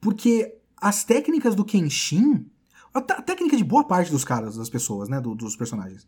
Porque 0.00 0.54
as 0.76 1.04
técnicas 1.04 1.54
do 1.54 1.64
Kenshin, 1.64 2.46
a, 2.92 2.98
a 2.98 3.22
técnica 3.22 3.56
de 3.56 3.64
boa 3.64 3.84
parte 3.84 4.10
dos 4.10 4.24
caras, 4.24 4.56
das 4.56 4.70
pessoas, 4.70 5.08
né, 5.08 5.20
do, 5.20 5.34
dos 5.34 5.56
personagens, 5.56 6.06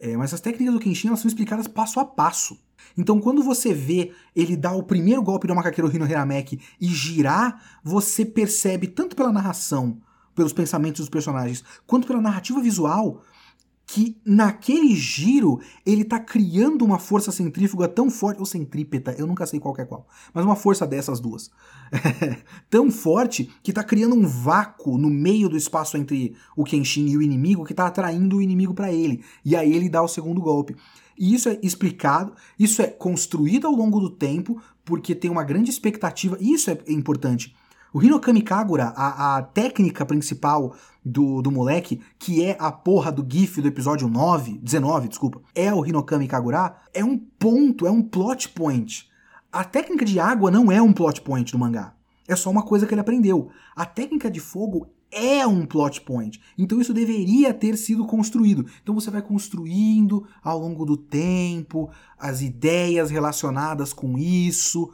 é, 0.00 0.16
mas 0.16 0.32
as 0.32 0.40
técnicas 0.40 0.74
do 0.74 0.80
Kenshin 0.80 1.08
elas 1.08 1.20
são 1.20 1.28
explicadas 1.28 1.68
passo 1.68 2.00
a 2.00 2.04
passo. 2.04 2.58
Então, 2.96 3.20
quando 3.20 3.42
você 3.42 3.74
vê 3.74 4.12
ele 4.34 4.56
dar 4.56 4.72
o 4.72 4.82
primeiro 4.82 5.22
golpe 5.22 5.46
do 5.46 5.54
macaqueiro 5.54 5.88
Rino 5.88 6.06
Hirameki 6.06 6.60
e 6.80 6.86
girar, 6.86 7.62
você 7.84 8.24
percebe, 8.24 8.86
tanto 8.86 9.14
pela 9.14 9.30
narração, 9.30 10.00
pelos 10.34 10.52
pensamentos 10.52 11.00
dos 11.00 11.08
personagens, 11.10 11.62
quanto 11.86 12.06
pela 12.06 12.20
narrativa 12.20 12.60
visual, 12.60 13.22
que 13.92 14.16
naquele 14.24 14.94
giro 14.94 15.60
ele 15.84 16.04
tá 16.04 16.20
criando 16.20 16.84
uma 16.84 17.00
força 17.00 17.32
centrífuga 17.32 17.88
tão 17.88 18.08
forte, 18.08 18.38
ou 18.38 18.46
centrípeta, 18.46 19.16
eu 19.18 19.26
nunca 19.26 19.44
sei 19.46 19.58
qual 19.58 19.74
é 19.78 19.84
qual, 19.84 20.06
mas 20.32 20.44
uma 20.44 20.54
força 20.54 20.86
dessas 20.86 21.18
duas, 21.18 21.50
tão 22.70 22.88
forte 22.88 23.50
que 23.64 23.72
tá 23.72 23.82
criando 23.82 24.14
um 24.14 24.24
vácuo 24.24 24.96
no 24.96 25.10
meio 25.10 25.48
do 25.48 25.56
espaço 25.56 25.96
entre 25.96 26.36
o 26.56 26.62
Kenshin 26.62 27.08
e 27.08 27.16
o 27.16 27.22
inimigo 27.22 27.64
que 27.64 27.74
tá 27.74 27.88
atraindo 27.88 28.36
o 28.36 28.42
inimigo 28.42 28.72
para 28.72 28.92
ele, 28.92 29.24
e 29.44 29.56
aí 29.56 29.74
ele 29.74 29.88
dá 29.88 30.00
o 30.00 30.06
segundo 30.06 30.40
golpe. 30.40 30.76
E 31.18 31.34
isso 31.34 31.48
é 31.48 31.58
explicado, 31.60 32.32
isso 32.56 32.80
é 32.80 32.86
construído 32.86 33.66
ao 33.66 33.74
longo 33.74 33.98
do 33.98 34.08
tempo, 34.08 34.62
porque 34.84 35.16
tem 35.16 35.28
uma 35.28 35.42
grande 35.42 35.68
expectativa, 35.68 36.36
e 36.40 36.52
isso 36.52 36.70
é 36.70 36.78
importante. 36.86 37.56
O 37.92 38.00
Hinokami 38.00 38.42
Kagura, 38.42 38.92
a, 38.96 39.38
a 39.38 39.42
técnica 39.42 40.06
principal 40.06 40.76
do, 41.04 41.40
do 41.40 41.50
moleque, 41.50 42.00
que 42.18 42.44
é 42.44 42.56
a 42.58 42.70
porra 42.70 43.10
do 43.10 43.26
GIF 43.26 43.60
do 43.60 43.68
episódio 43.68 44.08
9, 44.08 44.58
19, 44.58 45.08
desculpa, 45.08 45.40
é 45.54 45.72
o 45.72 45.84
Hinokami 45.84 46.28
Kagura, 46.28 46.76
é 46.92 47.04
um 47.04 47.16
ponto, 47.16 47.86
é 47.86 47.90
um 47.90 48.02
plot 48.02 48.50
point. 48.50 49.08
A 49.52 49.64
técnica 49.64 50.04
de 50.04 50.20
água 50.20 50.50
não 50.50 50.70
é 50.70 50.80
um 50.80 50.92
plot 50.92 51.22
point 51.22 51.50
do 51.50 51.58
mangá. 51.58 51.94
É 52.28 52.36
só 52.36 52.50
uma 52.50 52.62
coisa 52.62 52.86
que 52.86 52.94
ele 52.94 53.00
aprendeu. 53.00 53.50
A 53.74 53.84
técnica 53.84 54.30
de 54.30 54.38
fogo 54.38 54.86
é 55.10 55.44
um 55.46 55.66
plot 55.66 56.02
point. 56.02 56.40
Então 56.56 56.80
isso 56.80 56.94
deveria 56.94 57.52
ter 57.52 57.76
sido 57.76 58.06
construído. 58.06 58.66
Então 58.82 58.94
você 58.94 59.10
vai 59.10 59.22
construindo 59.22 60.26
ao 60.42 60.58
longo 60.58 60.84
do 60.84 60.96
tempo 60.96 61.90
as 62.16 62.40
ideias 62.40 63.10
relacionadas 63.10 63.92
com 63.92 64.16
isso. 64.16 64.92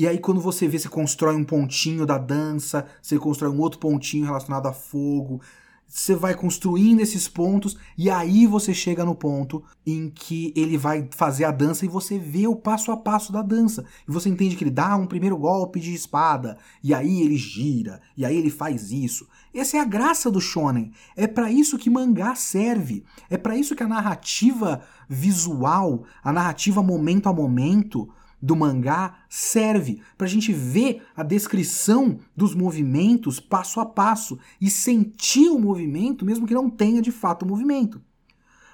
E 0.00 0.08
aí, 0.08 0.18
quando 0.18 0.40
você 0.40 0.66
vê, 0.66 0.78
você 0.78 0.88
constrói 0.88 1.36
um 1.36 1.44
pontinho 1.44 2.06
da 2.06 2.16
dança, 2.16 2.86
você 3.02 3.18
constrói 3.18 3.50
um 3.50 3.60
outro 3.60 3.78
pontinho 3.78 4.24
relacionado 4.24 4.64
a 4.64 4.72
fogo. 4.72 5.42
Você 5.86 6.14
vai 6.14 6.34
construindo 6.34 7.00
esses 7.00 7.28
pontos 7.28 7.76
e 7.98 8.08
aí 8.08 8.46
você 8.46 8.72
chega 8.72 9.04
no 9.04 9.14
ponto 9.14 9.62
em 9.86 10.08
que 10.08 10.54
ele 10.56 10.78
vai 10.78 11.06
fazer 11.10 11.44
a 11.44 11.50
dança 11.50 11.84
e 11.84 11.88
você 11.88 12.18
vê 12.18 12.46
o 12.46 12.56
passo 12.56 12.90
a 12.90 12.96
passo 12.96 13.30
da 13.30 13.42
dança. 13.42 13.84
E 14.08 14.10
você 14.10 14.30
entende 14.30 14.56
que 14.56 14.64
ele 14.64 14.70
dá 14.70 14.96
um 14.96 15.06
primeiro 15.06 15.36
golpe 15.36 15.78
de 15.78 15.92
espada, 15.92 16.56
e 16.82 16.94
aí 16.94 17.20
ele 17.20 17.36
gira, 17.36 18.00
e 18.16 18.24
aí 18.24 18.34
ele 18.34 18.48
faz 18.48 18.90
isso. 18.90 19.28
Essa 19.52 19.76
é 19.76 19.80
a 19.80 19.84
graça 19.84 20.30
do 20.30 20.40
shonen. 20.40 20.92
É 21.14 21.26
para 21.26 21.52
isso 21.52 21.76
que 21.76 21.90
mangá 21.90 22.34
serve. 22.34 23.04
É 23.28 23.36
para 23.36 23.54
isso 23.54 23.76
que 23.76 23.82
a 23.82 23.88
narrativa 23.88 24.80
visual, 25.06 26.04
a 26.24 26.32
narrativa 26.32 26.82
momento 26.82 27.28
a 27.28 27.34
momento, 27.34 28.08
do 28.42 28.56
mangá 28.56 29.18
serve 29.28 30.00
para 30.16 30.26
a 30.26 30.30
gente 30.30 30.52
ver 30.52 31.02
a 31.14 31.22
descrição 31.22 32.18
dos 32.34 32.54
movimentos 32.54 33.38
passo 33.38 33.80
a 33.80 33.86
passo 33.86 34.38
e 34.60 34.70
sentir 34.70 35.48
o 35.48 35.58
movimento, 35.58 36.24
mesmo 36.24 36.46
que 36.46 36.54
não 36.54 36.70
tenha 36.70 37.02
de 37.02 37.12
fato 37.12 37.42
o 37.42 37.48
movimento. 37.48 38.00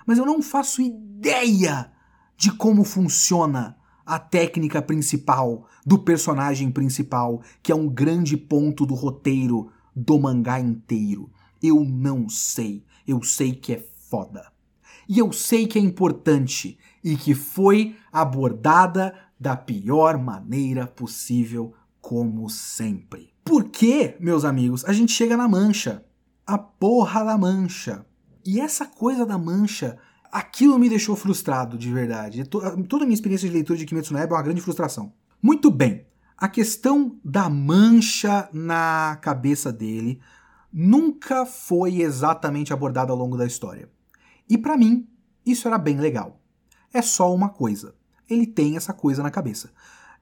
Mas 0.07 0.19
eu 0.19 0.27
não 0.27 0.41
faço 0.41 0.81
ideia 0.81 1.91
de 2.37 2.53
como 2.53 2.85
funciona 2.85 3.77
a 4.05 4.21
técnica 4.21 4.81
principal 4.81 5.67
do 5.85 5.99
personagem 5.99 6.71
principal, 6.71 7.43
que 7.63 7.73
é 7.73 7.75
um 7.75 7.89
grande 7.89 8.37
ponto 8.37 8.87
do 8.87 8.95
roteiro 8.95 9.73
do 9.95 10.19
mangá 10.19 10.61
inteiro. 10.61 11.29
Eu 11.61 11.85
não 11.85 12.29
sei. 12.29 12.85
Eu 13.07 13.23
sei 13.23 13.53
que 13.53 13.73
é 13.73 13.85
foda. 14.09 14.53
E 15.09 15.19
eu 15.19 15.33
sei 15.33 15.67
que 15.67 15.79
é 15.79 15.83
importante 15.83 16.79
e 17.03 17.17
que 17.17 17.35
foi 17.35 17.97
abordada 18.13 19.15
da 19.39 19.57
pior 19.57 20.19
maneira 20.19 20.87
possível, 20.87 21.75
como 22.01 22.49
sempre. 22.49 23.35
Por 23.45 23.65
que, 23.65 24.17
meus 24.21 24.45
amigos, 24.45 24.85
a 24.85 24.93
gente 24.93 25.13
chega 25.13 25.37
na 25.37 25.49
mancha? 25.49 26.05
A 26.47 26.57
porra 26.57 27.25
da 27.25 27.37
mancha. 27.37 28.07
E 28.45 28.61
essa 28.61 28.87
coisa 28.87 29.27
da 29.27 29.37
mancha, 29.37 29.99
aquilo 30.31 30.79
me 30.79 30.89
deixou 30.89 31.17
frustrado 31.17 31.77
de 31.77 31.93
verdade. 31.93 32.45
Toda 32.45 32.69
a 32.69 33.07
minha 33.07 33.15
experiência 33.15 33.49
de 33.49 33.55
leitura 33.55 33.79
de 33.79 33.85
Kimetsu 33.85 34.13
no 34.13 34.19
Yaiba 34.19 34.35
é 34.35 34.39
uma 34.39 34.45
grande 34.45 34.61
frustração. 34.61 35.13
Muito 35.43 35.71
bem, 35.71 36.07
a 36.37 36.49
questão 36.49 37.19
da 37.25 37.51
mancha 37.51 38.49
na 38.53 39.19
cabeça 39.21 39.73
dele 39.73 40.21
nunca 40.73 41.45
foi 41.45 42.03
exatamente 42.03 42.73
abordada 42.73 43.11
ao 43.11 43.19
longo 43.19 43.37
da 43.37 43.47
história. 43.47 43.91
E 44.49 44.57
para 44.57 44.77
mim, 44.77 45.09
isso 45.45 45.67
era 45.67 45.79
bem 45.79 45.99
legal. 45.99 46.41
É 46.93 47.03
só 47.03 47.35
uma 47.35 47.49
coisa. 47.49 47.96
Ele 48.29 48.47
tem 48.47 48.77
essa 48.77 48.93
coisa 48.93 49.23
na 49.23 49.31
cabeça. 49.31 49.71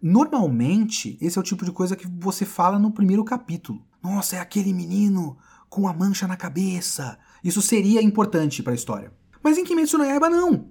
Normalmente, 0.00 1.16
esse 1.20 1.38
é 1.38 1.40
o 1.40 1.44
tipo 1.44 1.64
de 1.64 1.72
coisa 1.72 1.96
que 1.96 2.07
você 2.07 2.44
fala 2.44 2.78
no 2.78 2.90
primeiro 2.90 3.24
capítulo. 3.24 3.82
Nossa, 4.02 4.36
é 4.36 4.40
aquele 4.40 4.72
menino 4.72 5.38
com 5.70 5.88
a 5.88 5.92
mancha 5.92 6.28
na 6.28 6.36
cabeça. 6.36 7.18
Isso 7.42 7.62
seria 7.62 8.02
importante 8.02 8.62
para 8.62 8.72
a 8.72 8.76
história. 8.76 9.12
Mas 9.42 9.59
em 9.59 9.64
Kimetsu 9.64 9.98
no 9.98 10.05
Yaiba 10.05 10.28
não. 10.28 10.68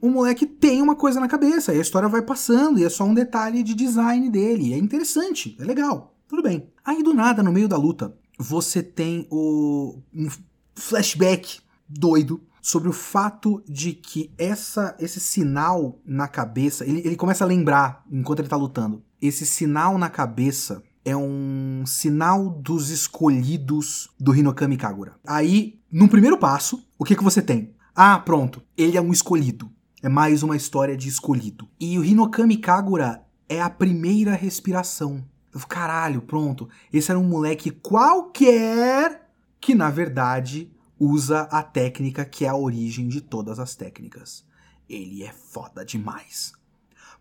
O 0.00 0.10
moleque 0.10 0.46
tem 0.46 0.82
uma 0.82 0.94
coisa 0.94 1.18
na 1.18 1.28
cabeça 1.28 1.72
e 1.72 1.78
a 1.78 1.80
história 1.80 2.08
vai 2.08 2.20
passando 2.20 2.78
e 2.78 2.84
é 2.84 2.90
só 2.90 3.04
um 3.04 3.14
detalhe 3.14 3.62
de 3.62 3.74
design 3.74 4.28
dele. 4.28 4.74
É 4.74 4.76
interessante, 4.76 5.56
é 5.58 5.64
legal. 5.64 6.14
Tudo 6.28 6.42
bem. 6.42 6.68
Aí 6.84 7.02
do 7.02 7.14
nada, 7.14 7.42
no 7.42 7.52
meio 7.52 7.68
da 7.68 7.76
luta, 7.76 8.14
você 8.38 8.82
tem 8.82 9.26
o 9.30 9.98
um 10.14 10.28
flashback 10.74 11.60
doido 11.88 12.42
sobre 12.64 12.88
o 12.88 12.94
fato 12.94 13.62
de 13.68 13.92
que 13.92 14.32
essa, 14.38 14.96
esse 14.98 15.20
sinal 15.20 16.00
na 16.02 16.26
cabeça, 16.26 16.82
ele, 16.86 17.02
ele 17.04 17.14
começa 17.14 17.44
a 17.44 17.46
lembrar 17.46 18.02
enquanto 18.10 18.38
ele 18.38 18.48
tá 18.48 18.56
lutando. 18.56 19.04
Esse 19.20 19.44
sinal 19.44 19.98
na 19.98 20.08
cabeça 20.08 20.82
é 21.04 21.14
um 21.14 21.84
sinal 21.84 22.48
dos 22.48 22.88
escolhidos 22.88 24.08
do 24.18 24.34
Hinokami 24.34 24.78
Kagura. 24.78 25.14
Aí, 25.26 25.78
no 25.92 26.08
primeiro 26.08 26.38
passo, 26.38 26.82
o 26.98 27.04
que, 27.04 27.14
que 27.14 27.22
você 27.22 27.42
tem? 27.42 27.74
Ah, 27.94 28.18
pronto, 28.18 28.62
ele 28.78 28.96
é 28.96 29.00
um 29.00 29.12
escolhido. 29.12 29.70
É 30.02 30.08
mais 30.08 30.42
uma 30.42 30.56
história 30.56 30.96
de 30.96 31.06
escolhido. 31.06 31.68
E 31.78 31.98
o 31.98 32.04
Hinokami 32.04 32.56
Kagura 32.56 33.26
é 33.46 33.60
a 33.60 33.68
primeira 33.68 34.32
respiração. 34.32 35.22
Caralho, 35.68 36.22
pronto. 36.22 36.70
Esse 36.90 37.10
era 37.10 37.20
um 37.20 37.28
moleque 37.28 37.70
qualquer 37.70 39.28
que, 39.60 39.74
na 39.74 39.90
verdade, 39.90 40.73
usa 40.98 41.42
a 41.42 41.62
técnica 41.62 42.24
que 42.24 42.44
é 42.44 42.48
a 42.48 42.56
origem 42.56 43.08
de 43.08 43.20
todas 43.20 43.58
as 43.58 43.74
técnicas. 43.74 44.44
Ele 44.88 45.22
é 45.22 45.32
foda 45.32 45.84
demais. 45.84 46.52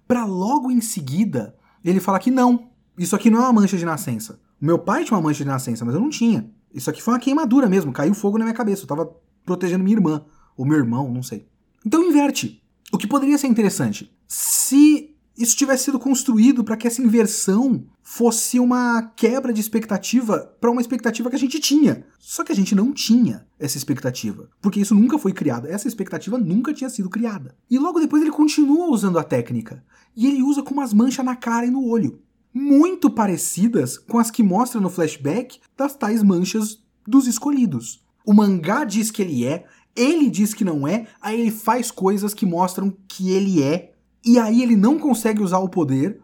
Pra 0.08 0.26
logo 0.26 0.70
em 0.70 0.82
seguida, 0.82 1.56
ele 1.84 2.00
fala 2.00 2.20
que 2.20 2.32
não, 2.32 2.70
isso 2.98 3.16
aqui 3.16 3.30
não 3.30 3.40
é 3.40 3.42
uma 3.42 3.54
mancha 3.54 3.78
de 3.78 3.86
nascença. 3.86 4.40
Meu 4.60 4.80
pai 4.80 5.04
tinha 5.04 5.18
uma 5.18 5.24
mancha 5.24 5.44
de 5.44 5.50
nascença, 5.50 5.84
mas 5.84 5.96
eu 5.96 6.02
não 6.02 6.10
tinha. 6.10 6.50
Isso 6.74 6.90
aqui 6.90 7.02
foi 7.02 7.14
uma 7.14 7.20
queimadura 7.20 7.68
mesmo, 7.68 7.92
caiu 7.92 8.14
fogo 8.14 8.38
na 8.38 8.46
minha 8.46 8.56
cabeça. 8.56 8.84
Eu 8.84 8.88
tava 8.88 9.16
protegendo 9.46 9.84
minha 9.84 9.98
irmã, 9.98 10.26
ou 10.56 10.66
meu 10.66 10.78
irmão, 10.78 11.12
não 11.12 11.24
sei. 11.24 11.48
Então 11.86 12.04
inverte. 12.04 12.64
O 12.92 12.98
que 12.98 13.08
poderia 13.08 13.38
ser 13.38 13.48
interessante, 13.48 14.16
se 14.28 15.03
isso 15.44 15.58
tivesse 15.58 15.86
sido 15.86 16.00
construído 16.00 16.64
para 16.64 16.78
que 16.78 16.88
essa 16.88 17.02
inversão 17.02 17.86
fosse 18.02 18.60
uma 18.60 19.02
quebra 19.16 19.54
de 19.54 19.62
expectativa 19.62 20.40
para 20.60 20.72
uma 20.72 20.82
expectativa 20.82 21.30
que 21.30 21.36
a 21.36 21.40
gente 21.40 21.60
tinha. 21.60 22.06
Só 22.20 22.44
que 22.44 22.52
a 22.52 22.56
gente 22.56 22.74
não 22.74 22.92
tinha 22.92 23.46
essa 23.60 23.78
expectativa, 23.78 24.50
porque 24.62 24.80
isso 24.80 24.96
nunca 24.96 25.20
foi 25.20 25.34
criado. 25.34 25.68
Essa 25.68 25.88
expectativa 25.88 26.38
nunca 26.38 26.74
tinha 26.74 26.90
sido 26.90 27.10
criada. 27.10 27.56
E 27.70 27.78
logo 27.78 28.00
depois 28.00 28.22
ele 28.22 28.32
continua 28.32 28.90
usando 28.90 29.20
a 29.20 29.24
técnica. 29.24 29.84
E 30.16 30.28
ele 30.28 30.42
usa 30.42 30.64
com 30.64 30.74
umas 30.74 30.94
manchas 30.94 31.26
na 31.26 31.36
cara 31.36 31.66
e 31.66 31.72
no 31.72 31.86
olho, 31.86 32.20
muito 32.54 33.10
parecidas 33.10 33.98
com 33.98 34.20
as 34.20 34.32
que 34.32 34.44
mostra 34.44 34.80
no 34.80 34.90
flashback 34.90 35.60
das 35.78 35.96
tais 35.96 36.24
manchas 36.24 36.80
dos 37.06 37.28
escolhidos. 37.28 38.04
O 38.26 38.34
mangá 38.34 38.84
diz 38.86 39.12
que 39.12 39.22
ele 39.22 39.46
é, 39.46 39.66
ele 39.96 40.30
diz 40.30 40.54
que 40.54 40.64
não 40.64 40.88
é, 40.88 41.08
aí 41.22 41.40
ele 41.40 41.52
faz 41.52 41.92
coisas 41.92 42.34
que 42.34 42.46
mostram 42.46 42.96
que 43.08 43.32
ele 43.32 43.62
é 43.62 43.93
e 44.26 44.40
aí 44.40 44.62
ele 44.62 44.76
não 44.76 44.98
consegue 44.98 45.42
usar 45.42 45.60
o 45.60 45.70
poder. 45.70 46.20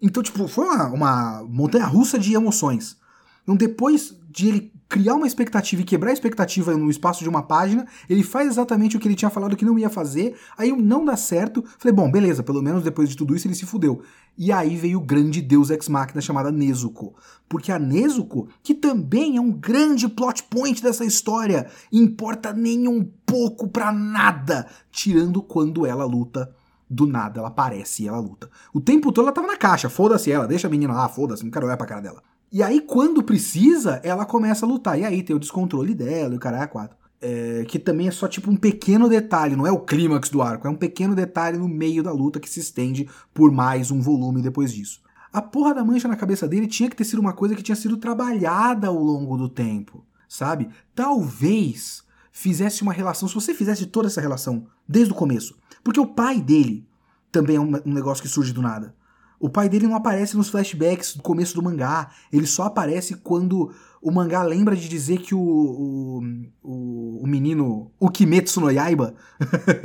Então, 0.00 0.22
tipo, 0.22 0.46
foi 0.46 0.64
uma, 0.64 0.86
uma 0.88 1.44
montanha 1.48 1.86
russa 1.86 2.18
de 2.18 2.34
emoções. 2.34 2.96
Então, 3.42 3.56
depois 3.56 4.14
de 4.30 4.48
ele 4.48 4.72
criar 4.88 5.14
uma 5.14 5.26
expectativa 5.26 5.82
e 5.82 5.84
quebrar 5.84 6.10
a 6.10 6.14
expectativa 6.14 6.74
no 6.74 6.90
espaço 6.90 7.22
de 7.22 7.28
uma 7.28 7.42
página, 7.42 7.86
ele 8.08 8.22
faz 8.22 8.48
exatamente 8.48 8.96
o 8.96 9.00
que 9.00 9.06
ele 9.06 9.14
tinha 9.14 9.30
falado 9.30 9.56
que 9.56 9.64
não 9.64 9.78
ia 9.78 9.90
fazer, 9.90 10.34
aí 10.56 10.72
não 10.72 11.04
dá 11.04 11.16
certo. 11.16 11.62
Falei, 11.78 11.94
bom, 11.94 12.10
beleza, 12.10 12.42
pelo 12.42 12.62
menos 12.62 12.82
depois 12.82 13.08
de 13.08 13.16
tudo 13.16 13.36
isso 13.36 13.46
ele 13.46 13.54
se 13.54 13.66
fudeu. 13.66 14.02
E 14.36 14.50
aí 14.50 14.76
veio 14.76 14.98
o 14.98 15.04
grande 15.04 15.42
deus 15.42 15.68
ex-máquina 15.68 16.22
chamada 16.22 16.50
Nezuko. 16.50 17.14
Porque 17.48 17.70
a 17.70 17.78
Nezuko, 17.78 18.48
que 18.62 18.74
também 18.74 19.36
é 19.36 19.40
um 19.40 19.50
grande 19.50 20.08
plot 20.08 20.44
point 20.44 20.82
dessa 20.82 21.04
história, 21.04 21.66
importa 21.92 22.52
nem 22.52 22.88
um 22.88 23.04
pouco 23.26 23.68
pra 23.68 23.92
nada, 23.92 24.66
tirando 24.90 25.42
quando 25.42 25.84
ela 25.84 26.06
luta 26.06 26.54
do 26.90 27.06
nada 27.06 27.40
ela 27.40 27.48
aparece 27.48 28.04
e 28.04 28.08
ela 28.08 28.18
luta. 28.18 28.50
O 28.72 28.80
tempo 28.80 29.12
todo 29.12 29.26
ela 29.26 29.32
tava 29.32 29.46
na 29.46 29.56
caixa, 29.56 29.88
foda-se 29.88 30.30
ela, 30.30 30.46
deixa 30.46 30.66
a 30.66 30.70
menina 30.70 30.94
lá, 30.94 31.08
foda-se, 31.08 31.44
não 31.44 31.50
quero 31.50 31.66
olhar 31.66 31.76
pra 31.76 31.86
cara 31.86 32.00
dela. 32.00 32.22
E 32.50 32.62
aí, 32.62 32.80
quando 32.80 33.22
precisa, 33.22 34.00
ela 34.02 34.24
começa 34.24 34.64
a 34.64 34.68
lutar. 34.68 34.98
E 34.98 35.04
aí 35.04 35.22
tem 35.22 35.36
o 35.36 35.38
descontrole 35.38 35.94
dela 35.94 36.32
e 36.32 36.36
o 36.36 36.40
caralho 36.40 36.64
é 36.64 36.66
quatro. 36.66 36.96
É, 37.20 37.64
que 37.68 37.78
também 37.78 38.08
é 38.08 38.10
só 38.12 38.28
tipo 38.28 38.50
um 38.50 38.56
pequeno 38.56 39.08
detalhe, 39.08 39.56
não 39.56 39.66
é 39.66 39.72
o 39.72 39.80
clímax 39.80 40.30
do 40.30 40.40
arco, 40.40 40.68
é 40.68 40.70
um 40.70 40.76
pequeno 40.76 41.16
detalhe 41.16 41.58
no 41.58 41.68
meio 41.68 42.00
da 42.00 42.12
luta 42.12 42.38
que 42.38 42.48
se 42.48 42.60
estende 42.60 43.08
por 43.34 43.50
mais 43.50 43.90
um 43.90 44.00
volume 44.00 44.40
depois 44.40 44.72
disso. 44.72 45.00
A 45.32 45.42
porra 45.42 45.74
da 45.74 45.84
mancha 45.84 46.06
na 46.06 46.14
cabeça 46.14 46.46
dele 46.46 46.68
tinha 46.68 46.88
que 46.88 46.94
ter 46.94 47.04
sido 47.04 47.18
uma 47.18 47.32
coisa 47.32 47.56
que 47.56 47.62
tinha 47.62 47.74
sido 47.74 47.96
trabalhada 47.96 48.86
ao 48.86 48.96
longo 48.96 49.36
do 49.36 49.48
tempo, 49.48 50.06
sabe? 50.28 50.68
Talvez 50.94 52.04
fizesse 52.38 52.82
uma 52.82 52.92
relação, 52.92 53.28
se 53.28 53.34
você 53.34 53.52
fizesse 53.52 53.86
toda 53.86 54.06
essa 54.06 54.20
relação 54.20 54.68
desde 54.88 55.12
o 55.12 55.16
começo, 55.16 55.58
porque 55.82 55.98
o 55.98 56.06
pai 56.06 56.40
dele 56.40 56.86
também 57.32 57.56
é 57.56 57.60
um, 57.60 57.72
um 57.84 57.92
negócio 57.92 58.22
que 58.22 58.28
surge 58.28 58.52
do 58.52 58.62
nada. 58.62 58.94
O 59.40 59.48
pai 59.48 59.68
dele 59.68 59.88
não 59.88 59.96
aparece 59.96 60.36
nos 60.36 60.48
flashbacks 60.48 61.16
do 61.16 61.22
começo 61.22 61.56
do 61.56 61.62
mangá. 61.62 62.10
Ele 62.32 62.46
só 62.46 62.64
aparece 62.64 63.16
quando 63.16 63.72
o 64.00 64.12
mangá 64.12 64.44
lembra 64.44 64.76
de 64.76 64.88
dizer 64.88 65.18
que 65.18 65.34
o, 65.34 65.40
o, 65.40 66.22
o, 66.62 67.24
o 67.24 67.26
menino, 67.26 67.90
o 67.98 68.08
Kimetsu 68.08 68.60
no 68.60 68.70
Yaiba, 68.70 69.16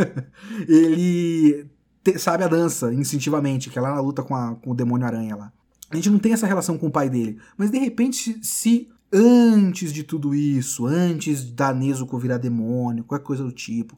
ele 0.70 1.68
te, 2.04 2.20
sabe 2.20 2.44
a 2.44 2.48
dança 2.48 2.94
instintivamente, 2.94 3.72
que 3.72 3.80
é 3.80 3.82
lá 3.82 3.96
na 3.96 4.02
luta 4.02 4.22
com, 4.22 4.36
a, 4.36 4.56
com 4.56 4.72
o 4.72 4.76
demônio 4.76 5.08
aranha 5.08 5.36
lá. 5.36 5.52
A 5.90 5.96
gente 5.96 6.10
não 6.12 6.20
tem 6.20 6.34
essa 6.34 6.48
relação 6.48 6.78
com 6.78 6.86
o 6.86 6.92
pai 6.92 7.10
dele. 7.10 7.40
Mas 7.58 7.72
de 7.72 7.80
repente, 7.80 8.40
se 8.44 8.90
antes 9.14 9.94
de 9.94 10.04
tudo 10.04 10.34
isso, 10.34 10.88
antes 10.88 11.44
da 11.44 11.74
Nezuko 11.74 12.18
virar 12.18 12.38
demônio, 12.38 13.04
qualquer 13.04 13.26
coisa 13.26 13.44
do 13.44 13.52
tipo, 13.52 13.98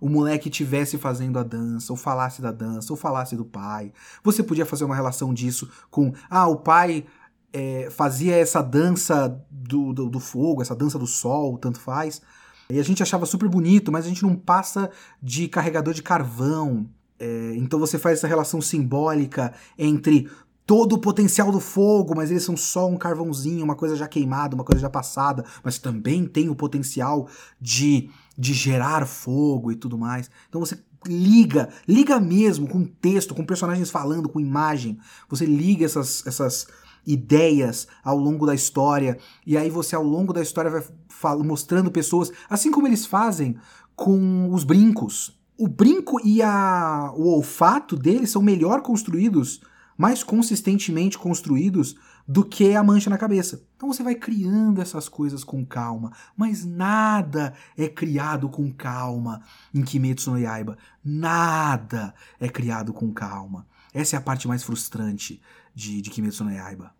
o 0.00 0.08
moleque 0.08 0.50
tivesse 0.50 0.98
fazendo 0.98 1.38
a 1.38 1.42
dança, 1.42 1.92
ou 1.92 1.96
falasse 1.96 2.42
da 2.42 2.50
dança, 2.50 2.92
ou 2.92 2.96
falasse 2.96 3.36
do 3.36 3.44
pai. 3.44 3.92
Você 4.22 4.42
podia 4.42 4.66
fazer 4.66 4.84
uma 4.84 4.94
relação 4.94 5.32
disso 5.32 5.70
com, 5.90 6.12
ah, 6.28 6.46
o 6.48 6.56
pai 6.56 7.06
é, 7.52 7.88
fazia 7.90 8.36
essa 8.36 8.60
dança 8.60 9.40
do, 9.50 9.92
do, 9.92 10.10
do, 10.10 10.20
fogo, 10.20 10.60
essa 10.60 10.74
dança 10.74 10.98
do 10.98 11.06
sol, 11.06 11.56
tanto 11.56 11.78
faz. 11.78 12.20
E 12.68 12.78
a 12.78 12.82
gente 12.82 13.02
achava 13.02 13.26
super 13.26 13.48
bonito, 13.48 13.92
mas 13.92 14.04
a 14.04 14.08
gente 14.08 14.22
não 14.22 14.34
passa 14.34 14.90
de 15.22 15.46
carregador 15.46 15.94
de 15.94 16.02
carvão. 16.02 16.88
É, 17.18 17.54
então 17.56 17.78
você 17.78 17.98
faz 17.98 18.18
essa 18.18 18.26
relação 18.26 18.60
simbólica 18.60 19.52
entre 19.78 20.28
todo 20.66 20.94
o 20.94 20.98
potencial 20.98 21.52
do 21.52 21.60
fogo, 21.60 22.14
mas 22.16 22.30
eles 22.30 22.42
são 22.42 22.56
só 22.56 22.88
um 22.88 22.96
carvãozinho, 22.96 23.64
uma 23.64 23.74
coisa 23.74 23.96
já 23.96 24.08
queimada, 24.08 24.54
uma 24.54 24.64
coisa 24.64 24.80
já 24.80 24.88
passada, 24.88 25.44
mas 25.62 25.78
também 25.78 26.26
tem 26.26 26.48
o 26.48 26.54
potencial 26.54 27.28
de 27.60 28.10
de 28.36 28.52
gerar 28.52 29.06
fogo 29.06 29.70
e 29.70 29.76
tudo 29.76 29.96
mais. 29.96 30.30
Então 30.48 30.60
você 30.60 30.78
liga, 31.06 31.68
liga 31.86 32.18
mesmo 32.18 32.68
com 32.68 32.84
texto, 32.84 33.34
com 33.34 33.44
personagens 33.44 33.90
falando, 33.90 34.28
com 34.28 34.40
imagem. 34.40 34.98
Você 35.28 35.46
liga 35.46 35.84
essas, 35.84 36.26
essas 36.26 36.66
ideias 37.06 37.86
ao 38.02 38.18
longo 38.18 38.46
da 38.46 38.54
história 38.54 39.18
e 39.46 39.56
aí 39.56 39.70
você 39.70 39.94
ao 39.94 40.02
longo 40.02 40.32
da 40.32 40.42
história 40.42 40.70
vai 40.70 40.82
mostrando 41.38 41.90
pessoas, 41.90 42.30
assim 42.50 42.70
como 42.70 42.86
eles 42.86 43.06
fazem 43.06 43.56
com 43.94 44.50
os 44.52 44.64
brincos. 44.64 45.38
O 45.56 45.68
brinco 45.68 46.20
e 46.26 46.42
a, 46.42 47.12
o 47.14 47.28
olfato 47.28 47.96
deles 47.96 48.30
são 48.30 48.42
melhor 48.42 48.82
construídos, 48.82 49.60
mais 49.96 50.22
consistentemente 50.22 51.18
construídos 51.18 51.96
do 52.26 52.44
que 52.44 52.74
a 52.74 52.82
mancha 52.82 53.10
na 53.10 53.18
cabeça. 53.18 53.62
Então 53.76 53.92
você 53.92 54.02
vai 54.02 54.14
criando 54.14 54.80
essas 54.80 55.08
coisas 55.08 55.44
com 55.44 55.64
calma, 55.64 56.12
mas 56.36 56.64
nada 56.64 57.54
é 57.76 57.88
criado 57.88 58.48
com 58.48 58.72
calma 58.72 59.42
em 59.72 59.82
Kimetsu 59.82 60.30
no 60.30 60.38
Yaiba. 60.38 60.78
Nada 61.04 62.14
é 62.40 62.48
criado 62.48 62.92
com 62.92 63.12
calma. 63.12 63.66
Essa 63.92 64.16
é 64.16 64.18
a 64.18 64.22
parte 64.22 64.48
mais 64.48 64.62
frustrante 64.62 65.40
de, 65.74 66.00
de 66.00 66.10
Kimetsu 66.10 66.44
no 66.44 66.52
Yaiba. 66.52 66.92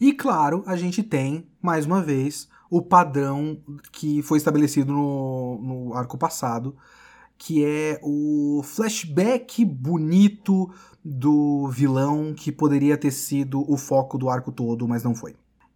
E 0.00 0.12
claro, 0.12 0.64
a 0.66 0.76
gente 0.76 1.02
tem, 1.02 1.46
mais 1.60 1.86
uma 1.86 2.02
vez, 2.02 2.48
o 2.68 2.82
padrão 2.82 3.60
que 3.92 4.22
foi 4.22 4.38
estabelecido 4.38 4.92
no, 4.92 5.60
no 5.62 5.94
arco 5.94 6.16
passado, 6.16 6.76
que 7.44 7.64
é 7.64 7.98
o 8.04 8.62
flashback 8.62 9.64
bonito 9.64 10.70
do 11.04 11.66
vilão 11.70 12.32
que 12.32 12.52
poderia 12.52 12.96
ter 12.96 13.10
sido 13.10 13.68
o 13.68 13.76
foco 13.76 14.16
do 14.16 14.30
arco 14.30 14.52
todo, 14.52 14.86
mas 14.86 15.02
não 15.02 15.12
foi. 15.12 15.34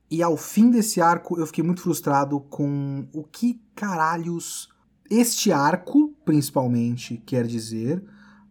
E 0.08 0.22
ao 0.22 0.36
fim 0.36 0.70
desse 0.70 1.00
arco 1.00 1.36
eu 1.40 1.44
fiquei 1.44 1.64
muito 1.64 1.82
frustrado 1.82 2.38
com 2.38 3.08
o 3.12 3.24
que 3.24 3.60
caralhos 3.74 4.68
este 5.10 5.50
arco, 5.50 6.14
principalmente, 6.24 7.20
quer 7.26 7.44
dizer, 7.44 8.00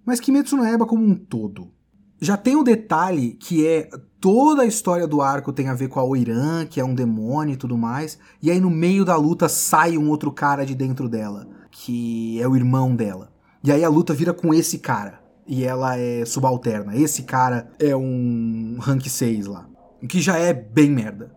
mas 0.06 0.20
Kimetsu 0.20 0.58
no 0.58 0.66
Yaiba 0.66 0.86
como 0.86 1.06
um 1.06 1.16
todo. 1.16 1.72
Já 2.20 2.36
tem 2.36 2.58
o 2.58 2.64
detalhe 2.64 3.32
que 3.36 3.66
é 3.66 3.90
toda 4.20 4.64
a 4.64 4.66
história 4.66 5.08
do 5.08 5.22
arco 5.22 5.54
tem 5.54 5.70
a 5.70 5.74
ver 5.74 5.88
com 5.88 6.02
a 6.02 6.04
Oiran, 6.04 6.66
que 6.66 6.82
é 6.82 6.84
um 6.84 6.94
demônio 6.94 7.54
e 7.54 7.58
tudo 7.58 7.78
mais, 7.78 8.20
e 8.42 8.52
aí 8.52 8.60
no 8.60 8.70
meio 8.70 9.06
da 9.06 9.16
luta 9.16 9.48
sai 9.48 9.98
um 9.98 10.10
outro 10.10 10.34
cara 10.34 10.66
de 10.66 10.76
dentro 10.76 11.08
dela, 11.08 11.48
que 11.86 12.42
é 12.42 12.48
o 12.48 12.56
irmão 12.56 12.96
dela. 12.96 13.32
E 13.64 13.72
aí 13.72 13.84
a 13.84 13.90
luta 13.90 14.12
vira 14.12 14.34
com 14.34 14.52
esse 14.52 14.80
cara, 14.80 15.22
e 15.46 15.64
ela 15.64 15.96
é 15.96 16.26
subalterna. 16.26 16.98
Esse 16.98 17.22
cara 17.22 17.72
é 17.78 17.96
um 17.96 18.78
rank 18.80 19.08
6 19.08 19.46
lá, 19.46 19.70
que 20.10 20.20
já 20.20 20.36
é 20.36 20.52
bem 20.52 20.90
merda, 20.90 21.32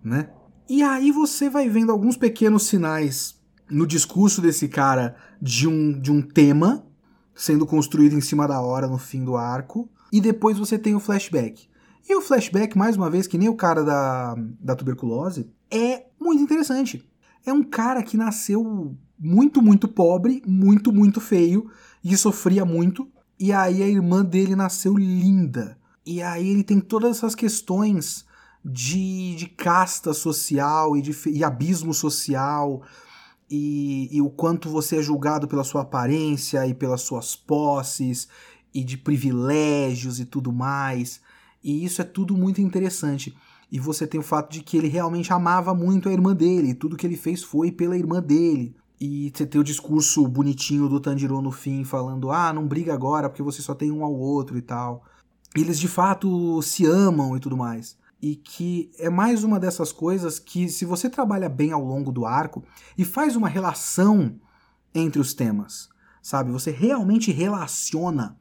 né? 0.00 0.30
E 0.68 0.80
aí 0.80 1.10
você 1.10 1.50
vai 1.50 1.68
vendo 1.68 1.90
alguns 1.90 2.16
pequenos 2.16 2.68
sinais 2.68 3.34
no 3.68 3.84
discurso 3.84 4.40
desse 4.40 4.68
cara 4.68 5.16
de 5.42 5.66
um, 5.66 6.00
de 6.00 6.12
um 6.12 6.22
tema 6.22 6.86
sendo 7.34 7.66
construído 7.66 8.14
em 8.14 8.20
cima 8.20 8.46
da 8.46 8.60
hora 8.60 8.86
no 8.86 8.98
fim 8.98 9.24
do 9.24 9.36
arco, 9.36 9.88
e 10.12 10.20
depois 10.20 10.56
você 10.56 10.78
tem 10.78 10.94
o 10.94 11.00
flashback. 11.00 11.68
E 12.08 12.14
o 12.14 12.20
flashback, 12.20 12.78
mais 12.78 12.96
uma 12.96 13.10
vez, 13.10 13.26
que 13.26 13.38
nem 13.38 13.48
o 13.48 13.56
cara 13.56 13.82
da, 13.82 14.36
da 14.60 14.76
tuberculose, 14.76 15.50
é 15.68 16.06
muito 16.20 16.44
interessante. 16.44 17.09
É 17.44 17.52
um 17.52 17.62
cara 17.62 18.02
que 18.02 18.16
nasceu 18.16 18.96
muito, 19.18 19.60
muito 19.60 19.86
pobre, 19.86 20.42
muito, 20.46 20.92
muito 20.92 21.20
feio, 21.20 21.70
e 22.02 22.16
sofria 22.16 22.64
muito, 22.64 23.08
e 23.38 23.52
aí 23.52 23.82
a 23.82 23.88
irmã 23.88 24.24
dele 24.24 24.56
nasceu 24.56 24.96
linda. 24.96 25.78
E 26.04 26.22
aí 26.22 26.48
ele 26.48 26.64
tem 26.64 26.80
todas 26.80 27.18
essas 27.18 27.34
questões 27.34 28.24
de, 28.64 29.34
de 29.36 29.46
casta 29.46 30.12
social 30.12 30.96
e 30.96 31.02
de 31.02 31.16
e 31.28 31.44
abismo 31.44 31.94
social 31.94 32.82
e, 33.50 34.08
e, 34.12 34.20
o 34.20 34.30
quanto 34.30 34.68
você 34.68 34.98
é 34.98 35.02
julgado 35.02 35.48
pela 35.48 35.64
sua 35.64 35.82
aparência 35.82 36.66
e 36.66 36.74
pelas 36.74 37.02
suas 37.02 37.34
posses 37.34 38.28
e 38.72 38.84
de 38.84 38.96
privilégios 38.96 40.20
e 40.20 40.24
tudo 40.24 40.52
mais. 40.52 41.20
E 41.62 41.84
isso 41.84 42.00
é 42.00 42.04
tudo 42.04 42.36
muito 42.36 42.60
interessante. 42.60 43.36
E 43.70 43.78
você 43.78 44.06
tem 44.06 44.18
o 44.18 44.22
fato 44.22 44.52
de 44.52 44.62
que 44.62 44.76
ele 44.76 44.88
realmente 44.88 45.32
amava 45.32 45.74
muito 45.74 46.08
a 46.08 46.12
irmã 46.12 46.34
dele, 46.34 46.74
tudo 46.74 46.96
que 46.96 47.06
ele 47.06 47.16
fez 47.16 47.42
foi 47.42 47.70
pela 47.70 47.96
irmã 47.96 48.20
dele. 48.20 48.74
E 49.00 49.32
você 49.34 49.46
tem 49.46 49.60
o 49.60 49.64
discurso 49.64 50.26
bonitinho 50.26 50.88
do 50.88 51.00
Tanjiro 51.00 51.40
no 51.40 51.52
fim, 51.52 51.84
falando: 51.84 52.30
ah, 52.30 52.52
não 52.52 52.66
briga 52.66 52.92
agora 52.92 53.28
porque 53.28 53.42
você 53.42 53.62
só 53.62 53.74
tem 53.74 53.90
um 53.90 54.04
ao 54.04 54.14
outro 54.14 54.58
e 54.58 54.62
tal. 54.62 55.04
Eles 55.56 55.78
de 55.78 55.88
fato 55.88 56.60
se 56.62 56.84
amam 56.84 57.36
e 57.36 57.40
tudo 57.40 57.56
mais 57.56 57.98
e 58.22 58.36
que 58.36 58.90
é 58.98 59.08
mais 59.08 59.44
uma 59.44 59.58
dessas 59.58 59.92
coisas 59.92 60.38
que, 60.38 60.68
se 60.68 60.84
você 60.84 61.08
trabalha 61.08 61.48
bem 61.48 61.72
ao 61.72 61.82
longo 61.82 62.12
do 62.12 62.26
arco 62.26 62.62
e 62.96 63.04
faz 63.04 63.34
uma 63.34 63.48
relação 63.48 64.38
entre 64.94 65.20
os 65.20 65.32
temas, 65.32 65.88
sabe? 66.22 66.50
Você 66.50 66.70
realmente 66.70 67.32
relaciona 67.32 68.36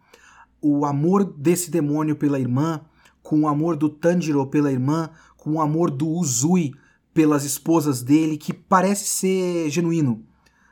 o 0.62 0.86
amor 0.86 1.24
desse 1.24 1.72
demônio 1.72 2.16
pela 2.16 2.40
irmã 2.40 2.82
com 3.30 3.42
o 3.42 3.48
amor 3.48 3.76
do 3.76 3.88
Tanjiro 3.88 4.44
pela 4.48 4.72
irmã, 4.72 5.12
com 5.38 5.52
o 5.52 5.62
amor 5.62 5.92
do 5.92 6.10
Uzui 6.10 6.74
pelas 7.14 7.44
esposas 7.44 8.02
dele, 8.02 8.38
que 8.38 8.52
parece 8.52 9.06
ser 9.06 9.70
genuíno, 9.70 10.26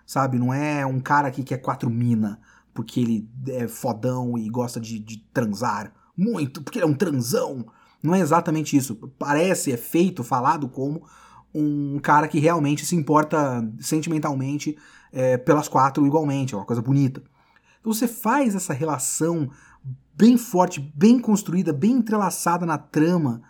sabe? 0.08 0.40
Não 0.40 0.52
é 0.52 0.84
um 0.84 1.00
cara 1.00 1.30
que 1.30 1.44
quer 1.44 1.60
quatro 1.60 1.88
mina 1.88 2.40
porque 2.74 3.00
ele 3.00 3.30
é 3.48 3.68
fodão 3.68 4.36
e 4.40 4.50
gosta 4.50 4.80
de, 4.80 4.98
de 4.98 5.20
transar 5.32 5.94
muito, 6.18 6.64
porque 6.64 6.80
ele 6.80 6.86
é 6.86 6.90
um 6.90 6.96
transão 6.96 7.64
não 8.02 8.16
é 8.16 8.20
exatamente 8.20 8.76
isso. 8.76 8.96
Parece, 9.20 9.72
é 9.72 9.78
feito, 9.78 10.24
falado 10.24 10.68
como 10.68 11.04
um 11.54 12.00
cara 12.00 12.28
que 12.28 12.40
realmente 12.40 12.86
se 12.88 12.96
importa 12.96 13.64
sentimentalmente 13.80 14.76
é, 15.12 15.38
pelas 15.38 15.68
quatro 15.68 16.08
igualmente, 16.08 16.56
é 16.56 16.58
uma 16.58 16.66
coisa 16.66 16.82
bonita. 16.82 17.22
Então 17.80 17.94
você 17.94 18.08
faz 18.08 18.56
essa 18.56 18.74
relação 18.74 19.50
bem 20.14 20.38
forte, 20.38 20.80
bem 20.96 21.20
construída, 21.20 21.72
bem 21.72 21.94
entrelaçada 21.94 22.66
na 22.66 22.78
trama, 22.78 23.42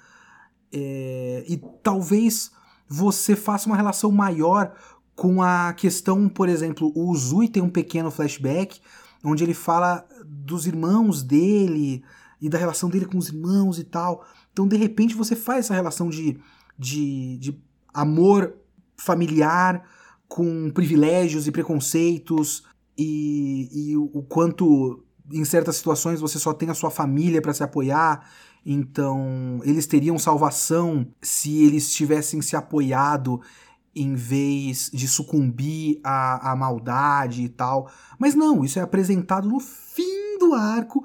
é, 0.72 1.46
e 1.48 1.58
talvez 1.82 2.52
você 2.88 3.36
faça 3.36 3.68
uma 3.68 3.76
relação 3.76 4.12
maior 4.12 4.74
com 5.16 5.42
a 5.42 5.74
questão, 5.74 6.30
por 6.30 6.48
exemplo, 6.48 6.92
o 6.96 7.10
Uzui 7.10 7.50
tem 7.50 7.64
um 7.64 7.70
pequeno 7.70 8.12
flashback 8.12 8.80
onde 9.24 9.44
ele 9.44 9.54
fala 9.54 10.06
dos 10.26 10.68
irmãos 10.68 11.24
dele 11.24 12.04
e 12.40 12.50
da 12.50 12.58
relação 12.58 12.90
dele 12.90 13.06
com 13.06 13.18
os 13.18 13.30
irmãos 13.30 13.80
e 13.80 13.84
tal. 13.84 14.26
Então, 14.54 14.68
de 14.68 14.78
repente, 14.78 15.16
você 15.16 15.36
faz 15.36 15.66
essa 15.66 15.74
relação 15.74 16.10
de, 16.10 16.40
de, 16.78 17.38
de 17.38 17.60
amor 17.94 18.54
familiar 18.96 19.84
com 20.28 20.70
privilégios 20.72 21.48
e 21.48 21.52
preconceitos 21.52 22.64
e, 22.98 23.70
e 23.74 23.98
o, 23.98 24.10
o 24.14 24.24
quanto 24.24 25.04
em 25.32 25.46
certas 25.46 25.78
situações 25.78 26.20
você 26.20 26.40
só 26.40 26.54
tem 26.54 26.70
a 26.70 26.74
sua 26.74 26.90
família 26.90 27.42
para 27.42 27.54
se 27.54 27.64
apoiar. 27.64 28.30
Então, 28.66 29.60
eles 29.64 29.88
teriam 29.88 30.20
salvação 30.20 31.08
se 31.22 31.64
eles 31.64 31.94
tivessem 31.94 32.42
se 32.42 32.56
apoiado 32.56 33.42
em 33.96 34.14
vez 34.14 34.92
de 34.94 35.08
sucumbir 35.08 36.00
à, 36.04 36.52
à 36.52 36.56
maldade 36.56 37.44
e 37.44 37.50
tal. 37.50 37.90
Mas 38.20 38.36
não, 38.36 38.64
isso 38.64 38.78
é 38.78 38.82
apresentado 38.82 39.48
no 39.48 39.60
fim 39.60 40.38
do 40.38 40.54
arco 40.54 41.04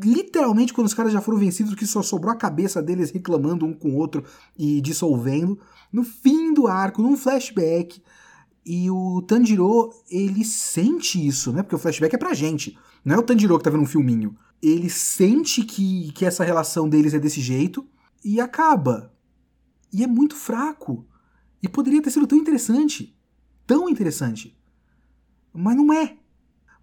literalmente 0.00 0.72
quando 0.72 0.86
os 0.86 0.94
caras 0.94 1.12
já 1.12 1.20
foram 1.20 1.38
vencidos, 1.38 1.74
que 1.74 1.86
só 1.86 2.02
sobrou 2.02 2.32
a 2.32 2.36
cabeça 2.36 2.80
deles 2.80 3.10
reclamando 3.10 3.66
um 3.66 3.74
com 3.74 3.90
o 3.90 3.96
outro 3.96 4.24
e 4.56 4.80
dissolvendo. 4.80 5.58
No 5.92 6.04
fim 6.04 6.54
do 6.54 6.66
arco, 6.68 7.02
num 7.02 7.16
flashback, 7.16 8.00
e 8.64 8.90
o 8.90 9.22
Tanjiro, 9.22 9.90
ele 10.10 10.44
sente 10.44 11.26
isso, 11.26 11.52
né? 11.52 11.62
Porque 11.62 11.74
o 11.74 11.78
flashback 11.78 12.14
é 12.14 12.18
pra 12.18 12.34
gente, 12.34 12.78
não 13.04 13.16
é 13.16 13.18
o 13.18 13.22
Tanjiro 13.22 13.56
que 13.58 13.64
tá 13.64 13.70
vendo 13.70 13.82
um 13.82 13.86
filminho. 13.86 14.36
Ele 14.62 14.90
sente 14.90 15.62
que, 15.62 16.12
que 16.12 16.24
essa 16.24 16.44
relação 16.44 16.88
deles 16.88 17.14
é 17.14 17.18
desse 17.18 17.40
jeito 17.40 17.86
e 18.24 18.40
acaba. 18.40 19.12
E 19.92 20.02
é 20.02 20.06
muito 20.06 20.34
fraco. 20.36 21.06
E 21.62 21.68
poderia 21.68 22.02
ter 22.02 22.10
sido 22.10 22.26
tão 22.26 22.38
interessante. 22.38 23.16
Tão 23.66 23.88
interessante. 23.88 24.58
Mas 25.52 25.76
não 25.76 25.92
é. 25.92 26.16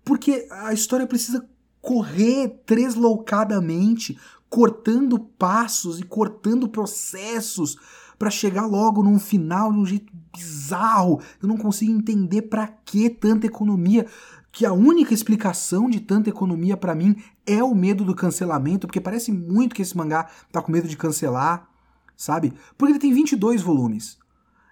Porque 0.04 0.48
a 0.52 0.74
história 0.74 1.08
precisa 1.08 1.48
correr 1.82 2.64
tresloucadamente, 2.66 4.18
cortando 4.50 5.20
passos 5.20 6.00
e 6.00 6.04
cortando 6.04 6.68
processos 6.68 7.78
para 8.18 8.30
chegar 8.30 8.66
logo 8.66 9.04
num 9.04 9.20
final 9.20 9.72
de 9.72 9.80
um 9.80 9.86
jeito 9.86 10.12
bizarro. 10.36 11.22
Eu 11.42 11.48
não 11.48 11.58
consigo 11.58 11.92
entender 11.92 12.44
para 12.44 12.68
que 12.68 13.10
tanta 13.10 13.46
economia, 13.46 14.08
que 14.56 14.66
a 14.66 14.72
única 14.72 15.14
explicação 15.14 15.90
de 15.90 16.00
tanta 16.00 16.30
economia 16.30 16.78
para 16.78 16.96
mim 16.96 17.18
é 17.46 17.62
o 17.62 17.76
medo 17.76 18.06
do 18.06 18.16
cancelamento, 18.16 18.88
porque 18.88 19.02
parece 19.02 19.30
muito 19.30 19.76
que 19.76 19.82
esse 19.82 19.98
mangá 19.98 20.30
tá 20.50 20.62
com 20.62 20.72
medo 20.72 20.88
de 20.88 20.96
cancelar, 20.96 21.68
sabe? 22.16 22.54
Porque 22.78 22.94
ele 22.94 23.00
tem 23.00 23.14
22 23.14 23.62
volumes. 23.62 24.18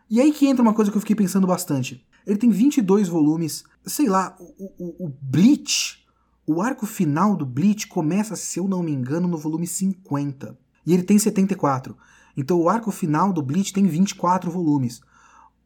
E 0.09 0.21
aí 0.21 0.31
que 0.31 0.47
entra 0.47 0.63
uma 0.63 0.73
coisa 0.73 0.89
que 0.89 0.95
eu 0.95 1.01
fiquei 1.01 1.17
pensando 1.17 1.45
bastante. 1.45 2.01
Ele 2.25 2.38
tem 2.38 2.49
22 2.49 3.09
volumes, 3.09 3.65
sei 3.86 4.07
lá, 4.07 4.38
o, 4.39 4.71
o, 4.77 5.07
o 5.07 5.13
Bleach 5.21 6.01
o 6.47 6.61
arco 6.61 6.86
final 6.86 7.36
do 7.36 7.45
Bleach 7.45 7.88
começa, 7.88 8.38
se 8.38 8.59
eu 8.59 8.69
não 8.69 8.81
me 8.81 8.91
engano, 8.93 9.27
no 9.27 9.38
volume 9.38 9.67
50. 9.67 10.57
E 10.86 10.93
ele 10.93 11.03
tem 11.03 11.19
74. 11.19 11.97
Então 12.38 12.57
o 12.57 12.69
arco 12.69 12.89
final 12.89 13.34
do 13.34 13.41
Bleach 13.41 13.73
tem 13.73 13.86
24 13.86 14.49
volumes. 14.49 15.01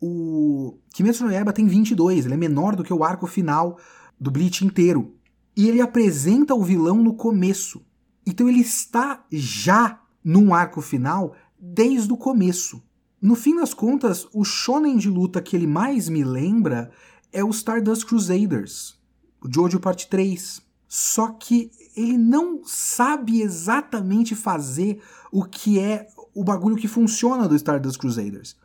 O 0.02 0.78
Kimetsu 0.94 1.24
no 1.24 1.32
Yaiba 1.32 1.54
tem 1.54 1.66
22, 1.66 2.26
ele 2.26 2.34
é 2.36 2.38
menor 2.38 2.76
do 2.76 2.84
que 2.84 2.94
o 2.94 3.04
arco 3.04 3.26
final 3.26 3.78
do 4.20 4.32
Bleach 4.32 4.66
inteiro. 4.66 5.16
E 5.56 5.68
ele 5.68 5.82
apresenta 5.82 6.54
o 6.54 6.64
vilão 6.64 7.02
no 7.02 7.16
começo. 7.16 7.86
Então 8.26 8.48
ele 8.48 8.60
está 8.60 9.26
já 9.32 10.02
num 10.24 10.54
arco 10.54 10.82
final 10.82 11.36
desde 11.60 12.12
o 12.12 12.18
começo. 12.18 12.84
No 13.22 13.36
fim 13.36 13.56
das 13.56 13.74
contas, 13.74 14.28
o 14.34 14.44
shonen 14.44 14.98
de 14.98 15.10
luta 15.10 15.42
que 15.42 15.56
ele 15.56 15.66
mais 15.66 16.08
me 16.08 16.24
lembra 16.24 16.92
é 17.32 17.44
o 17.44 17.50
Stardust 17.50 18.06
Crusaders, 18.06 18.96
o 19.42 19.52
Jojo 19.52 19.80
Parte 19.80 20.08
3. 20.08 20.62
Só 20.88 21.30
que 21.30 21.72
ele 21.96 22.18
não 22.18 22.62
sabe 22.64 23.42
exatamente 23.42 24.36
fazer 24.36 25.02
o 25.32 25.44
que 25.44 25.80
é 25.80 26.08
o 26.34 26.44
bagulho 26.44 26.78
que 26.78 26.88
funciona 26.88 27.48
do 27.48 27.56
Stardust 27.56 28.00
Crusaders. 28.00 28.56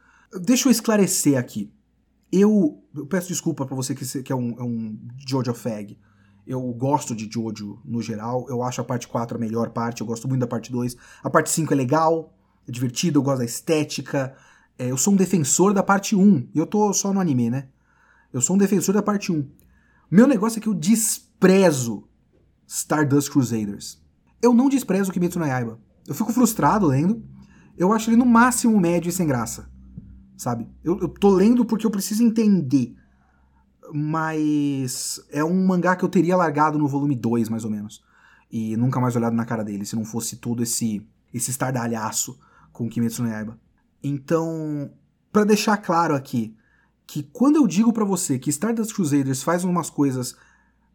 Deixa 0.42 0.68
eu 0.68 0.72
esclarecer 0.72 1.38
aqui. 1.38 1.72
Eu, 2.32 2.82
eu 2.96 3.06
peço 3.06 3.28
desculpa 3.28 3.66
para 3.66 3.76
você 3.76 3.94
que, 3.94 4.22
que 4.22 4.32
é, 4.32 4.36
um, 4.36 4.58
é 4.58 4.62
um 4.62 4.98
Jojo 5.28 5.52
Fag. 5.52 5.98
Eu 6.46 6.62
gosto 6.72 7.14
de 7.14 7.30
Jojo 7.30 7.78
no 7.84 8.00
geral. 8.00 8.46
Eu 8.48 8.62
acho 8.62 8.80
a 8.80 8.84
parte 8.84 9.06
4 9.06 9.36
a 9.36 9.40
melhor 9.40 9.70
parte. 9.70 10.00
Eu 10.00 10.06
gosto 10.06 10.26
muito 10.26 10.40
da 10.40 10.46
parte 10.46 10.72
2. 10.72 10.96
A 11.22 11.28
parte 11.28 11.50
5 11.50 11.72
é 11.74 11.76
legal, 11.76 12.34
é 12.66 12.72
divertida, 12.72 13.18
eu 13.18 13.22
gosto 13.22 13.38
da 13.38 13.44
estética. 13.44 14.34
É, 14.78 14.90
eu 14.90 14.96
sou 14.96 15.12
um 15.12 15.16
defensor 15.16 15.74
da 15.74 15.82
parte 15.82 16.16
1. 16.16 16.48
E 16.54 16.58
eu 16.58 16.66
tô 16.66 16.92
só 16.94 17.12
no 17.12 17.20
anime, 17.20 17.50
né? 17.50 17.68
Eu 18.32 18.40
sou 18.40 18.56
um 18.56 18.58
defensor 18.58 18.94
da 18.94 19.02
parte 19.02 19.30
1. 19.30 19.46
Meu 20.10 20.26
negócio 20.26 20.58
é 20.58 20.62
que 20.62 20.68
eu 20.68 20.74
desprezo 20.74 22.08
Stardust 22.66 23.30
Crusaders. 23.30 24.02
Eu 24.40 24.54
não 24.54 24.68
desprezo 24.70 25.10
o 25.10 25.12
Kimetsu 25.12 25.38
no 25.38 25.46
Yaiba. 25.46 25.78
Eu 26.06 26.14
fico 26.14 26.32
frustrado 26.32 26.86
lendo. 26.86 27.22
Eu 27.76 27.92
acho 27.92 28.08
ele 28.10 28.16
no 28.16 28.26
máximo 28.26 28.80
médio 28.80 29.10
e 29.10 29.12
sem 29.12 29.26
graça. 29.26 29.70
Sabe? 30.42 30.68
Eu, 30.82 30.98
eu 30.98 31.08
tô 31.08 31.30
lendo 31.30 31.64
porque 31.64 31.86
eu 31.86 31.90
preciso 31.90 32.24
entender. 32.24 32.96
Mas 33.94 35.24
é 35.30 35.44
um 35.44 35.64
mangá 35.64 35.94
que 35.94 36.04
eu 36.04 36.08
teria 36.08 36.36
largado 36.36 36.80
no 36.80 36.88
volume 36.88 37.14
2, 37.14 37.48
mais 37.48 37.64
ou 37.64 37.70
menos. 37.70 38.02
E 38.50 38.76
nunca 38.76 38.98
mais 38.98 39.14
olhado 39.14 39.36
na 39.36 39.44
cara 39.44 39.62
dele, 39.62 39.86
se 39.86 39.94
não 39.94 40.04
fosse 40.04 40.38
todo 40.38 40.60
esse, 40.60 41.06
esse 41.32 41.52
estardalhaço 41.52 42.36
com 42.72 42.88
Kimetsu 42.88 43.22
no 43.22 43.28
Yaiba. 43.28 43.56
Então, 44.02 44.90
para 45.30 45.44
deixar 45.44 45.76
claro 45.76 46.12
aqui, 46.12 46.56
que 47.06 47.22
quando 47.22 47.54
eu 47.54 47.66
digo 47.68 47.92
para 47.92 48.04
você 48.04 48.36
que 48.36 48.50
Stardust 48.50 48.96
Crusaders 48.96 49.44
faz 49.44 49.62
umas 49.62 49.90
coisas 49.90 50.34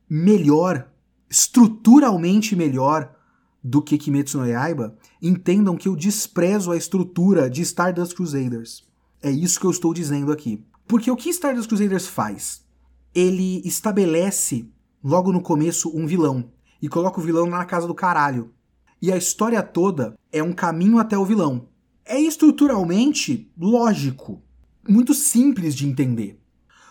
melhor, 0.09 0.91
estruturalmente 1.29 2.53
melhor 2.53 3.15
do 3.63 3.81
que 3.81 3.97
Kimetsu 3.97 4.39
no 4.39 4.47
Yaiba, 4.47 4.97
entendam 5.21 5.77
que 5.77 5.87
eu 5.87 5.95
desprezo 5.95 6.73
a 6.73 6.77
estrutura 6.77 7.49
de 7.49 7.61
Stardust 7.61 8.13
Crusaders. 8.13 8.86
É 9.27 9.31
isso 9.31 9.59
que 9.59 9.65
eu 9.65 9.71
estou 9.71 9.93
dizendo 9.93 10.31
aqui. 10.31 10.63
Porque 10.87 11.11
o 11.11 11.15
que 11.17 11.29
Stardust 11.29 11.67
Crusaders 11.67 12.07
faz? 12.07 12.65
Ele 13.13 13.61
estabelece, 13.65 14.71
logo 15.03 15.33
no 15.33 15.41
começo, 15.41 15.91
um 15.93 16.07
vilão. 16.07 16.49
E 16.81 16.87
coloca 16.87 17.19
o 17.19 17.23
vilão 17.23 17.45
na 17.45 17.65
casa 17.65 17.85
do 17.85 17.93
caralho. 17.93 18.53
E 19.01 19.11
a 19.11 19.17
história 19.17 19.61
toda 19.61 20.17
é 20.31 20.41
um 20.41 20.53
caminho 20.53 20.97
até 20.97 21.17
o 21.17 21.25
vilão. 21.25 21.67
É 22.05 22.17
estruturalmente 22.17 23.51
lógico. 23.59 24.41
Muito 24.87 25.13
simples 25.13 25.75
de 25.75 25.85
entender. 25.85 26.39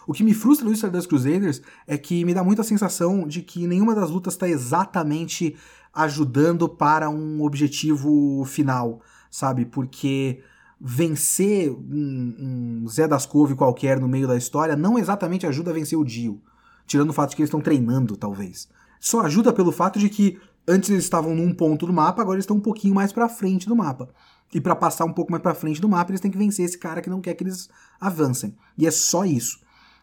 O 0.06 0.12
que 0.12 0.22
me 0.22 0.34
frustra 0.34 0.66
no 0.66 0.74
Stardust 0.74 1.08
Crusaders 1.08 1.62
é 1.86 1.96
que 1.96 2.22
me 2.22 2.34
dá 2.34 2.44
muita 2.44 2.62
sensação 2.62 3.26
de 3.26 3.40
que 3.40 3.66
nenhuma 3.66 3.94
das 3.94 4.10
lutas 4.10 4.34
está 4.34 4.46
exatamente 4.46 5.56
ajudando 5.90 6.68
para 6.68 7.08
um 7.08 7.42
objetivo 7.42 8.44
final, 8.44 9.00
sabe? 9.30 9.64
Porque 9.64 10.42
vencer 10.80 11.70
um, 11.70 12.82
um 12.82 12.88
Zé 12.88 13.08
das 13.08 13.24
Couve 13.24 13.54
qualquer 13.54 13.98
no 13.98 14.08
meio 14.08 14.28
da 14.28 14.36
história 14.36 14.76
não 14.76 14.98
exatamente 14.98 15.46
ajuda 15.46 15.70
a 15.70 15.74
vencer 15.74 15.98
o 15.98 16.04
Dio. 16.04 16.40
Tirando 16.86 17.10
o 17.10 17.12
fato 17.12 17.30
de 17.30 17.36
que 17.36 17.42
eles 17.42 17.48
estão 17.48 17.60
treinando, 17.60 18.16
talvez. 18.16 18.68
Só 19.00 19.22
ajuda 19.22 19.52
pelo 19.52 19.72
fato 19.72 19.98
de 19.98 20.08
que 20.08 20.38
antes 20.68 20.90
eles 20.90 21.04
estavam 21.04 21.34
num 21.34 21.52
ponto 21.52 21.86
do 21.86 21.92
mapa, 21.92 22.22
agora 22.22 22.36
eles 22.36 22.44
estão 22.44 22.56
um 22.56 22.60
pouquinho 22.60 22.94
mais 22.94 23.12
para 23.12 23.28
frente 23.28 23.66
do 23.66 23.74
mapa. 23.74 24.08
E 24.54 24.60
para 24.60 24.76
passar 24.76 25.04
um 25.04 25.12
pouco 25.12 25.32
mais 25.32 25.42
para 25.42 25.54
frente 25.54 25.80
do 25.80 25.88
mapa, 25.88 26.10
eles 26.10 26.20
têm 26.20 26.30
que 26.30 26.38
vencer 26.38 26.64
esse 26.64 26.78
cara 26.78 27.02
que 27.02 27.10
não 27.10 27.20
quer 27.20 27.34
que 27.34 27.42
eles 27.42 27.68
avancem. 28.00 28.56
E 28.78 28.86
é 28.86 28.90
só 28.90 29.24
isso. 29.24 29.58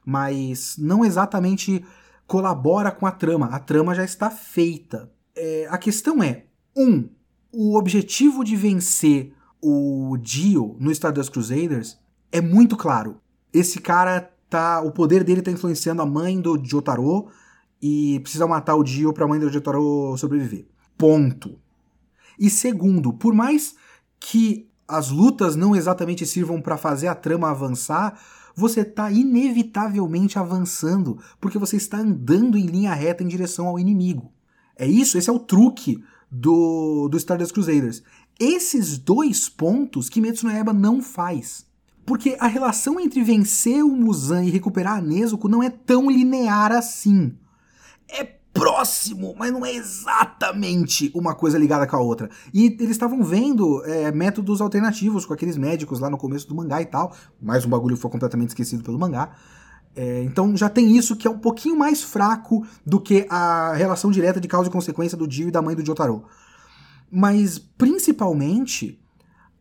Mas 0.06 0.76
não 0.78 1.06
exatamente 1.06 1.86
colabora 2.28 2.92
com 2.92 3.06
a 3.06 3.12
trama. 3.12 3.48
A 3.48 3.60
trama 3.60 3.96
já 3.96 4.04
está 4.04 4.30
feita 4.30 5.10
é, 5.36 5.68
a 5.70 5.78
questão 5.78 6.22
é: 6.22 6.46
um, 6.76 7.10
o 7.52 7.78
objetivo 7.78 8.44
de 8.44 8.56
vencer 8.56 9.34
o 9.64 10.18
Dio 10.18 10.76
no 10.78 10.92
Stardust 10.92 11.32
Crusaders 11.32 11.98
é 12.30 12.42
muito 12.42 12.76
claro. 12.76 13.22
Esse 13.54 13.80
cara 13.80 14.30
tá. 14.50 14.82
O 14.82 14.92
poder 14.92 15.24
dele 15.24 15.42
tá 15.42 15.50
influenciando 15.50 16.02
a 16.02 16.06
mãe 16.06 16.42
do 16.42 16.62
Jotaro 16.62 17.28
e 17.82 18.20
precisa 18.20 18.46
matar 18.46 18.76
o 18.76 18.84
Dio 18.84 19.14
pra 19.14 19.28
mãe 19.28 19.40
do 19.40 19.50
Jotaro 19.50 20.18
sobreviver. 20.18 20.68
Ponto. 20.98 21.58
E 22.38 22.50
segundo, 22.50 23.14
por 23.14 23.34
mais 23.34 23.76
que 24.20 24.68
as 24.86 25.10
lutas 25.10 25.56
não 25.56 25.74
exatamente 25.76 26.26
sirvam 26.26 26.62
para 26.62 26.78
fazer 26.78 27.08
a 27.08 27.16
trama 27.16 27.50
avançar, 27.50 28.20
você 28.54 28.82
está 28.82 29.10
inevitavelmente 29.12 30.38
avançando, 30.38 31.18
porque 31.40 31.58
você 31.58 31.78
está 31.78 32.00
andando 32.00 32.58
em 32.58 32.66
linha 32.66 32.94
reta 32.94 33.24
em 33.24 33.28
direção 33.28 33.68
ao 33.68 33.80
inimigo. 33.80 34.32
É 34.76 34.86
isso, 34.86 35.18
esse 35.18 35.30
é 35.30 35.34
o 35.34 35.40
truque 35.40 36.04
do, 36.30 37.08
do 37.10 37.18
Stardust 37.18 37.54
Crusaders. 37.54 38.04
Esses 38.40 38.98
dois 38.98 39.48
pontos 39.48 40.10
Kimetsu 40.10 40.46
no 40.46 40.52
Yaiba 40.52 40.74
não 40.74 41.02
faz. 41.02 41.66
Porque 42.06 42.36
a 42.40 42.48
relação 42.48 43.00
entre 43.00 43.24
vencer 43.24 43.84
o 43.84 43.90
Muzan 43.90 44.44
e 44.44 44.50
recuperar 44.50 44.98
a 44.98 45.02
Nezuko 45.02 45.48
não 45.48 45.64
é 45.64 45.70
tão 45.70 46.10
linear 46.10 46.72
assim. 46.72 47.34
É 48.10 48.24
próximo, 48.54 49.34
mas 49.38 49.52
não 49.52 49.66
é 49.66 49.74
exatamente 49.74 51.12
uma 51.16 51.34
coisa 51.34 51.58
ligada 51.58 51.88
com 51.88 51.96
a 51.96 52.00
outra. 52.00 52.30
E 52.54 52.66
eles 52.66 52.92
estavam 52.92 53.24
vendo 53.24 53.84
é, 53.86 54.12
métodos 54.12 54.62
alternativos 54.62 55.26
com 55.26 55.34
aqueles 55.34 55.58
médicos 55.58 56.00
lá 56.00 56.10
no 56.10 56.18
começo 56.18 56.48
do 56.48 56.56
mangá 56.56 56.82
e 56.82 56.86
tal. 56.86 57.16
Mais 57.42 57.66
um 57.66 57.70
bagulho 57.70 57.98
foi 57.98 58.12
completamente 58.12 58.50
esquecido 58.50 58.84
pelo 58.84 59.00
mangá. 59.00 59.32
É, 59.96 60.24
então 60.24 60.56
já 60.58 60.70
tem 60.70 60.96
isso 60.96 61.16
que 61.16 61.28
é 61.28 61.32
um 61.32 61.38
pouquinho 61.38 61.78
mais 61.78 62.04
fraco 62.04 62.66
do 62.86 63.00
que 63.00 63.26
a 63.30 63.74
relação 63.74 64.12
direta 64.12 64.40
de 64.40 64.48
causa 64.48 64.70
e 64.70 64.72
consequência 64.72 65.18
do 65.18 65.28
Dio 65.28 65.48
e 65.48 65.52
da 65.52 65.62
mãe 65.62 65.76
do 65.76 65.86
Jotaro. 65.86 66.26
Mas 67.16 67.60
principalmente 67.60 69.00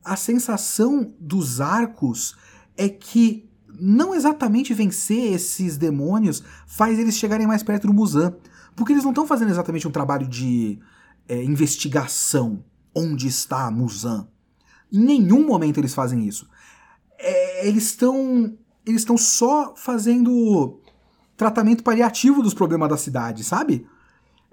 a 0.02 0.16
sensação 0.16 1.14
dos 1.20 1.60
arcos 1.60 2.34
é 2.78 2.88
que 2.88 3.46
não 3.78 4.14
exatamente 4.14 4.72
vencer 4.72 5.34
esses 5.34 5.76
demônios 5.76 6.42
faz 6.66 6.98
eles 6.98 7.14
chegarem 7.14 7.46
mais 7.46 7.62
perto 7.62 7.86
do 7.86 7.92
Muzan. 7.92 8.34
Porque 8.74 8.94
eles 8.94 9.04
não 9.04 9.10
estão 9.10 9.26
fazendo 9.26 9.50
exatamente 9.50 9.86
um 9.86 9.90
trabalho 9.90 10.26
de 10.26 10.78
é, 11.28 11.44
investigação. 11.44 12.64
Onde 12.94 13.28
está 13.28 13.70
Muzan? 13.70 14.26
Em 14.90 15.00
nenhum 15.00 15.46
momento 15.46 15.78
eles 15.78 15.92
fazem 15.92 16.26
isso. 16.26 16.48
É, 17.18 17.68
eles 17.68 17.84
estão 17.84 18.56
eles 18.86 19.02
estão 19.02 19.18
só 19.18 19.74
fazendo 19.76 20.80
tratamento 21.36 21.84
paliativo 21.84 22.42
dos 22.42 22.54
problemas 22.54 22.88
da 22.88 22.96
cidade, 22.96 23.44
sabe? 23.44 23.86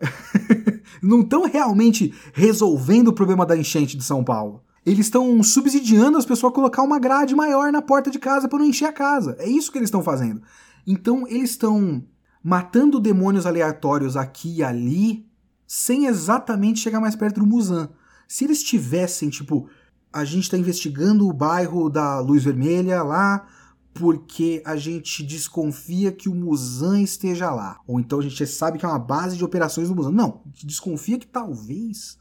não 1.01 1.21
estão 1.21 1.43
realmente 1.43 2.13
resolvendo 2.33 3.09
o 3.09 3.13
problema 3.13 3.45
da 3.45 3.57
enchente 3.57 3.97
de 3.97 4.03
São 4.03 4.23
Paulo. 4.23 4.63
Eles 4.85 5.05
estão 5.05 5.41
subsidiando 5.43 6.17
as 6.17 6.25
pessoas 6.25 6.51
a 6.51 6.55
colocar 6.55 6.81
uma 6.81 6.99
grade 6.99 7.35
maior 7.35 7.71
na 7.71 7.81
porta 7.81 8.09
de 8.09 8.17
casa 8.17 8.47
para 8.47 8.59
não 8.59 8.65
encher 8.65 8.85
a 8.85 8.93
casa. 8.93 9.35
É 9.39 9.47
isso 9.47 9.71
que 9.71 9.77
eles 9.77 9.87
estão 9.87 10.03
fazendo. 10.03 10.41
Então 10.87 11.27
eles 11.27 11.51
estão 11.51 12.03
matando 12.43 12.99
demônios 12.99 13.45
aleatórios 13.45 14.15
aqui 14.15 14.57
e 14.57 14.63
ali, 14.63 15.27
sem 15.67 16.05
exatamente 16.05 16.79
chegar 16.79 16.99
mais 16.99 17.15
perto 17.15 17.41
do 17.41 17.45
Musan. 17.45 17.89
Se 18.27 18.45
eles 18.45 18.63
tivessem, 18.63 19.29
tipo, 19.29 19.69
a 20.11 20.23
gente 20.23 20.43
está 20.43 20.57
investigando 20.57 21.27
o 21.27 21.33
bairro 21.33 21.89
da 21.89 22.19
Luz 22.19 22.43
Vermelha 22.43 23.03
lá, 23.03 23.45
porque 23.93 24.61
a 24.65 24.75
gente 24.75 25.23
desconfia 25.23 26.11
que 26.11 26.29
o 26.29 26.35
Musan 26.35 27.01
esteja 27.01 27.51
lá. 27.51 27.79
Ou 27.87 27.99
então 27.99 28.19
a 28.19 28.21
gente 28.21 28.45
sabe 28.47 28.77
que 28.77 28.85
é 28.85 28.87
uma 28.87 28.99
base 28.99 29.37
de 29.37 29.43
operações 29.43 29.89
do 29.89 29.95
Musan. 29.95 30.11
Não, 30.11 30.41
desconfia 30.63 31.19
que 31.19 31.27
talvez 31.27 32.17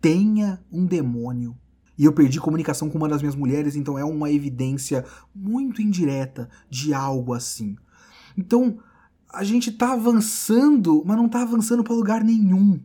tenha 0.00 0.62
um 0.70 0.84
demônio. 0.84 1.56
E 1.96 2.04
eu 2.04 2.12
perdi 2.12 2.40
comunicação 2.40 2.88
com 2.88 2.98
uma 2.98 3.08
das 3.08 3.20
minhas 3.20 3.34
mulheres, 3.34 3.74
então 3.74 3.98
é 3.98 4.04
uma 4.04 4.30
evidência 4.30 5.04
muito 5.34 5.82
indireta 5.82 6.48
de 6.70 6.94
algo 6.94 7.34
assim. 7.34 7.76
Então, 8.36 8.78
a 9.32 9.42
gente 9.42 9.72
tá 9.72 9.94
avançando, 9.94 11.02
mas 11.04 11.16
não 11.16 11.28
tá 11.28 11.42
avançando 11.42 11.82
para 11.82 11.94
lugar 11.94 12.22
nenhum. 12.22 12.78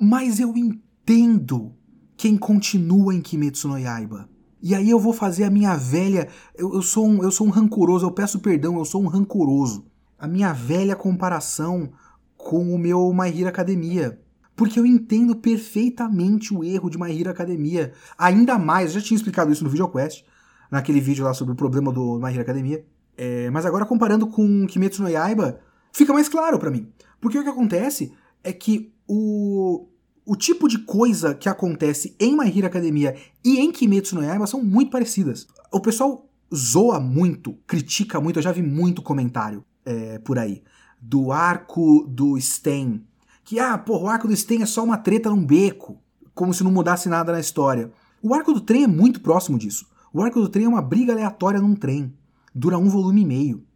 Mas 0.00 0.38
eu 0.38 0.56
entendo 0.56 1.74
quem 2.16 2.36
continua 2.36 3.12
em 3.12 3.20
Kimetsu 3.20 3.66
no 3.66 3.78
Yaiba. 3.78 4.28
E 4.64 4.74
aí 4.74 4.88
eu 4.88 4.98
vou 4.98 5.12
fazer 5.12 5.44
a 5.44 5.50
minha 5.50 5.76
velha. 5.76 6.26
Eu, 6.56 6.72
eu, 6.72 6.80
sou 6.80 7.06
um, 7.06 7.22
eu 7.22 7.30
sou 7.30 7.46
um 7.46 7.50
rancoroso, 7.50 8.06
eu 8.06 8.10
peço 8.10 8.40
perdão, 8.40 8.78
eu 8.78 8.84
sou 8.86 9.02
um 9.02 9.08
rancoroso. 9.08 9.84
A 10.18 10.26
minha 10.26 10.54
velha 10.54 10.96
comparação 10.96 11.92
com 12.34 12.74
o 12.74 12.78
meu 12.78 13.12
My 13.12 13.28
Hero 13.28 13.50
Academia. 13.50 14.18
Porque 14.56 14.80
eu 14.80 14.86
entendo 14.86 15.36
perfeitamente 15.36 16.54
o 16.54 16.64
erro 16.64 16.88
de 16.88 16.98
My 16.98 17.14
Hero 17.14 17.28
Academia. 17.28 17.92
Ainda 18.16 18.58
mais, 18.58 18.94
eu 18.94 19.00
já 19.00 19.06
tinha 19.06 19.16
explicado 19.16 19.52
isso 19.52 19.62
no 19.62 19.68
VideoQuest, 19.68 20.24
naquele 20.70 20.98
vídeo 20.98 21.26
lá 21.26 21.34
sobre 21.34 21.52
o 21.52 21.56
problema 21.56 21.92
do 21.92 22.18
My 22.18 22.30
Hero 22.30 22.40
Academia. 22.40 22.86
É, 23.18 23.50
mas 23.50 23.66
agora 23.66 23.84
comparando 23.84 24.26
com 24.28 24.66
Kimetsu 24.66 25.02
no 25.02 25.10
Yaiba, 25.10 25.60
fica 25.92 26.14
mais 26.14 26.26
claro 26.26 26.58
para 26.58 26.70
mim. 26.70 26.90
Porque 27.20 27.38
o 27.38 27.42
que 27.42 27.50
acontece 27.50 28.14
é 28.42 28.50
que 28.50 28.94
o, 29.06 29.88
o 30.26 30.34
tipo 30.34 30.68
de 30.68 30.78
coisa 30.78 31.34
que 31.34 31.48
acontece 31.48 32.16
em 32.18 32.36
My 32.36 32.48
Hero 32.48 32.66
Academia 32.66 33.14
e 33.44 33.58
em 33.58 33.70
Kimetsu 33.70 34.14
no 34.14 34.22
Yaiba 34.22 34.46
são 34.46 34.62
muito 34.62 34.90
parecidas. 34.90 35.46
O 35.70 35.80
pessoal 35.80 36.28
zoa 36.54 36.98
muito, 36.98 37.54
critica 37.66 38.20
muito, 38.20 38.38
eu 38.38 38.42
já 38.42 38.52
vi 38.52 38.62
muito 38.62 39.02
comentário 39.02 39.64
é, 39.84 40.18
por 40.18 40.38
aí, 40.38 40.62
do 41.00 41.30
arco 41.30 42.06
do 42.08 42.40
Sten. 42.40 43.02
Que, 43.44 43.58
ah, 43.58 43.76
porra, 43.76 44.04
o 44.04 44.08
arco 44.08 44.28
do 44.28 44.36
Sten 44.36 44.62
é 44.62 44.66
só 44.66 44.82
uma 44.82 44.96
treta 44.96 45.28
num 45.28 45.44
beco, 45.44 45.98
como 46.34 46.54
se 46.54 46.64
não 46.64 46.70
mudasse 46.70 47.08
nada 47.08 47.32
na 47.32 47.40
história. 47.40 47.92
O 48.22 48.32
arco 48.32 48.54
do 48.54 48.60
trem 48.60 48.84
é 48.84 48.88
muito 48.88 49.20
próximo 49.20 49.58
disso. 49.58 49.86
O 50.12 50.22
arco 50.22 50.40
do 50.40 50.48
trem 50.48 50.64
é 50.64 50.68
uma 50.68 50.80
briga 50.80 51.12
aleatória 51.12 51.60
num 51.60 51.74
trem. 51.74 52.14
Dura 52.54 52.78
um 52.78 52.88
volume 52.88 53.20
e 53.20 53.26
meio. 53.26 53.66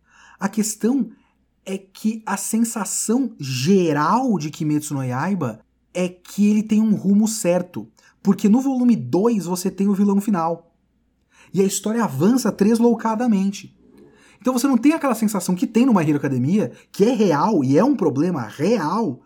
A 0.41 0.49
questão 0.49 1.11
é 1.67 1.77
que 1.77 2.23
a 2.25 2.37
sensação 2.37 3.35
geral 3.39 4.39
de 4.39 4.49
Kimetsu 4.49 4.95
no 4.95 5.05
Yaiba 5.05 5.61
é 5.99 6.09
que 6.09 6.49
ele 6.49 6.63
tem 6.63 6.81
um 6.81 6.95
rumo 6.95 7.27
certo. 7.27 7.89
Porque 8.23 8.49
no 8.49 8.61
volume 8.61 8.95
2 8.95 9.47
você 9.47 9.69
tem 9.69 9.89
o 9.89 9.95
vilão 9.95 10.21
final. 10.21 10.73
E 11.53 11.61
a 11.61 11.65
história 11.65 12.05
avança 12.05 12.53
tresloucadamente. 12.53 13.77
Então 14.41 14.53
você 14.53 14.69
não 14.69 14.79
tem 14.79 14.93
aquela 14.93 15.17
sensação 15.17 15.57
que 15.57 15.67
tem 15.67 15.85
no 15.85 15.93
My 15.93 16.03
Hero 16.03 16.19
Academia, 16.19 16.71
que 16.93 17.05
é 17.05 17.13
real 17.13 17.65
e 17.65 17.77
é 17.77 17.83
um 17.83 17.97
problema 17.97 18.43
real, 18.43 19.23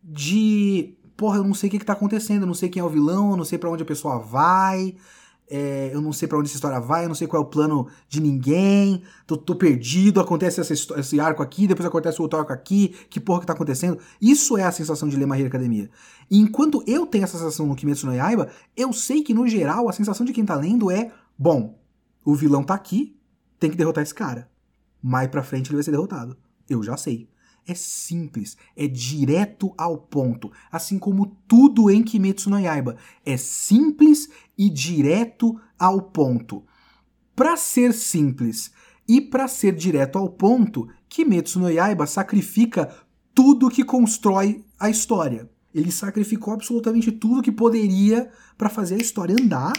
de 0.00 0.94
porra, 1.16 1.38
eu 1.38 1.44
não 1.44 1.52
sei 1.52 1.68
o 1.68 1.72
que, 1.72 1.80
que 1.80 1.84
tá 1.84 1.94
acontecendo, 1.94 2.42
eu 2.42 2.46
não 2.46 2.54
sei 2.54 2.68
quem 2.68 2.80
é 2.80 2.84
o 2.84 2.88
vilão, 2.88 3.32
eu 3.32 3.36
não 3.36 3.44
sei 3.44 3.58
para 3.58 3.68
onde 3.68 3.82
a 3.82 3.86
pessoa 3.86 4.20
vai, 4.20 4.94
é, 5.50 5.90
eu 5.92 6.00
não 6.00 6.12
sei 6.12 6.28
para 6.28 6.38
onde 6.38 6.48
essa 6.48 6.56
história 6.56 6.78
vai, 6.80 7.04
eu 7.04 7.08
não 7.08 7.14
sei 7.14 7.26
qual 7.26 7.42
é 7.42 7.44
o 7.44 7.48
plano 7.48 7.88
de 8.08 8.20
ninguém, 8.20 9.02
tô, 9.26 9.36
tô 9.36 9.56
perdido, 9.56 10.20
acontece 10.20 10.60
essa, 10.60 10.72
esse 10.72 11.20
arco 11.20 11.42
aqui, 11.42 11.66
depois 11.66 11.86
acontece 11.86 12.20
outro 12.20 12.38
arco 12.38 12.52
aqui, 12.52 12.94
que 13.08 13.18
porra 13.18 13.40
que 13.40 13.46
tá 13.46 13.54
acontecendo? 13.54 13.98
Isso 14.20 14.56
é 14.58 14.64
a 14.64 14.72
sensação 14.72 15.08
de 15.08 15.16
ler 15.16 15.28
Hero 15.28 15.46
Academia. 15.46 15.90
E 16.30 16.38
enquanto 16.38 16.82
eu 16.86 17.06
tenho 17.06 17.24
essa 17.24 17.38
sensação 17.38 17.66
no 17.66 17.74
Kimetsu 17.74 18.06
no 18.06 18.14
Yaiba, 18.14 18.50
eu 18.76 18.92
sei 18.92 19.22
que 19.22 19.32
no 19.32 19.48
geral 19.48 19.88
a 19.88 19.92
sensação 19.92 20.26
de 20.26 20.32
quem 20.32 20.44
tá 20.44 20.54
lendo 20.54 20.90
é, 20.90 21.12
bom, 21.38 21.78
o 22.24 22.34
vilão 22.34 22.62
tá 22.62 22.74
aqui, 22.74 23.16
tem 23.58 23.70
que 23.70 23.76
derrotar 23.76 24.02
esse 24.02 24.14
cara. 24.14 24.50
Mais 25.02 25.28
pra 25.28 25.42
frente 25.42 25.68
ele 25.68 25.76
vai 25.76 25.82
ser 25.82 25.92
derrotado. 25.92 26.36
Eu 26.68 26.82
já 26.82 26.96
sei. 26.96 27.28
É 27.66 27.74
simples, 27.74 28.56
é 28.74 28.88
direto 28.88 29.74
ao 29.76 29.98
ponto, 29.98 30.50
assim 30.72 30.98
como 30.98 31.36
tudo 31.46 31.90
em 31.90 32.02
Kimetsu 32.02 32.48
no 32.48 32.58
Yaiba. 32.58 32.96
É 33.26 33.36
simples 33.36 34.30
e 34.58 34.68
direto 34.68 35.58
ao 35.78 36.02
ponto. 36.02 36.64
Para 37.34 37.56
ser 37.56 37.94
simples 37.94 38.72
e 39.06 39.20
para 39.20 39.46
ser 39.46 39.74
direto 39.74 40.18
ao 40.18 40.28
ponto, 40.28 40.88
Kimetsu 41.08 41.60
no 41.60 41.70
Yaiba 41.70 42.06
sacrifica 42.06 42.92
tudo 43.32 43.70
que 43.70 43.84
constrói 43.84 44.64
a 44.78 44.90
história. 44.90 45.48
Ele 45.72 45.92
sacrificou 45.92 46.52
absolutamente 46.52 47.12
tudo 47.12 47.42
que 47.42 47.52
poderia 47.52 48.30
para 48.56 48.68
fazer 48.68 48.96
a 48.96 48.98
história 48.98 49.36
andar 49.40 49.72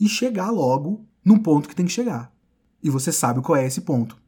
e 0.00 0.08
chegar 0.08 0.50
logo 0.50 1.06
no 1.24 1.40
ponto 1.40 1.68
que 1.68 1.76
tem 1.76 1.86
que 1.86 1.92
chegar. 1.92 2.32
E 2.82 2.90
você 2.90 3.12
sabe 3.12 3.40
qual 3.40 3.56
é 3.56 3.66
esse 3.66 3.82
ponto. 3.82 4.18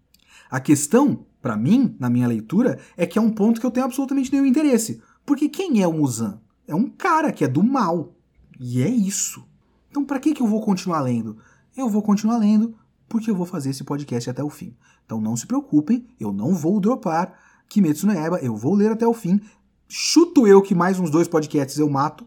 A 0.49 0.61
questão, 0.61 1.27
para 1.43 1.57
mim, 1.57 1.97
na 1.99 2.09
minha 2.09 2.29
leitura, 2.29 2.79
é 2.97 3.05
que 3.05 3.19
é 3.19 3.23
um 3.23 3.31
ponto 3.31 3.61
que 3.61 3.67
eu 3.67 3.71
tenho 3.71 3.85
absolutamente 3.85 4.33
nenhum 4.33 4.47
interesse. 4.47 5.03
Porque 5.25 5.49
quem 5.49 5.83
é 5.83 5.89
o 5.89 5.93
Muzan? 5.93 6.41
É 6.67 6.75
um 6.75 6.89
cara 6.89 7.33
que 7.33 7.45
é 7.45 7.49
do 7.49 7.63
mal. 7.63 8.16
E 8.59 8.83
é 8.83 8.89
isso. 8.89 9.47
Então, 9.91 10.05
para 10.05 10.19
que, 10.19 10.35
que 10.35 10.43
eu 10.43 10.47
vou 10.47 10.61
continuar 10.61 11.01
lendo? 11.01 11.39
Eu 11.77 11.89
vou 11.89 12.03
continuar 12.03 12.39
lendo 12.39 12.77
porque 13.09 13.31
eu 13.31 13.37
vou 13.37 13.47
fazer 13.47 13.71
esse 13.71 13.85
podcast 13.85 14.29
até 14.29 14.43
o 14.43 14.51
fim. 14.51 14.77
Então, 15.05 15.21
não 15.21 15.37
se 15.37 15.47
preocupem, 15.47 16.07
eu 16.19 16.33
não 16.33 16.55
vou 16.55 16.81
dropar 16.81 17.39
Kimetsu 17.69 18.07
no 18.07 18.13
Eba, 18.13 18.39
eu 18.39 18.57
vou 18.57 18.75
ler 18.75 18.93
até 18.93 19.07
o 19.07 19.15
fim. 19.15 19.41
Chuto 19.89 20.47
eu 20.47 20.61
que 20.63 20.75
mais 20.75 20.99
uns 20.99 21.11
dois 21.11 21.29
podcasts 21.29 21.79
eu 21.79 21.89
mato 21.89 22.27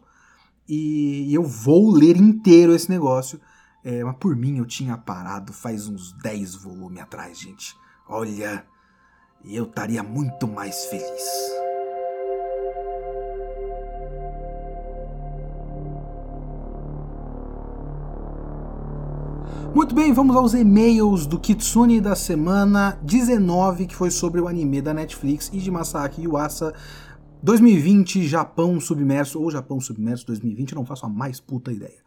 e 0.67 1.33
eu 1.33 1.43
vou 1.43 1.91
ler 1.91 2.15
inteiro 2.15 2.73
esse 2.73 2.89
negócio. 2.89 3.39
É, 3.83 4.03
mas 4.03 4.17
por 4.17 4.35
mim 4.35 4.57
eu 4.57 4.65
tinha 4.65 4.97
parado 4.97 5.53
faz 5.53 5.87
uns 5.87 6.11
10 6.13 6.55
volumes 6.55 7.01
atrás, 7.01 7.39
gente. 7.39 7.75
Olha, 8.07 8.65
eu 9.45 9.63
estaria 9.63 10.03
muito 10.03 10.47
mais 10.47 10.85
feliz. 10.85 11.68
Muito 19.73 19.93
bem, 19.93 20.11
vamos 20.11 20.35
aos 20.35 20.55
e-mails 20.55 21.27
do 21.27 21.39
Kitsune 21.39 22.01
da 22.01 22.15
semana 22.15 22.97
19, 23.03 23.85
que 23.85 23.95
foi 23.95 24.09
sobre 24.09 24.41
o 24.41 24.47
anime 24.47 24.81
da 24.81 24.93
Netflix 24.95 25.51
e 25.53 25.59
de 25.59 25.69
Masaki 25.69 26.23
Yuasa 26.23 26.73
2020 27.43 28.27
Japão 28.27 28.79
Submerso, 28.79 29.39
ou 29.39 29.51
Japão 29.51 29.79
Submerso 29.79 30.25
2020, 30.25 30.73
não 30.73 30.85
faço 30.85 31.05
a 31.05 31.09
mais 31.09 31.39
puta 31.39 31.71
ideia. 31.71 31.99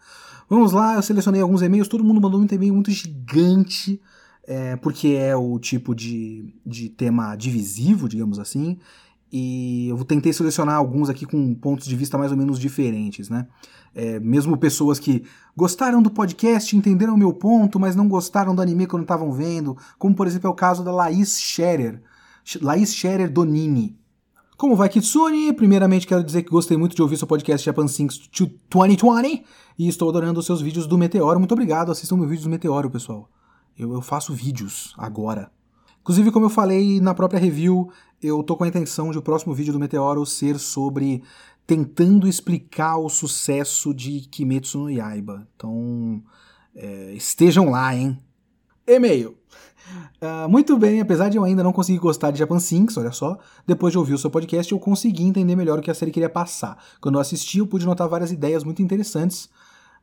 Vamos 0.51 0.73
lá, 0.73 0.97
eu 0.97 1.03
selecionei 1.03 1.41
alguns 1.41 1.63
e-mails, 1.63 1.87
todo 1.87 2.03
mundo 2.03 2.21
mandou 2.21 2.41
um 2.41 2.47
e-mail 2.51 2.75
muito 2.75 2.91
gigante, 2.91 4.01
é, 4.45 4.75
porque 4.77 5.09
é 5.09 5.37
o 5.37 5.57
tipo 5.59 5.95
de, 5.95 6.53
de 6.67 6.89
tema 6.89 7.37
divisivo, 7.37 8.09
digamos 8.09 8.41
assim, 8.41 8.79
e 9.33 9.89
eu 9.89 10.05
tentei 10.05 10.31
selecionar 10.31 10.77
alguns 10.77 11.09
aqui 11.09 11.25
com 11.25 11.55
pontos 11.55 11.87
de 11.87 11.97
vista 11.97 12.19
mais 12.19 12.31
ou 12.31 12.37
menos 12.37 12.59
diferentes, 12.59 13.31
né? 13.31 13.47
É, 13.95 14.21
mesmo 14.21 14.57
pessoas 14.59 14.99
que 14.99 15.25
gostaram 15.57 16.03
do 16.03 16.11
podcast, 16.11 16.77
entenderam 16.77 17.15
o 17.15 17.19
meu 17.19 17.33
ponto, 17.33 17.81
mas 17.81 17.97
não 17.97 18.09
gostaram 18.09 18.55
do 18.55 18.61
anime 18.61 18.87
quando 18.87 19.03
estavam 19.03 19.33
vendo, 19.33 19.77
como 19.99 20.15
por 20.15 20.27
exemplo 20.27 20.49
é 20.49 20.51
o 20.51 20.55
caso 20.55 20.85
da 20.85 20.93
Laís 20.93 21.41
Scherer, 21.41 22.03
Laís 22.61 22.95
Scherer 22.95 23.31
Donini. 23.31 23.99
Como 24.59 24.77
vai, 24.77 24.89
Kitsune? 24.89 25.53
Primeiramente, 25.55 26.07
quero 26.07 26.23
dizer 26.23 26.43
que 26.43 26.51
gostei 26.51 26.77
muito 26.77 26.95
de 26.95 27.03
ouvir 27.03 27.17
seu 27.17 27.27
podcast 27.27 27.65
Japan 27.65 27.89
Sinks 27.89 28.21
2020 28.71 29.45
e 29.79 29.89
estou 29.89 30.11
adorando 30.11 30.41
os 30.41 30.47
seus 30.47 30.61
vídeos 30.61 30.87
do 30.87 30.99
Meteoro. 30.99 31.39
Muito 31.39 31.53
obrigado, 31.53 31.91
assistam 31.91 32.17
meus 32.17 32.29
vídeos 32.29 32.45
do 32.45 32.51
Meteoro, 32.51 32.91
pessoal. 32.91 33.31
Eu, 33.79 33.95
eu 33.95 34.03
faço 34.03 34.35
vídeos 34.35 34.95
agora. 34.99 35.51
Inclusive, 36.03 36.31
como 36.31 36.47
eu 36.47 36.51
falei 36.51 37.01
na 37.01 37.15
própria 37.15 37.41
review, 37.41 37.91
eu 38.23 38.43
tô 38.43 38.57
com 38.57 38.65
a 38.65 38.69
intenção 38.69 39.11
de 39.11 39.19
o 39.19 39.23
próximo 39.23 39.53
vídeo 39.53 39.73
do 39.73 39.81
Meteoro 39.81 40.25
ser 40.25 40.59
sobre 40.59 41.23
tentando 41.67 42.29
explicar 42.29 42.97
o 42.99 43.09
sucesso 43.09 43.93
de 43.93 44.21
Kimetsu 44.21 44.79
no 44.79 44.91
Yaiba. 44.91 45.47
Então, 45.57 46.23
é, 46.75 47.13
estejam 47.15 47.71
lá, 47.71 47.95
hein? 47.95 48.19
E-mail. 48.87 49.37
Uh, 50.21 50.49
muito 50.49 50.77
bem, 50.77 51.01
apesar 51.01 51.29
de 51.29 51.37
eu 51.37 51.45
ainda 51.45 51.63
não 51.63 51.73
conseguir 51.73 51.99
gostar 51.99 52.31
de 52.31 52.39
Japan 52.39 52.59
Sinks, 52.59 52.97
olha 52.97 53.11
só, 53.11 53.39
depois 53.67 53.93
de 53.93 53.99
ouvir 53.99 54.15
o 54.15 54.19
seu 54.19 54.31
podcast 54.31 54.71
eu 54.73 54.79
consegui 54.79 55.25
entender 55.25 55.57
melhor 55.57 55.79
o 55.79 55.83
que 55.83 55.91
a 55.91 55.95
série 55.95 56.11
queria 56.11 56.31
passar. 56.31 56.83
Quando 57.01 57.17
eu 57.17 57.21
assisti, 57.21 57.59
eu 57.59 57.67
pude 57.67 57.85
notar 57.85 58.09
várias 58.09 58.31
ideias 58.31 58.63
muito 58.63 58.81
interessantes 58.81 59.49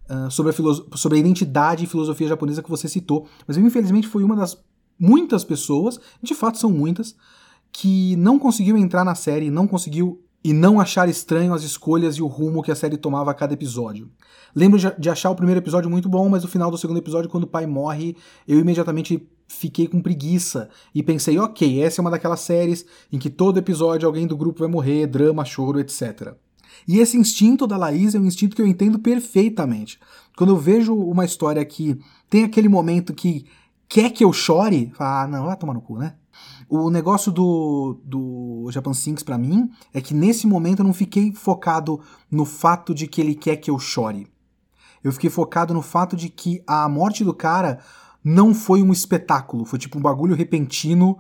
uh, 0.10 0.30
sobre, 0.30 0.52
a 0.52 0.98
sobre 0.98 1.18
a 1.18 1.22
identidade 1.22 1.86
e 1.86 1.88
filosofia 1.88 2.28
japonesa 2.28 2.62
que 2.62 2.70
você 2.70 2.88
citou, 2.88 3.28
mas 3.48 3.58
eu 3.58 3.66
infelizmente 3.66 4.08
fui 4.08 4.24
uma 4.24 4.36
das 4.36 4.62
muitas 5.00 5.46
pessoas, 5.46 6.00
de 6.22 6.36
fato 6.36 6.58
são 6.58 6.70
muitas, 6.70 7.16
que 7.72 8.16
não 8.16 8.40
conseguiu 8.40 8.78
entrar 8.78 9.04
na 9.04 9.16
série, 9.16 9.50
não 9.50 9.68
conseguiu 9.68 10.22
e 10.44 10.54
não 10.54 10.80
achar 10.80 11.10
estranho 11.10 11.54
as 11.54 11.64
escolhas 11.64 12.16
e 12.16 12.22
o 12.22 12.28
rumo 12.28 12.64
que 12.64 12.72
a 12.72 12.76
série 12.76 12.98
tomava 12.98 13.32
a 13.32 13.34
cada 13.34 13.54
episódio. 13.54 14.10
Lembro 14.56 14.80
de 14.98 15.10
achar 15.10 15.30
o 15.30 15.36
primeiro 15.36 15.60
episódio 15.60 15.90
muito 15.90 16.08
bom, 16.08 16.28
mas 16.30 16.44
o 16.44 16.48
final 16.48 16.72
do 16.72 16.78
segundo 16.78 16.98
episódio, 16.98 17.30
quando 17.30 17.44
o 17.44 17.48
pai 17.48 17.66
morre, 17.66 18.16
eu 18.48 18.60
imediatamente 18.60 19.28
fiquei 19.48 19.88
com 19.88 20.02
preguiça 20.02 20.70
e 20.94 21.04
pensei, 21.04 21.38
ok, 21.38 21.82
essa 21.82 22.00
é 22.00 22.02
uma 22.02 22.12
daquelas 22.12 22.40
séries 22.40 22.86
em 23.12 23.20
que 23.20 23.30
todo 23.30 23.58
episódio 23.58 24.08
alguém 24.08 24.28
do 24.28 24.38
grupo 24.38 24.60
vai 24.60 24.70
morrer, 24.70 25.08
drama, 25.08 25.44
choro, 25.44 25.80
etc. 25.80 26.34
E 26.88 27.00
esse 27.00 27.18
instinto 27.18 27.68
da 27.68 27.78
Laís 27.78 28.16
é 28.16 28.20
um 28.20 28.26
instinto 28.26 28.56
que 28.56 28.62
eu 28.62 28.68
entendo 28.68 29.00
perfeitamente. 29.00 30.00
Quando 30.38 30.52
eu 30.52 30.58
vejo 30.58 30.96
uma 30.96 31.26
história 31.26 31.64
que 31.66 32.00
tem 32.30 32.44
aquele 32.44 32.70
momento 32.70 33.14
que 33.14 33.46
quer 33.88 34.12
que 34.12 34.24
eu 34.24 34.32
chore, 34.32 34.92
ah, 34.98 35.28
não, 35.28 35.48
vai 35.48 35.58
tomar 35.58 35.74
no 35.74 35.82
cu, 35.82 35.98
né? 35.98 36.16
O 36.70 36.92
negócio 36.92 37.32
do, 37.32 38.00
do 38.04 38.70
Japan 38.72 38.94
Sinks 38.94 39.24
para 39.24 39.40
mim 39.40 39.72
é 39.92 40.00
que 40.00 40.14
nesse 40.14 40.46
momento 40.46 40.80
eu 40.80 40.86
não 40.86 40.94
fiquei 40.94 41.34
focado 41.34 42.00
no 42.30 42.46
fato 42.46 42.94
de 42.94 43.08
que 43.08 43.20
ele 43.20 43.34
quer 43.34 43.56
que 43.58 43.72
eu 43.72 43.80
chore. 43.80 44.28
Eu 45.04 45.12
fiquei 45.12 45.32
focado 45.32 45.74
no 45.74 45.82
fato 45.82 46.16
de 46.16 46.30
que 46.30 46.62
a 46.68 46.88
morte 46.88 47.24
do 47.24 47.34
cara 47.34 47.80
não 48.24 48.54
foi 48.54 48.84
um 48.84 48.92
espetáculo, 48.92 49.66
foi 49.66 49.80
tipo 49.80 49.98
um 49.98 50.02
bagulho 50.02 50.36
repentino 50.36 51.18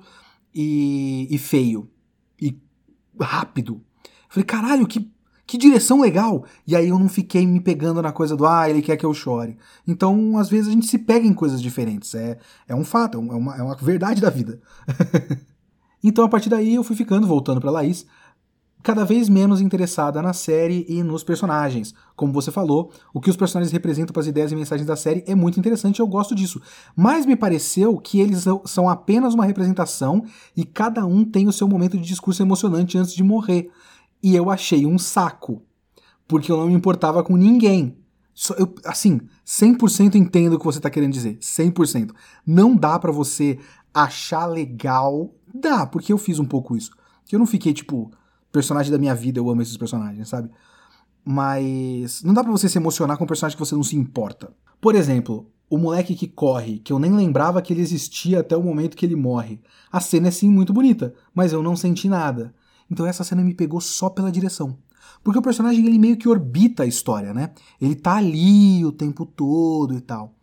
e, 0.54 1.28
e 1.32 1.38
feio. 1.40 1.90
E 2.40 2.56
rápido. 3.20 3.82
Falei, 4.30 4.46
caralho, 4.46 4.88
que 4.88 5.12
que 5.50 5.58
direção 5.58 6.00
legal! 6.00 6.46
E 6.68 6.76
aí 6.76 6.90
eu 6.90 7.00
não 7.00 7.10
fiquei 7.10 7.44
me 7.44 7.60
pegando 7.60 8.04
na 8.04 8.12
coisa 8.12 8.36
do, 8.36 8.46
ah, 8.46 8.70
ele 8.70 8.84
quer 8.84 8.96
que 8.96 9.04
eu 9.04 9.16
chore. 9.16 9.58
Então, 9.88 10.38
às 10.38 10.48
vezes, 10.48 10.68
a 10.68 10.72
gente 10.72 10.86
se 10.86 11.00
pega 11.00 11.26
em 11.26 11.34
coisas 11.34 11.60
diferentes. 11.60 12.14
É, 12.14 12.38
é 12.68 12.76
um 12.76 12.86
fato, 12.86 13.18
é 13.18 13.20
uma, 13.20 13.58
é 13.58 13.64
uma 13.64 13.76
verdade 13.76 14.22
da 14.22 14.30
vida. 14.30 14.62
então, 16.04 16.24
a 16.24 16.30
partir 16.30 16.50
daí, 16.50 16.76
eu 16.76 16.84
fui 16.84 16.96
ficando, 16.96 17.26
voltando 17.26 17.60
pra 17.60 17.72
Laís, 17.72 18.06
cada 18.84 19.04
vez 19.04 19.28
menos 19.28 19.60
interessada 19.60 20.22
na 20.22 20.34
série 20.34 20.86
e 20.88 21.02
nos 21.02 21.24
personagens. 21.24 21.96
Como 22.16 22.32
você 22.32 22.52
falou, 22.52 22.92
o 23.12 23.20
que 23.20 23.32
os 23.32 23.36
personagens 23.36 23.72
representam 23.72 24.14
para 24.14 24.22
as 24.22 24.28
ideias 24.28 24.52
e 24.52 24.56
mensagens 24.56 24.86
da 24.86 24.96
série 24.96 25.24
é 25.26 25.34
muito 25.34 25.60
interessante 25.60 25.98
e 25.98 26.02
eu 26.04 26.08
gosto 26.08 26.36
disso. 26.36 26.62
Mas 26.96 27.26
me 27.26 27.36
pareceu 27.36 27.98
que 27.98 28.20
eles 28.20 28.46
são 28.66 28.88
apenas 28.88 29.34
uma 29.34 29.46
representação 29.46 30.24
e 30.56 30.64
cada 30.64 31.08
um 31.08 31.26
tem 31.26 31.48
o 31.48 31.52
seu 31.52 31.68
momento 31.68 31.98
de 31.98 32.04
discurso 32.04 32.44
emocionante 32.44 33.00
antes 33.00 33.16
de 33.16 33.24
morrer 33.24 33.72
e 34.22 34.36
eu 34.36 34.50
achei 34.50 34.86
um 34.86 34.98
saco, 34.98 35.62
porque 36.28 36.52
eu 36.52 36.58
não 36.58 36.68
me 36.68 36.74
importava 36.74 37.24
com 37.24 37.36
ninguém. 37.36 37.98
Eu, 38.58 38.74
assim, 38.86 39.20
100% 39.46 40.16
entendo 40.16 40.54
o 40.54 40.60
que 40.60 40.66
você 40.66 40.80
tá 40.80 40.90
querendo 40.90 41.12
dizer, 41.12 41.38
100%. 41.38 42.12
Não 42.46 42.76
dá 42.76 42.98
para 42.98 43.12
você 43.12 43.60
achar 43.94 44.46
legal, 44.46 45.34
dá, 45.54 45.86
porque 45.86 46.14
eu 46.14 46.18
fiz 46.18 46.40
um 46.40 46.46
pouco 46.46 46.76
isso. 46.76 46.92
Que 47.26 47.36
eu 47.36 47.40
não 47.40 47.46
fiquei 47.46 47.74
tipo, 47.74 48.12
personagem 48.52 48.92
da 48.92 48.98
minha 48.98 49.16
vida, 49.16 49.40
eu 49.40 49.50
amo 49.50 49.62
esses 49.62 49.78
personagens, 49.78 50.30
sabe? 50.30 50.50
Mas 51.24 52.24
não 52.24 52.34
dá 52.34 52.44
para 52.44 52.52
você 52.52 52.70
se 52.70 52.78
emocionar 52.78 53.18
com 53.18 53.24
um 53.24 53.28
personagem 53.28 53.58
que 53.58 53.66
você 53.66 53.76
não 53.76 53.84
se 53.84 53.96
importa. 53.96 54.54
Por 54.80 54.96
exemplo, 54.96 55.52
o 55.70 55.78
moleque 55.78 56.16
que 56.16 56.28
corre, 56.28 56.80
que 56.80 56.92
eu 56.92 56.98
nem 56.98 57.12
lembrava 57.12 57.62
que 57.62 57.74
ele 57.74 57.82
existia 57.82 58.40
até 58.40 58.58
o 58.58 58.64
momento 58.64 58.98
que 58.98 59.06
ele 59.06 59.16
morre. 59.16 59.62
A 59.92 60.00
cena 60.00 60.30
é 60.30 60.32
sim 60.32 60.50
muito 60.50 60.74
bonita, 60.74 61.14
mas 61.34 61.54
eu 61.54 61.62
não 61.62 61.76
senti 61.76 62.10
nada. 62.10 62.54
Então 62.90 63.06
essa 63.06 63.24
cena 63.24 63.44
me 63.44 63.54
pegou 63.54 63.80
só 63.80 64.10
pela 64.10 64.32
direção. 64.32 64.78
Porque 65.24 65.40
o 65.40 65.42
personagem 65.42 65.86
ele 65.86 66.00
meio 66.00 66.18
que 66.18 66.30
orbita 66.30 66.84
a 66.84 66.86
história, 66.86 67.34
né? 67.34 67.52
Ele 67.80 67.96
tá 67.96 68.16
ali 68.16 68.86
o 68.86 68.92
tempo 68.92 69.26
todo 69.26 69.96
e 69.96 70.02
tal. 70.02 70.36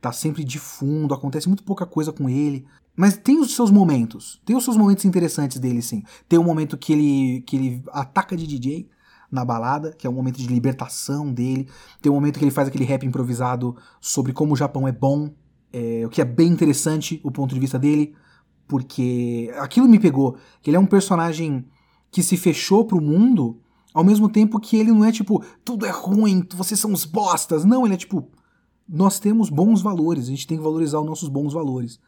tá 0.00 0.12
sempre 0.12 0.44
de 0.44 0.58
fundo, 0.58 1.14
acontece 1.14 1.48
muito 1.48 1.64
pouca 1.64 1.84
coisa 1.86 2.12
com 2.12 2.28
ele. 2.28 2.66
Mas 2.96 3.16
tem 3.16 3.38
os 3.38 3.54
seus 3.54 3.70
momentos, 3.70 4.40
tem 4.44 4.56
os 4.56 4.64
seus 4.64 4.76
momentos 4.76 5.04
interessantes 5.04 5.58
dele, 5.58 5.82
sim. 5.82 6.02
Tem 6.28 6.38
um 6.38 6.44
momento 6.44 6.78
que 6.78 6.92
ele, 6.92 7.40
que 7.42 7.56
ele 7.56 7.82
ataca 7.88 8.36
de 8.36 8.46
DJ 8.46 8.88
na 9.30 9.44
balada, 9.44 9.92
que 9.92 10.06
é 10.06 10.10
um 10.10 10.12
momento 10.12 10.38
de 10.38 10.46
libertação 10.46 11.32
dele. 11.32 11.68
Tem 12.00 12.10
um 12.10 12.14
momento 12.14 12.38
que 12.38 12.44
ele 12.44 12.50
faz 12.50 12.68
aquele 12.68 12.84
rap 12.84 13.04
improvisado 13.04 13.76
sobre 14.00 14.32
como 14.32 14.54
o 14.54 14.56
Japão 14.56 14.88
é 14.88 14.92
bom, 14.92 15.30
é, 15.72 16.04
o 16.06 16.08
que 16.08 16.22
é 16.22 16.24
bem 16.24 16.48
interessante 16.48 17.20
o 17.22 17.30
ponto 17.30 17.52
de 17.52 17.60
vista 17.60 17.78
dele, 17.78 18.14
porque 18.66 19.52
aquilo 19.58 19.88
me 19.88 19.98
pegou. 19.98 20.36
Que 20.62 20.70
ele 20.70 20.76
é 20.76 20.80
um 20.80 20.86
personagem 20.86 21.66
que 22.16 22.22
se 22.22 22.38
fechou 22.38 22.82
pro 22.82 22.98
mundo, 22.98 23.58
ao 23.92 24.02
mesmo 24.02 24.26
tempo 24.26 24.58
que 24.58 24.78
ele 24.78 24.90
não 24.90 25.04
é 25.04 25.12
tipo, 25.12 25.44
tudo 25.62 25.84
é 25.84 25.90
ruim, 25.90 26.42
vocês 26.56 26.80
são 26.80 26.90
os 26.90 27.04
bostas. 27.04 27.62
Não, 27.62 27.84
ele 27.84 27.92
é 27.92 27.98
tipo, 27.98 28.26
nós 28.88 29.18
temos 29.18 29.50
bons 29.50 29.82
valores, 29.82 30.24
a 30.24 30.30
gente 30.30 30.46
tem 30.46 30.56
que 30.56 30.62
valorizar 30.64 30.98
os 30.98 31.04
nossos 31.04 31.28
bons 31.28 31.52
valores. 31.52 32.00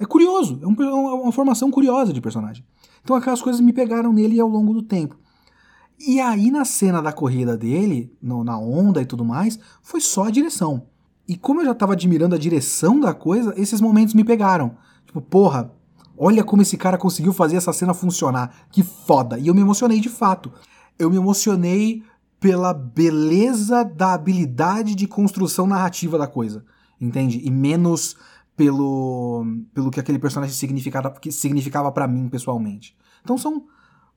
É 0.00 0.04
curioso, 0.04 0.58
é, 0.60 0.64
é 0.64 0.92
uma 0.92 1.30
formação 1.30 1.70
curiosa 1.70 2.12
de 2.12 2.20
personagem. 2.20 2.64
Então 3.04 3.14
aquelas 3.14 3.40
coisas 3.40 3.60
me 3.60 3.72
pegaram 3.72 4.12
nele 4.12 4.40
ao 4.40 4.48
longo 4.48 4.74
do 4.74 4.82
tempo. 4.82 5.16
E 5.96 6.20
aí 6.20 6.50
na 6.50 6.64
cena 6.64 7.00
da 7.00 7.12
corrida 7.12 7.56
dele, 7.56 8.12
no, 8.20 8.42
na 8.42 8.58
onda 8.58 9.00
e 9.00 9.06
tudo 9.06 9.24
mais, 9.24 9.60
foi 9.80 10.00
só 10.00 10.24
a 10.24 10.30
direção. 10.32 10.88
E 11.28 11.36
como 11.36 11.60
eu 11.60 11.66
já 11.66 11.74
tava 11.76 11.92
admirando 11.92 12.34
a 12.34 12.38
direção 12.38 12.98
da 12.98 13.14
coisa, 13.14 13.54
esses 13.56 13.80
momentos 13.80 14.12
me 14.12 14.24
pegaram. 14.24 14.76
Tipo, 15.06 15.20
porra, 15.20 15.72
olha 16.16 16.44
como 16.44 16.62
esse 16.62 16.76
cara 16.76 16.98
conseguiu 16.98 17.32
fazer 17.32 17.56
essa 17.56 17.72
cena 17.72 17.94
funcionar. 17.94 18.66
Que 18.70 18.82
foda. 18.82 19.38
E 19.38 19.46
eu 19.46 19.54
me 19.54 19.60
emocionei 19.60 20.00
de 20.00 20.08
fato. 20.08 20.52
Eu 20.98 21.10
me 21.10 21.16
emocionei 21.16 22.02
pela 22.38 22.74
beleza 22.74 23.84
da 23.84 24.14
habilidade 24.14 24.94
de 24.94 25.06
construção 25.06 25.66
narrativa 25.66 26.18
da 26.18 26.26
coisa, 26.26 26.64
entende? 27.00 27.40
E 27.44 27.50
menos 27.50 28.16
pelo 28.56 29.46
pelo 29.72 29.90
que 29.90 30.00
aquele 30.00 30.18
personagem 30.18 30.54
significava 30.54 31.14
significava 31.30 31.92
para 31.92 32.08
mim 32.08 32.28
pessoalmente. 32.28 32.96
Então 33.22 33.38
são 33.38 33.64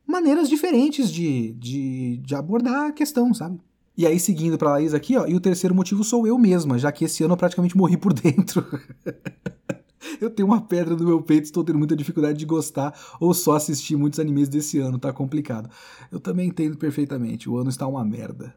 maneiras 0.08 0.50
diferentes 0.50 1.12
de, 1.12 1.54
de, 1.54 2.18
de 2.18 2.36
abordar 2.36 2.88
a 2.88 2.92
questão, 2.92 3.34
sabe? 3.34 3.60
E 3.98 4.06
aí, 4.06 4.20
seguindo 4.20 4.58
pra 4.58 4.72
Laís 4.72 4.94
aqui, 4.94 5.16
ó, 5.16 5.26
e 5.26 5.36
o 5.36 5.40
terceiro 5.40 5.74
motivo 5.74 6.04
sou 6.04 6.28
eu 6.28 6.38
mesma, 6.38 6.78
já 6.78 6.92
que 6.92 7.06
esse 7.06 7.24
ano 7.24 7.34
eu 7.34 7.38
praticamente 7.38 7.78
morri 7.78 7.96
por 7.96 8.12
dentro. 8.14 8.66
eu 10.20 10.30
tenho 10.30 10.48
uma 10.48 10.62
pedra 10.62 10.96
no 10.96 11.06
meu 11.06 11.22
peito, 11.22 11.46
estou 11.46 11.64
tendo 11.64 11.80
muita 11.80 11.96
dificuldade 11.96 12.38
de 12.38 12.46
gostar 12.46 12.94
ou 13.20 13.34
só 13.34 13.56
assistir 13.56 13.96
muitos 13.96 14.20
animes 14.20 14.50
desse 14.50 14.80
ano, 14.80 15.00
tá 15.00 15.12
complicado. 15.14 15.70
Eu 16.12 16.20
também 16.20 16.48
entendo 16.48 16.78
perfeitamente, 16.78 17.50
o 17.50 17.58
ano 17.58 17.70
está 17.70 17.88
uma 17.88 18.04
merda. 18.04 18.56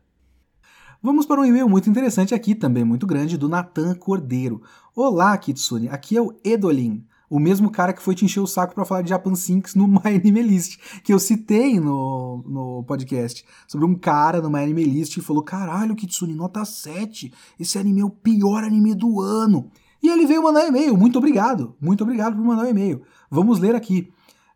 Vamos 1.01 1.27
para 1.27 1.41
um 1.41 1.45
e-mail 1.45 1.69
muito 1.69 1.89
interessante 1.89 2.35
aqui, 2.35 2.57
também 2.57 2.83
muito 2.83 3.07
grande, 3.07 3.39
do 3.39 3.49
Natan 3.49 3.95
Cordeiro. 3.95 4.61
Olá, 4.97 5.37
Kitsune, 5.39 5.89
aqui 5.89 6.17
é 6.17 6.21
o 6.21 6.35
Edolin, 6.43 7.07
o 7.31 7.39
mesmo 7.39 7.71
cara 7.71 7.93
que 7.93 8.03
foi 8.03 8.15
te 8.15 8.25
encher 8.25 8.41
o 8.41 8.47
saco 8.47 8.75
para 8.75 8.85
falar 8.85 9.03
de 9.03 9.11
Japan 9.11 9.35
Sinks 9.35 9.75
no 9.75 9.87
My 9.89 10.17
Anime 10.17 10.43
List, 10.43 10.79
que 11.05 11.13
eu 11.13 11.19
citei 11.19 11.79
no, 11.79 12.43
no 12.47 12.85
podcast, 12.85 13.45
sobre 13.67 13.87
um 13.87 13.95
cara 13.95 14.41
no 14.41 14.51
My 14.51 14.59
Anime 14.59 14.83
List 14.85 15.17
e 15.17 15.23
falou, 15.23 15.43
caralho, 15.43 15.95
Kitsune, 15.95 16.35
nota 16.35 16.65
7, 16.65 17.33
esse 17.61 17.79
anime 17.79 18.01
é 18.01 18.05
o 18.05 18.11
pior 18.11 18.65
anime 18.65 18.95
do 18.95 19.21
ano. 19.21 19.71
E 20.03 20.09
ele 20.09 20.27
veio 20.27 20.43
mandar 20.43 20.65
um 20.65 20.69
e-mail. 20.69 20.97
Muito 20.97 21.19
obrigado. 21.19 21.77
Muito 21.81 22.03
obrigado 22.03 22.37
por 22.37 22.45
mandar 22.45 22.65
um 22.65 22.71
e-mail. 22.71 23.03
Vamos 23.31 23.59
ler 23.59 23.75
aqui. 23.75 24.13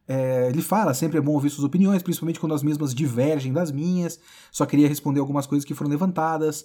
É, 0.07 0.49
ele 0.49 0.63
fala, 0.63 0.95
sempre 0.95 1.19
é 1.19 1.21
bom 1.21 1.33
ouvir 1.33 1.51
suas 1.51 1.65
opiniões, 1.65 2.03
principalmente 2.03 2.41
quando 2.41 2.55
as 2.55 2.63
mesmas 2.63 2.95
divergem 2.95 3.53
das 3.53 3.71
minhas. 3.71 4.21
Só 4.51 4.67
queria 4.67 4.89
responder 4.89 5.21
algumas 5.21 5.47
coisas 5.47 5.65
que 5.65 5.75
foram 5.75 5.91
levantadas 5.91 6.65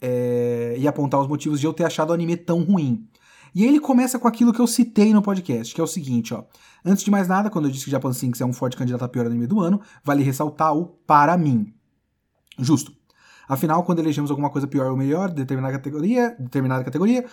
é, 0.00 0.76
e 0.78 0.86
apontar 0.86 1.20
os 1.20 1.28
motivos 1.28 1.60
de 1.60 1.66
eu 1.66 1.72
ter 1.72 1.84
achado 1.84 2.10
o 2.10 2.12
anime 2.12 2.36
tão 2.36 2.62
ruim. 2.62 3.08
E 3.54 3.62
aí 3.62 3.68
ele 3.68 3.80
começa 3.80 4.18
com 4.18 4.26
aquilo 4.26 4.52
que 4.52 4.60
eu 4.60 4.66
citei 4.66 5.12
no 5.12 5.22
podcast, 5.22 5.72
que 5.72 5.80
é 5.80 5.84
o 5.84 5.86
seguinte, 5.86 6.34
ó. 6.34 6.42
Antes 6.84 7.04
de 7.04 7.10
mais 7.10 7.28
nada, 7.28 7.48
quando 7.48 7.66
eu 7.66 7.70
disse 7.70 7.84
que 7.84 7.90
Japan 7.90 8.12
Sinks 8.12 8.40
é 8.40 8.44
um 8.44 8.52
forte 8.52 8.76
candidato 8.76 9.04
a 9.04 9.08
pior 9.08 9.26
anime 9.26 9.46
do 9.46 9.60
ano, 9.60 9.80
vale 10.02 10.24
ressaltar 10.24 10.76
o 10.76 10.86
para 10.86 11.36
mim. 11.38 11.72
Justo. 12.58 12.92
Afinal, 13.48 13.84
quando 13.84 14.00
elegemos 14.00 14.30
alguma 14.30 14.50
coisa 14.50 14.66
pior 14.66 14.90
ou 14.90 14.96
melhor, 14.96 15.30
determinada 15.30 15.74
categoria, 15.74 16.34
determinada 16.38 16.82
categoria, 16.82 17.24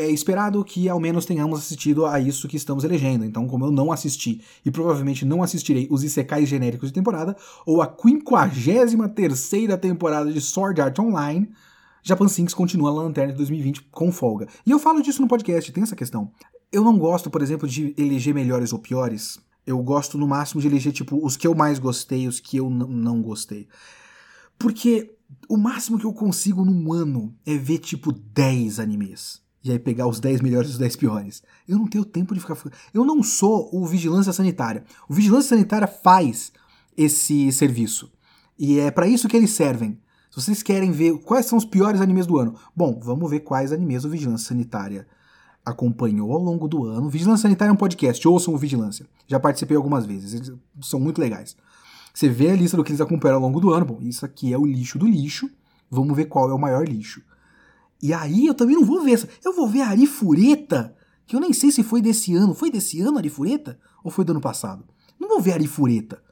é 0.00 0.10
esperado 0.10 0.64
que 0.64 0.88
ao 0.88 0.98
menos 0.98 1.26
tenhamos 1.26 1.58
assistido 1.58 2.06
a 2.06 2.18
isso 2.18 2.48
que 2.48 2.56
estamos 2.56 2.84
elegendo. 2.84 3.22
Então, 3.22 3.46
como 3.46 3.66
eu 3.66 3.70
não 3.70 3.92
assisti 3.92 4.40
e 4.64 4.70
provavelmente 4.70 5.26
não 5.26 5.42
assistirei 5.42 5.86
os 5.90 6.02
Isekais 6.02 6.48
genéricos 6.48 6.88
de 6.88 6.94
temporada, 6.94 7.36
ou 7.66 7.82
a 7.82 7.86
53 7.86 9.50
temporada 9.78 10.32
de 10.32 10.40
Sword 10.40 10.80
Art 10.80 10.98
Online, 10.98 11.50
Japan 12.02 12.28
Sinks 12.28 12.54
continua 12.54 12.90
na 12.90 13.02
lanterna 13.02 13.32
de 13.32 13.36
2020 13.36 13.82
com 13.90 14.10
folga. 14.10 14.48
E 14.64 14.70
eu 14.70 14.78
falo 14.78 15.02
disso 15.02 15.20
no 15.20 15.28
podcast, 15.28 15.70
tem 15.70 15.82
essa 15.82 15.94
questão. 15.94 16.32
Eu 16.72 16.82
não 16.82 16.96
gosto, 16.96 17.28
por 17.28 17.42
exemplo, 17.42 17.68
de 17.68 17.94
eleger 17.98 18.34
melhores 18.34 18.72
ou 18.72 18.78
piores. 18.78 19.38
Eu 19.66 19.82
gosto 19.82 20.16
no 20.16 20.26
máximo 20.26 20.62
de 20.62 20.66
eleger, 20.66 20.94
tipo, 20.94 21.22
os 21.22 21.36
que 21.36 21.46
eu 21.46 21.54
mais 21.54 21.78
gostei, 21.78 22.26
os 22.26 22.40
que 22.40 22.56
eu 22.56 22.70
não 22.70 23.20
gostei. 23.20 23.68
Porque 24.58 25.14
o 25.46 25.58
máximo 25.58 25.98
que 25.98 26.06
eu 26.06 26.12
consigo 26.14 26.64
num 26.64 26.90
ano 26.90 27.34
é 27.44 27.54
ver, 27.58 27.80
tipo, 27.80 28.12
10 28.12 28.80
animes 28.80 29.42
e 29.62 29.70
aí 29.70 29.78
pegar 29.78 30.06
os 30.06 30.20
10 30.20 30.40
melhores 30.40 30.70
e 30.70 30.72
os 30.72 30.78
10 30.78 30.96
piores. 30.96 31.42
Eu 31.68 31.78
não 31.78 31.86
tenho 31.86 32.04
tempo 32.04 32.34
de 32.34 32.40
ficar. 32.40 32.56
Eu 32.92 33.04
não 33.04 33.22
sou 33.22 33.68
o 33.72 33.86
vigilância 33.86 34.32
sanitária. 34.32 34.84
O 35.08 35.14
vigilância 35.14 35.50
sanitária 35.50 35.86
faz 35.86 36.52
esse 36.96 37.52
serviço. 37.52 38.10
E 38.58 38.78
é 38.78 38.90
para 38.90 39.06
isso 39.06 39.28
que 39.28 39.36
eles 39.36 39.50
servem. 39.50 39.98
Se 40.30 40.40
vocês 40.40 40.62
querem 40.62 40.92
ver 40.92 41.18
quais 41.18 41.46
são 41.46 41.58
os 41.58 41.64
piores 41.64 42.00
animes 42.00 42.26
do 42.26 42.38
ano, 42.38 42.54
bom, 42.74 43.00
vamos 43.02 43.28
ver 43.28 43.40
quais 43.40 43.72
animes 43.72 44.04
o 44.04 44.08
Vigilância 44.08 44.48
Sanitária 44.48 45.06
acompanhou 45.64 46.32
ao 46.32 46.38
longo 46.38 46.68
do 46.68 46.84
ano. 46.84 47.08
Vigilância 47.08 47.42
Sanitária 47.42 47.70
é 47.70 47.72
um 47.72 47.76
podcast, 47.76 48.26
ouçam 48.28 48.54
o 48.54 48.58
Vigilância. 48.58 49.06
Já 49.26 49.40
participei 49.40 49.76
algumas 49.76 50.06
vezes, 50.06 50.34
eles 50.34 50.52
são 50.82 51.00
muito 51.00 51.20
legais. 51.20 51.56
Você 52.14 52.28
vê 52.28 52.50
a 52.50 52.54
lista 52.54 52.76
do 52.76 52.84
que 52.84 52.90
eles 52.90 53.00
acompanharam 53.00 53.42
ao 53.42 53.48
longo 53.48 53.60
do 53.60 53.72
ano. 53.72 53.86
Bom, 53.86 53.98
isso 54.02 54.24
aqui 54.24 54.52
é 54.52 54.58
o 54.58 54.66
lixo 54.66 54.98
do 54.98 55.06
lixo. 55.06 55.50
Vamos 55.90 56.16
ver 56.16 56.26
qual 56.26 56.50
é 56.50 56.54
o 56.54 56.58
maior 56.58 56.86
lixo. 56.86 57.22
E 58.02 58.12
aí 58.12 58.46
eu 58.46 58.54
também 58.54 58.76
não 58.76 58.84
vou 58.84 59.02
ver 59.02 59.12
essa. 59.12 59.28
Eu 59.44 59.54
vou 59.54 59.68
ver 59.68 59.82
a 59.82 59.88
Arifureta, 59.88 60.94
que 61.26 61.36
eu 61.36 61.40
nem 61.40 61.52
sei 61.52 61.70
se 61.70 61.82
foi 61.82 62.00
desse 62.00 62.34
ano. 62.34 62.54
Foi 62.54 62.70
desse 62.70 63.00
ano 63.00 63.16
a 63.16 63.20
Arifureta? 63.20 63.78
Ou 64.02 64.10
foi 64.10 64.24
do 64.24 64.32
ano 64.32 64.40
passado? 64.40 64.84
Não 65.18 65.28
vou 65.28 65.40
ver 65.40 65.52
a 65.52 65.54
Arifureta. 65.54 66.22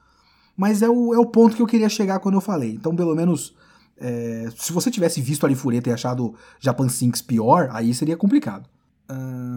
Mas 0.56 0.82
é 0.82 0.88
o, 0.88 1.14
é 1.14 1.18
o 1.18 1.26
ponto 1.26 1.54
que 1.54 1.62
eu 1.62 1.66
queria 1.66 1.88
chegar 1.88 2.18
quando 2.20 2.36
eu 2.36 2.40
falei. 2.40 2.72
Então, 2.72 2.96
pelo 2.96 3.14
menos, 3.14 3.54
é, 3.96 4.48
se 4.56 4.72
você 4.72 4.90
tivesse 4.90 5.20
visto 5.20 5.44
a 5.44 5.46
Arifureta 5.46 5.90
e 5.90 5.92
achado 5.92 6.34
Japan 6.58 6.88
Sinks 6.88 7.22
pior, 7.22 7.68
aí 7.70 7.92
seria 7.94 8.16
complicado. 8.16 8.68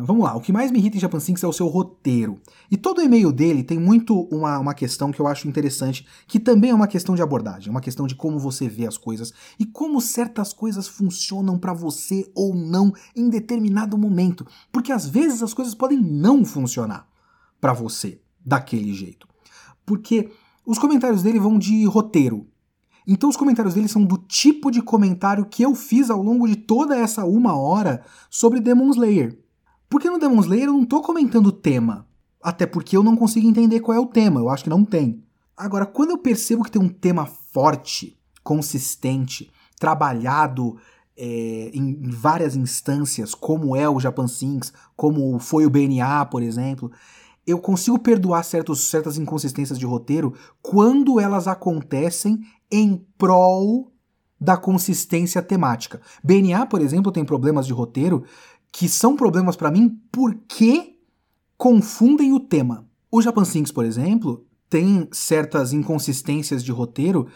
Vamos 0.04 0.24
lá, 0.24 0.36
o 0.36 0.42
que 0.42 0.54
mais 0.54 0.72
me 0.72 0.80
irrita 0.80 0.96
em 0.96 1.00
Japan 1.00 1.20
Sinks 1.20 1.44
é 1.44 1.48
o 1.48 1.54
seu 1.54 1.68
roteiro. 1.68 2.40
E 2.70 2.78
todo 2.78 3.00
o 3.00 3.02
e-mail 3.02 3.32
dele 3.32 3.64
tem 3.64 3.78
muito 3.78 4.22
uma, 4.32 4.58
uma 4.58 4.74
questão 4.74 5.12
que 5.12 5.20
eu 5.20 5.28
acho 5.28 5.48
interessante, 5.48 6.08
que 6.26 6.40
também 6.40 6.72
é 6.72 6.76
uma 6.76 6.88
questão 6.88 7.16
de 7.16 7.22
abordagem, 7.22 7.70
uma 7.70 7.82
questão 7.82 8.08
de 8.08 8.16
como 8.16 8.40
você 8.40 8.70
vê 8.70 8.88
as 8.88 8.98
coisas 8.98 9.34
e 9.60 9.66
como 9.66 10.00
certas 10.00 10.54
coisas 10.54 10.88
funcionam 10.88 11.60
para 11.60 11.74
você 11.74 12.32
ou 12.34 12.56
não 12.56 12.94
em 13.16 13.30
determinado 13.30 13.98
momento. 13.98 14.46
Porque 14.72 14.92
às 14.92 15.06
vezes 15.06 15.44
as 15.44 15.54
coisas 15.54 15.76
podem 15.76 16.00
não 16.00 16.46
funcionar 16.46 17.08
para 17.60 17.74
você 17.74 18.22
daquele 18.46 18.94
jeito. 18.94 19.28
Porque 19.86 20.32
os 20.66 20.80
comentários 20.80 21.24
dele 21.24 21.40
vão 21.40 21.60
de 21.60 21.86
roteiro. 21.86 22.48
Então 23.08 23.30
os 23.30 23.38
comentários 23.38 23.74
dele 23.74 23.88
são 23.88 24.04
do 24.04 24.18
tipo 24.18 24.70
de 24.70 24.82
comentário 24.82 25.46
que 25.46 25.64
eu 25.64 25.74
fiz 25.74 26.10
ao 26.10 26.22
longo 26.22 26.48
de 26.48 26.56
toda 26.56 26.96
essa 26.96 27.26
uma 27.26 27.56
hora 27.56 28.04
sobre 28.30 28.60
Demon 28.60 28.90
Slayer. 28.92 29.38
Porque 29.90 30.10
no 30.10 30.20
Demon 30.20 30.40
Slayer 30.42 30.68
eu 30.68 30.74
não 30.74 30.86
tô 30.86 31.02
comentando 31.02 31.48
o 31.48 31.52
tema. 31.52 32.08
Até 32.42 32.66
porque 32.66 32.96
eu 32.96 33.04
não 33.04 33.16
consigo 33.16 33.48
entender 33.48 33.80
qual 33.82 33.96
é 33.96 34.00
o 34.00 34.08
tema, 34.08 34.40
eu 34.40 34.50
acho 34.50 34.64
que 34.64 34.70
não 34.70 34.84
tem. 34.84 35.24
Agora, 35.56 35.86
quando 35.86 36.10
eu 36.10 36.18
percebo 36.18 36.64
que 36.64 36.72
tem 36.72 36.82
um 36.82 36.90
tema 36.90 37.26
forte, 37.26 38.18
consistente, 38.44 39.52
trabalhado 39.80 40.78
é, 41.16 41.70
em 41.74 42.10
várias 42.10 42.56
instâncias, 42.56 43.36
como 43.36 43.76
é 43.76 43.88
o 43.88 44.00
Japan 44.00 44.28
Sinks, 44.28 44.74
como 44.96 45.38
foi 45.38 45.66
o 45.66 45.70
BNA, 45.70 46.26
por 46.26 46.42
exemplo, 46.42 46.92
eu 47.46 47.60
consigo 47.60 47.98
perdoar 48.00 48.44
certos, 48.44 48.90
certas 48.90 49.18
inconsistências 49.18 49.78
de 49.80 49.86
roteiro 49.86 50.34
quando 50.62 51.20
elas 51.20 51.48
acontecem 51.48 52.40
em 52.72 53.06
prol 53.18 53.92
da 54.40 54.58
consistência 54.58 55.42
temática. 55.42 56.02
BNA, 56.24 56.66
por 56.66 56.82
exemplo, 56.82 57.12
tem 57.12 57.26
problemas 57.26 57.68
de 57.68 57.74
roteiro 57.74 58.24
que 58.72 58.88
são 58.88 59.16
problemas 59.16 59.56
para 59.56 59.72
mim 59.72 60.00
porque 60.12 60.98
confundem 61.58 62.34
o 62.34 62.40
tema. 62.40 62.88
O 63.12 63.22
Japan 63.22 63.46
Sinks, 63.46 63.72
por 63.72 63.86
exemplo, 63.86 64.46
tem 64.70 65.08
certas 65.12 65.74
inconsistências 65.74 66.64
de 66.64 66.72
roteiro 66.72 67.28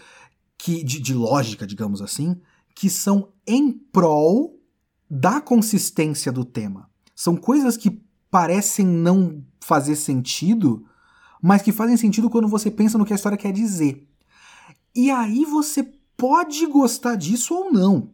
que 0.57 0.83
de, 0.83 0.99
de 0.99 1.13
lógica, 1.13 1.67
digamos 1.67 2.01
assim, 2.01 2.39
que 2.73 2.89
são 2.89 3.29
em 3.45 3.71
prol 3.71 4.59
da 5.09 5.39
consistência 5.39 6.31
do 6.31 6.43
tema. 6.43 6.89
São 7.15 7.35
coisas 7.35 7.77
que 7.77 8.01
parecem 8.35 8.85
não 8.85 9.41
fazer 9.61 9.95
sentido, 9.95 10.85
mas 11.41 11.61
que 11.61 11.71
fazem 11.71 11.95
sentido 11.95 12.29
quando 12.29 12.49
você 12.49 12.69
pensa 12.69 12.97
no 12.97 13.05
que 13.05 13.13
a 13.13 13.15
história 13.15 13.37
quer 13.37 13.53
dizer. 13.53 14.05
E 14.93 15.09
aí 15.09 15.45
você 15.45 15.89
pode 16.17 16.67
gostar 16.67 17.15
disso 17.15 17.55
ou 17.55 17.71
não. 17.71 18.09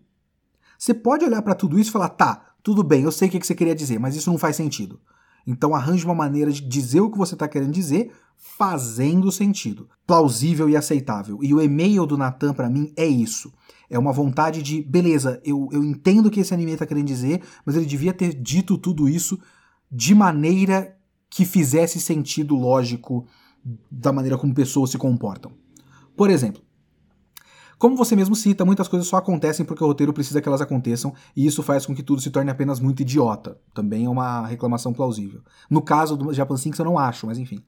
Você 0.78 0.93
pode 0.93 1.26
olhar 1.26 1.41
para 1.41 1.55
tudo 1.55 1.80
isso 1.80 1.89
e 1.89 1.93
falar, 1.93 2.09
tá, 2.09 2.53
Tudo 2.61 2.84
bem, 2.84 3.01
eu 3.01 3.11
sei 3.11 3.30
o 3.30 3.32
que 3.32 3.43
você 3.43 3.55
queria 3.55 3.74
dizer, 3.74 3.97
mas 3.97 4.15
isso 4.15 4.30
não 4.30 4.38
faz 4.38 4.55
sentido. 4.55 4.99
Então 5.47 5.74
arranje 5.74 6.05
uma 6.05 6.13
maneira 6.13 6.51
de 6.51 6.61
dizer 6.61 7.01
o 7.01 7.09
que 7.09 7.17
você 7.17 7.34
está 7.34 7.47
querendo 7.47 7.72
dizer, 7.72 8.11
fazendo 8.38 9.32
sentido, 9.32 9.89
plausível 10.05 10.69
e 10.69 10.78
aceitável. 10.78 11.39
E 11.41 11.51
o 11.51 11.59
e-mail 11.59 12.05
do 12.05 12.15
Natan 12.15 12.53
para 12.53 12.69
mim 12.69 12.93
é 12.95 13.07
isso. 13.07 13.51
É 13.89 13.97
uma 13.97 14.13
vontade 14.13 14.61
de, 14.61 14.84
beleza, 14.84 15.41
eu, 15.43 15.67
eu 15.72 15.84
entendo 15.84 16.28
o 16.28 16.30
que 16.30 16.41
esse 16.41 16.53
anime 16.53 16.74
está 16.74 16.86
querendo 16.86 17.07
dizer, 17.07 17.41
mas 17.65 17.76
ele 17.76 17.88
devia 17.88 18.13
ter 18.13 18.36
dito 18.36 18.78
tudo 18.78 19.09
isso 19.09 19.39
de 19.92 20.16
maneira 20.16 20.96
que 21.30 21.46
fizesse 21.46 22.00
sentido 22.00 22.56
lógico 22.56 23.26
da 23.89 24.12
maneira 24.12 24.38
como 24.38 24.54
pessoas 24.54 24.89
se 24.89 24.98
comportam. 24.98 25.52
Por 26.16 26.30
exemplo, 26.30 26.62
como 27.82 27.96
você 27.96 28.16
mesmo 28.16 28.36
cita, 28.36 28.64
muitas 28.64 28.88
coisas 28.88 29.08
só 29.08 29.18
acontecem 29.18 29.66
porque 29.66 29.84
o 29.84 29.88
roteiro 29.88 30.14
precisa 30.14 30.39
que 30.39 30.48
elas 30.48 30.62
aconteçam, 30.62 31.16
e 31.36 31.48
isso 31.48 31.64
faz 31.64 31.84
com 31.84 31.96
que 31.96 32.04
tudo 32.04 32.22
se 32.22 32.30
torne 32.30 32.52
apenas 32.52 32.80
muito 32.80 33.02
idiota. 33.02 33.58
Também 33.74 34.06
é 34.06 34.10
uma 34.10 34.46
reclamação 34.46 34.94
plausível. 34.94 35.42
No 35.68 35.82
caso 35.82 36.16
do 36.16 36.32
Japan 36.32 36.58
Sinks 36.58 36.78
eu 36.78 36.86
não 36.86 37.00
acho, 37.00 37.26
mas 37.26 37.39
enfim. 37.39 37.64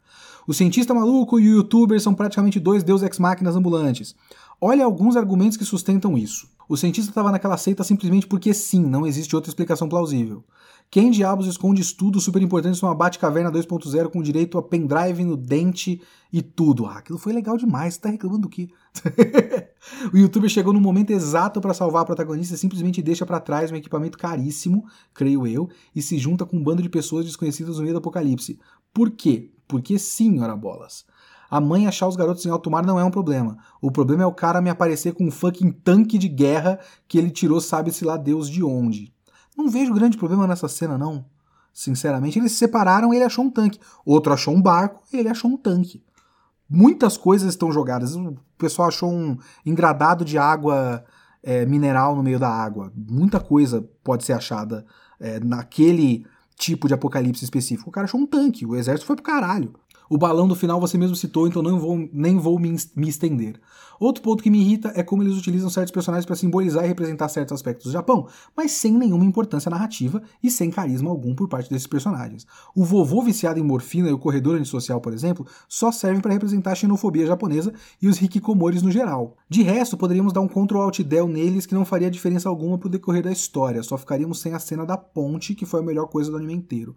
O 0.46 0.54
cientista 0.54 0.94
maluco 0.94 1.40
e 1.40 1.50
o 1.50 1.58
youtuber 1.58 2.00
são 2.00 2.14
praticamente 2.14 2.60
dois 2.60 2.84
deus 2.84 3.02
ex-máquinas 3.02 3.56
ambulantes. 3.56 4.16
Olha 4.62 4.86
alguns 4.86 5.16
argumentos 5.16 5.58
que 5.58 5.66
sustentam 5.66 6.16
isso. 6.16 6.48
O 6.70 6.78
cientista 6.78 7.10
estava 7.10 7.32
naquela 7.32 7.58
seita 7.58 7.84
simplesmente 7.84 8.28
porque 8.28 8.54
sim, 8.54 8.84
não 8.84 9.08
existe 9.08 9.36
outra 9.36 9.50
explicação 9.50 9.90
plausível. 9.90 10.44
Quem 10.94 11.10
diabos 11.10 11.48
esconde 11.48 11.82
estudos 11.82 12.24
super 12.24 12.40
importantes 12.40 12.80
numa 12.80 12.94
Batcaverna 12.94 13.52
2.0 13.52 14.12
com 14.12 14.22
direito 14.22 14.60
a 14.60 14.62
pendrive 14.62 15.24
no 15.24 15.36
dente 15.36 16.00
e 16.32 16.40
tudo? 16.40 16.86
Ah, 16.86 17.00
aquilo 17.00 17.18
foi 17.18 17.34
legal 17.34 17.58
demais, 17.58 17.98
tá 17.98 18.10
reclamando 18.10 18.44
do 18.44 18.48
quê? 18.48 18.70
o 20.14 20.18
youtuber 20.18 20.48
chegou 20.48 20.72
no 20.72 20.80
momento 20.80 21.10
exato 21.10 21.60
para 21.60 21.74
salvar 21.74 22.04
a 22.04 22.06
protagonista 22.06 22.56
simplesmente 22.56 23.02
deixa 23.02 23.26
para 23.26 23.40
trás 23.40 23.72
um 23.72 23.76
equipamento 23.76 24.20
caríssimo, 24.20 24.86
creio 25.16 25.48
eu, 25.48 25.68
e 25.96 26.02
se 26.04 26.20
junta 26.20 26.46
com 26.46 26.58
um 26.58 26.64
bando 26.64 26.84
de 26.84 26.90
pessoas 26.90 27.26
desconhecidas 27.26 27.78
no 27.78 27.82
meio 27.82 27.96
do 27.96 27.98
apocalipse. 27.98 28.60
Por 28.94 29.10
quê? 29.10 29.50
Porque 29.68 29.98
sim, 29.98 30.42
ora 30.42 30.56
bolas. 30.56 31.06
A 31.50 31.60
mãe 31.60 31.88
achar 31.88 32.08
os 32.08 32.16
garotos 32.16 32.46
em 32.46 32.52
alto 32.52 32.70
mar 32.70 32.86
não 32.86 33.00
é 33.00 33.04
um 33.04 33.10
problema. 33.10 33.58
O 33.82 33.90
problema 33.90 34.22
é 34.22 34.28
o 34.28 34.32
cara 34.32 34.62
me 34.62 34.70
aparecer 34.70 35.16
com 35.16 35.26
um 35.26 35.32
fucking 35.32 35.72
tanque 35.72 36.20
de 36.20 36.28
guerra 36.28 36.80
que 37.08 37.18
ele 37.18 37.32
tirou 37.32 37.60
sabe-se 37.60 38.06
lá 38.06 38.16
Deus 38.16 38.48
de 38.48 38.64
onde. 38.64 39.12
Não 39.58 39.70
vejo 39.70 39.94
grande 39.94 40.18
problema 40.18 40.48
nessa 40.48 40.68
cena, 40.68 40.98
não. 40.98 41.26
Sinceramente, 41.74 42.38
eles 42.38 42.52
se 42.52 42.60
separaram 42.60 43.14
ele 43.14 43.24
achou 43.24 43.46
um 43.46 43.50
tanque. 43.50 43.80
Outro 44.06 44.34
achou 44.34 44.54
um 44.54 44.62
barco 44.62 45.04
ele 45.12 45.30
achou 45.30 45.50
um 45.50 45.58
tanque. 45.58 46.04
Muitas 46.70 47.18
coisas 47.18 47.50
estão 47.50 47.72
jogadas. 47.72 48.16
O 48.16 48.38
pessoal 48.58 48.88
achou 48.88 49.12
um 49.12 49.38
engradado 49.66 50.24
de 50.24 50.38
água 50.38 51.04
é, 51.42 51.66
mineral 51.66 52.16
no 52.16 52.24
meio 52.24 52.40
da 52.40 52.50
água. 52.50 52.92
Muita 52.96 53.40
coisa 53.40 53.88
pode 54.04 54.24
ser 54.24 54.34
achada 54.34 54.86
é, 55.20 55.40
naquele 55.40 56.26
tipo 56.56 56.88
de 56.88 56.94
apocalipse 56.94 57.44
específico. 57.44 57.90
O 57.90 57.94
cara 57.94 58.06
achou 58.06 58.20
um 58.20 58.26
tanque, 58.26 58.66
o 58.66 58.76
exército 58.76 59.06
foi 59.06 59.16
pro 59.16 59.26
caralho. 59.26 59.74
O 60.10 60.18
balão 60.18 60.48
do 60.48 60.56
final 60.56 60.80
você 60.80 60.98
mesmo 60.98 61.16
citou, 61.16 61.48
então 61.48 61.62
não 61.62 61.80
vou, 61.80 62.10
nem 62.12 62.38
vou 62.38 62.60
me, 62.60 62.76
me 62.96 63.10
estender. 63.10 63.60
Outro 64.04 64.22
ponto 64.22 64.44
que 64.44 64.50
me 64.50 64.60
irrita 64.60 64.92
é 64.96 65.02
como 65.02 65.24
eles 65.24 65.38
utilizam 65.38 65.70
certos 65.70 65.94
personagens 65.94 66.26
para 66.26 66.36
simbolizar 66.36 66.84
e 66.84 66.88
representar 66.90 67.30
certos 67.30 67.54
aspectos 67.54 67.86
do 67.86 67.94
Japão, 67.94 68.28
mas 68.54 68.74
sem 68.74 68.92
nenhuma 68.92 69.24
importância 69.24 69.70
narrativa 69.70 70.22
e 70.44 70.52
sem 70.52 70.70
carisma 70.70 71.10
algum 71.10 71.34
por 71.34 71.48
parte 71.48 71.70
desses 71.70 71.88
personagens. 71.88 72.46
O 72.76 72.84
vovô 72.84 73.22
viciado 73.22 73.62
em 73.62 73.64
morfina 73.64 74.10
e 74.10 74.12
o 74.12 74.20
corredor 74.20 74.58
antissocial, 74.58 75.00
por 75.00 75.14
exemplo, 75.14 75.48
só 75.70 75.90
servem 75.90 76.20
para 76.20 76.34
representar 76.34 76.74
a 76.74 76.76
xenofobia 76.76 77.26
japonesa 77.26 77.74
e 78.02 78.10
os 78.10 78.22
hikikomores 78.22 78.82
no 78.82 78.92
geral. 78.92 79.38
De 79.48 79.64
resto, 79.64 79.96
poderíamos 79.96 80.34
dar 80.34 80.42
um 80.42 80.50
Ctrl 80.50 80.82
Alt 80.82 81.00
Del 81.00 81.30
neles 81.30 81.66
que 81.66 81.74
não 81.74 81.86
faria 81.86 82.12
diferença 82.12 82.50
alguma 82.50 82.78
pro 82.78 82.90
decorrer 82.90 83.24
da 83.24 83.32
história, 83.32 83.82
só 83.84 83.98
ficaríamos 83.98 84.42
sem 84.42 84.54
a 84.54 84.60
cena 84.60 84.86
da 84.86 84.98
ponte, 84.98 85.56
que 85.56 85.66
foi 85.66 85.80
a 85.80 85.84
melhor 85.84 86.08
coisa 86.08 86.30
do 86.30 86.36
anime 86.36 86.56
inteiro. 86.56 86.94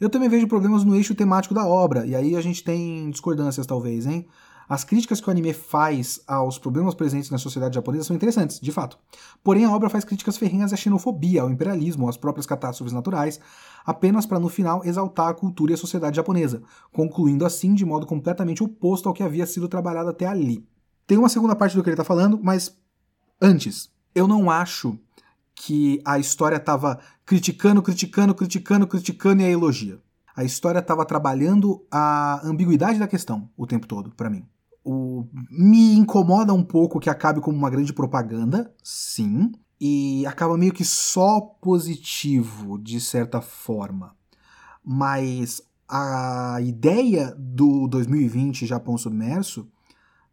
Eu 0.00 0.10
também 0.10 0.28
vejo 0.28 0.48
problemas 0.48 0.82
no 0.82 0.96
eixo 0.96 1.14
temático 1.14 1.54
da 1.54 1.64
obra, 1.64 2.04
e 2.04 2.16
aí 2.16 2.34
a 2.34 2.40
gente 2.40 2.64
tem 2.64 3.08
discordâncias 3.10 3.64
talvez, 3.64 4.06
hein? 4.06 4.26
As 4.68 4.84
críticas 4.84 5.18
que 5.18 5.28
o 5.28 5.30
anime 5.30 5.54
faz 5.54 6.20
aos 6.26 6.58
problemas 6.58 6.94
presentes 6.94 7.30
na 7.30 7.38
sociedade 7.38 7.74
japonesa 7.74 8.04
são 8.04 8.14
interessantes, 8.14 8.60
de 8.60 8.70
fato. 8.70 8.98
Porém, 9.42 9.64
a 9.64 9.74
obra 9.74 9.88
faz 9.88 10.04
críticas 10.04 10.36
ferrenhas 10.36 10.72
à 10.74 10.76
xenofobia, 10.76 11.40
ao 11.40 11.50
imperialismo, 11.50 12.06
às 12.06 12.18
próprias 12.18 12.44
catástrofes 12.44 12.92
naturais, 12.92 13.40
apenas 13.86 14.26
para 14.26 14.38
no 14.38 14.50
final 14.50 14.84
exaltar 14.84 15.28
a 15.28 15.34
cultura 15.34 15.72
e 15.72 15.74
a 15.74 15.78
sociedade 15.78 16.16
japonesa, 16.16 16.62
concluindo 16.92 17.46
assim 17.46 17.72
de 17.72 17.86
modo 17.86 18.04
completamente 18.04 18.62
oposto 18.62 19.08
ao 19.08 19.14
que 19.14 19.22
havia 19.22 19.46
sido 19.46 19.68
trabalhado 19.68 20.10
até 20.10 20.26
ali. 20.26 20.68
Tem 21.06 21.16
uma 21.16 21.30
segunda 21.30 21.56
parte 21.56 21.74
do 21.74 21.82
que 21.82 21.88
ele 21.88 21.94
está 21.94 22.04
falando, 22.04 22.38
mas 22.42 22.76
antes, 23.40 23.90
eu 24.14 24.28
não 24.28 24.50
acho 24.50 24.98
que 25.54 26.00
a 26.04 26.18
história 26.18 26.56
estava 26.56 27.00
criticando, 27.24 27.80
criticando, 27.80 28.34
criticando, 28.34 28.86
criticando 28.86 29.40
e 29.40 29.46
a 29.46 29.50
elogia. 29.50 29.98
A 30.36 30.44
história 30.44 30.78
estava 30.78 31.06
trabalhando 31.06 31.84
a 31.90 32.46
ambiguidade 32.46 32.98
da 32.98 33.08
questão 33.08 33.48
o 33.56 33.66
tempo 33.66 33.86
todo, 33.86 34.10
para 34.14 34.28
mim. 34.28 34.46
O... 34.90 35.26
Me 35.50 35.92
incomoda 35.96 36.54
um 36.54 36.64
pouco 36.64 36.98
que 36.98 37.10
acabe 37.10 37.42
como 37.42 37.58
uma 37.58 37.68
grande 37.68 37.92
propaganda, 37.92 38.72
sim, 38.82 39.52
e 39.78 40.24
acaba 40.26 40.56
meio 40.56 40.72
que 40.72 40.82
só 40.82 41.42
positivo, 41.42 42.78
de 42.78 42.98
certa 42.98 43.42
forma. 43.42 44.16
Mas 44.82 45.60
a 45.86 46.56
ideia 46.62 47.34
do 47.38 47.86
2020 47.86 48.64
Japão 48.64 48.96
Submerso 48.96 49.68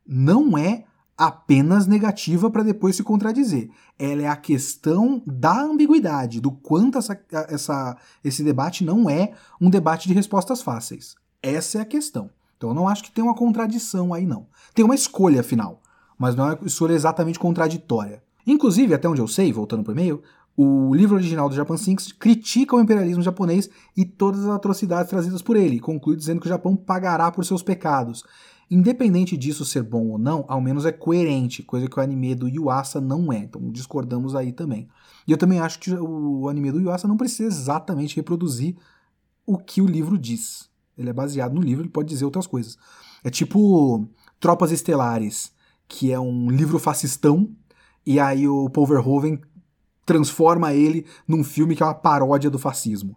não 0.08 0.58
é 0.58 0.86
apenas 1.18 1.86
negativa 1.86 2.50
para 2.50 2.64
depois 2.64 2.96
se 2.96 3.04
contradizer. 3.04 3.70
Ela 4.00 4.22
é 4.22 4.28
a 4.28 4.38
questão 4.38 5.22
da 5.28 5.62
ambiguidade, 5.62 6.40
do 6.40 6.52
quanto 6.52 6.98
essa, 6.98 7.20
essa, 7.50 7.98
esse 8.24 8.42
debate 8.42 8.86
não 8.86 9.10
é 9.10 9.34
um 9.60 9.70
debate 9.70 10.08
de 10.08 10.14
respostas 10.14 10.62
fáceis. 10.62 11.16
Essa 11.44 11.80
é 11.80 11.82
a 11.82 11.86
questão. 11.86 12.30
Então 12.58 12.70
eu 12.70 12.76
não 12.76 12.88
acho 12.88 13.04
que 13.04 13.12
tem 13.12 13.24
uma 13.24 13.36
contradição 13.36 14.14
aí, 14.14 14.26
não. 14.26 14.48
Tem 14.74 14.84
uma 14.84 14.96
escolha 14.96 15.44
final, 15.44 15.82
mas 16.18 16.36
não 16.36 16.50
é 16.50 16.54
uma 16.54 16.68
escolha 16.68 16.94
exatamente 16.94 17.40
contraditória. 17.40 18.24
Inclusive, 18.48 18.94
até 18.94 19.08
onde 19.08 19.22
eu 19.22 19.28
sei, 19.28 19.52
voltando 19.52 19.84
para 19.84 19.92
o 19.92 19.94
e-mail, 19.94 20.22
o 20.58 20.94
livro 20.96 21.16
original 21.16 21.50
do 21.50 21.56
Japan 21.56 21.76
Sinks 21.76 22.14
critica 22.14 22.76
o 22.76 22.80
imperialismo 22.80 23.22
japonês 23.22 23.70
e 23.96 24.06
todas 24.06 24.46
as 24.46 24.50
atrocidades 24.50 25.10
trazidas 25.10 25.42
por 25.42 25.58
ele, 25.58 25.80
conclui 25.80 26.16
dizendo 26.16 26.40
que 26.40 26.48
o 26.48 26.50
Japão 26.50 26.76
pagará 26.76 27.30
por 27.32 27.44
seus 27.44 27.62
pecados. 27.62 28.24
Independente 28.72 29.38
disso 29.38 29.66
ser 29.66 29.84
bom 29.84 30.08
ou 30.08 30.18
não, 30.18 30.46
ao 30.48 30.62
menos 30.62 30.86
é 30.86 30.92
coerente, 30.92 31.62
coisa 31.62 31.88
que 31.88 32.00
o 32.00 32.02
anime 32.02 32.34
do 32.34 32.48
Yuasa 32.48 33.02
não 33.02 33.32
é. 33.32 33.40
Então 33.40 33.70
discordamos 33.70 34.36
aí 34.36 34.52
também. 34.52 34.88
E 35.28 35.32
eu 35.32 35.38
também 35.38 35.60
acho 35.60 35.80
que 35.80 35.94
o 35.94 36.48
anime 36.48 36.72
do 36.72 36.80
Yuasa 36.80 37.08
não 37.08 37.18
precisa 37.18 37.48
exatamente 37.48 38.16
reproduzir 38.16 38.76
o 39.46 39.58
que 39.58 39.82
o 39.82 39.86
livro 39.86 40.18
diz. 40.18 40.70
Ele 40.98 41.10
é 41.10 41.14
baseado 41.14 41.54
no 41.54 41.62
livro, 41.62 41.84
ele 41.84 41.90
pode 41.90 42.10
dizer 42.10 42.26
outras 42.26 42.48
coisas. 42.48 42.78
É 43.24 43.30
tipo 43.30 44.08
Tropas 44.40 44.72
Estelares, 44.72 45.52
que 45.88 46.12
é 46.12 46.20
um 46.20 46.50
livro 46.50 46.80
fascistão, 46.80 47.50
e 48.06 48.20
aí 48.20 48.48
o 48.48 48.70
Paul 48.70 48.88
Verhoeven 48.88 49.40
transforma 50.06 50.74
ele 50.74 51.06
num 51.28 51.44
filme 51.44 51.76
que 51.76 51.82
é 51.82 51.86
uma 51.86 51.94
paródia 51.94 52.50
do 52.50 52.60
fascismo. 52.60 53.16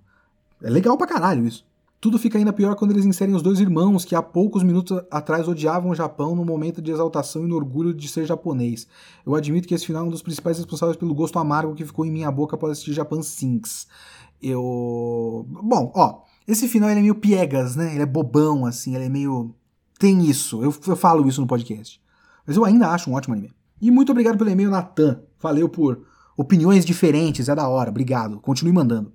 É 0.62 0.70
legal 0.70 0.96
pra 0.96 1.06
caralho 1.06 1.46
isso. 1.46 1.66
Tudo 2.00 2.18
fica 2.18 2.38
ainda 2.38 2.52
pior 2.52 2.76
quando 2.76 2.92
eles 2.92 3.04
inserem 3.04 3.34
os 3.34 3.42
dois 3.42 3.58
irmãos 3.58 4.04
que 4.04 4.14
há 4.14 4.22
poucos 4.22 4.62
minutos 4.62 5.02
atrás 5.10 5.48
odiavam 5.48 5.90
o 5.90 5.94
Japão 5.94 6.34
no 6.34 6.44
momento 6.44 6.80
de 6.80 6.92
exaltação 6.92 7.44
e 7.44 7.48
no 7.48 7.56
orgulho 7.56 7.92
de 7.92 8.08
ser 8.08 8.24
japonês. 8.24 8.86
Eu 9.26 9.34
admito 9.34 9.66
que 9.66 9.74
esse 9.74 9.84
final 9.84 10.04
é 10.04 10.06
um 10.06 10.10
dos 10.10 10.22
principais 10.22 10.58
responsáveis 10.58 10.96
pelo 10.96 11.12
gosto 11.12 11.40
amargo 11.40 11.74
que 11.74 11.84
ficou 11.84 12.06
em 12.06 12.12
minha 12.12 12.30
boca 12.30 12.54
após 12.54 12.72
assistir 12.72 12.92
Japan 12.92 13.20
Sinks. 13.20 13.88
Eu. 14.40 15.44
Bom, 15.48 15.92
ó, 15.94 16.20
esse 16.48 16.66
final 16.66 16.88
ele 16.88 17.00
é 17.00 17.02
meio 17.02 17.14
piegas, 17.14 17.76
né? 17.76 17.92
Ele 17.92 18.02
é 18.02 18.06
bobão, 18.06 18.64
assim, 18.64 18.94
ele 18.94 19.04
é 19.04 19.08
meio. 19.10 19.54
Tem 19.98 20.24
isso, 20.24 20.62
eu, 20.62 20.74
eu 20.86 20.96
falo 20.96 21.28
isso 21.28 21.42
no 21.42 21.46
podcast. 21.46 22.00
Mas 22.46 22.56
eu 22.56 22.64
ainda 22.64 22.88
acho 22.88 23.10
um 23.10 23.14
ótimo 23.14 23.34
anime. 23.34 23.54
E 23.80 23.90
muito 23.90 24.10
obrigado 24.10 24.38
pelo 24.38 24.48
e-mail, 24.48 24.70
Natan. 24.70 25.20
Valeu 25.38 25.68
por 25.68 26.06
opiniões 26.36 26.86
diferentes, 26.86 27.48
é 27.48 27.54
da 27.54 27.68
hora. 27.68 27.90
Obrigado. 27.90 28.40
Continue 28.40 28.72
mandando. 28.72 29.12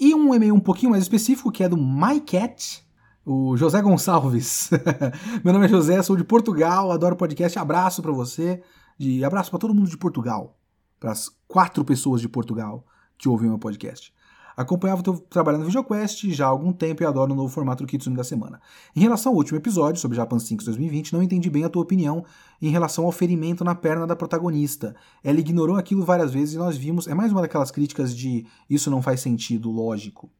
E 0.00 0.14
um 0.14 0.34
e-mail 0.34 0.54
um 0.54 0.60
pouquinho 0.60 0.92
mais 0.92 1.02
específico, 1.02 1.52
que 1.52 1.62
é 1.62 1.68
do 1.68 1.76
MyCat, 1.76 2.82
o 3.24 3.54
José 3.56 3.82
Gonçalves. 3.82 4.70
Meu 5.44 5.52
nome 5.52 5.66
é 5.66 5.68
José, 5.68 6.02
sou 6.02 6.16
de 6.16 6.24
Portugal, 6.24 6.90
adoro 6.90 7.16
podcast. 7.16 7.58
Abraço 7.58 8.00
para 8.00 8.12
você, 8.12 8.62
de 8.98 9.22
abraço 9.22 9.50
para 9.50 9.58
todo 9.58 9.74
mundo 9.74 9.90
de 9.90 9.98
Portugal, 9.98 10.58
para 10.98 11.12
as 11.12 11.28
quatro 11.46 11.84
pessoas 11.84 12.22
de 12.22 12.28
Portugal 12.28 12.86
que 13.18 13.28
ouvem 13.28 13.48
o 13.48 13.50
meu 13.50 13.58
podcast. 13.58 14.12
Acompanhava 14.56 15.00
o 15.00 15.04
teu 15.04 15.18
trabalho 15.18 15.58
no 15.58 15.64
VideoQuest 15.64 16.30
já 16.32 16.46
há 16.46 16.48
algum 16.48 16.72
tempo 16.72 17.02
e 17.02 17.06
adoro 17.06 17.32
o 17.32 17.36
novo 17.36 17.52
formato 17.52 17.82
do 17.82 17.86
Kitsune 17.86 18.16
da 18.16 18.24
semana. 18.24 18.60
Em 18.94 19.00
relação 19.00 19.32
ao 19.32 19.36
último 19.36 19.58
episódio 19.58 20.00
sobre 20.00 20.16
Japan 20.16 20.38
5 20.38 20.64
2020, 20.64 21.12
não 21.12 21.22
entendi 21.22 21.48
bem 21.48 21.64
a 21.64 21.68
tua 21.68 21.82
opinião 21.82 22.24
em 22.60 22.70
relação 22.70 23.04
ao 23.04 23.12
ferimento 23.12 23.64
na 23.64 23.74
perna 23.74 24.06
da 24.06 24.16
protagonista. 24.16 24.94
Ela 25.22 25.40
ignorou 25.40 25.76
aquilo 25.76 26.04
várias 26.04 26.32
vezes 26.32 26.54
e 26.54 26.58
nós 26.58 26.76
vimos. 26.76 27.06
É 27.06 27.14
mais 27.14 27.32
uma 27.32 27.40
daquelas 27.40 27.70
críticas 27.70 28.14
de 28.14 28.46
isso 28.68 28.90
não 28.90 29.02
faz 29.02 29.20
sentido, 29.20 29.70
lógico. 29.70 30.30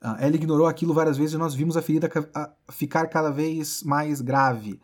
Ah, 0.00 0.18
ela 0.20 0.36
ignorou 0.36 0.66
aquilo 0.66 0.92
várias 0.92 1.16
vezes 1.16 1.34
e 1.34 1.38
nós 1.38 1.54
vimos 1.54 1.76
a 1.76 1.82
ferida 1.82 2.10
ficar 2.70 3.06
cada 3.06 3.30
vez 3.30 3.82
mais 3.82 4.20
grave. 4.20 4.78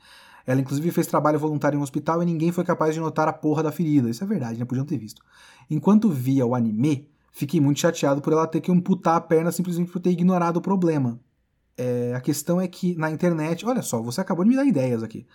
Ela, 0.47 0.61
inclusive, 0.61 0.91
fez 0.91 1.07
trabalho 1.07 1.39
voluntário 1.39 1.77
em 1.77 1.81
um 1.81 1.83
hospital 1.83 2.23
e 2.23 2.27
ninguém 2.27 2.51
foi 2.51 2.65
capaz 2.65 2.95
de 2.95 3.01
notar 3.01 3.29
a 3.29 3.33
porra 3.33 3.63
da 3.63 3.71
ferida. 3.71 4.09
Isso 4.09 4.25
é 4.25 4.27
verdade, 4.27 4.59
né? 4.59 4.65
Podiam 4.65 4.87
ter 4.87 4.97
visto. 4.99 5.23
Enquanto 5.71 6.09
via 6.09 6.47
o 6.47 6.55
anime, 6.55 7.09
Fiquei 7.33 7.61
muito 7.61 7.81
chateado 7.81 8.21
por 8.21 8.33
ela 8.33 8.47
ter 8.47 8.61
que 8.61 8.71
amputar 8.71 9.17
a 9.17 9.21
perna 9.21 9.53
simplesmente 9.53 9.91
por 9.91 10.01
ter 10.01 10.11
ignorado 10.11 10.57
o 10.57 10.61
problema. 10.61 11.21
É, 11.77 12.13
a 12.15 12.21
questão 12.21 12.61
é 12.61 12.69
que 12.69 12.95
na 12.97 13.11
internet, 13.11 13.65
olha 13.65 13.83
só, 13.83 14.03
você 14.03 14.21
acabou 14.21 14.45
de 14.45 14.51
me 14.51 14.57
dar 14.57 14.65
ideias 14.65 15.03
aqui. 15.03 15.27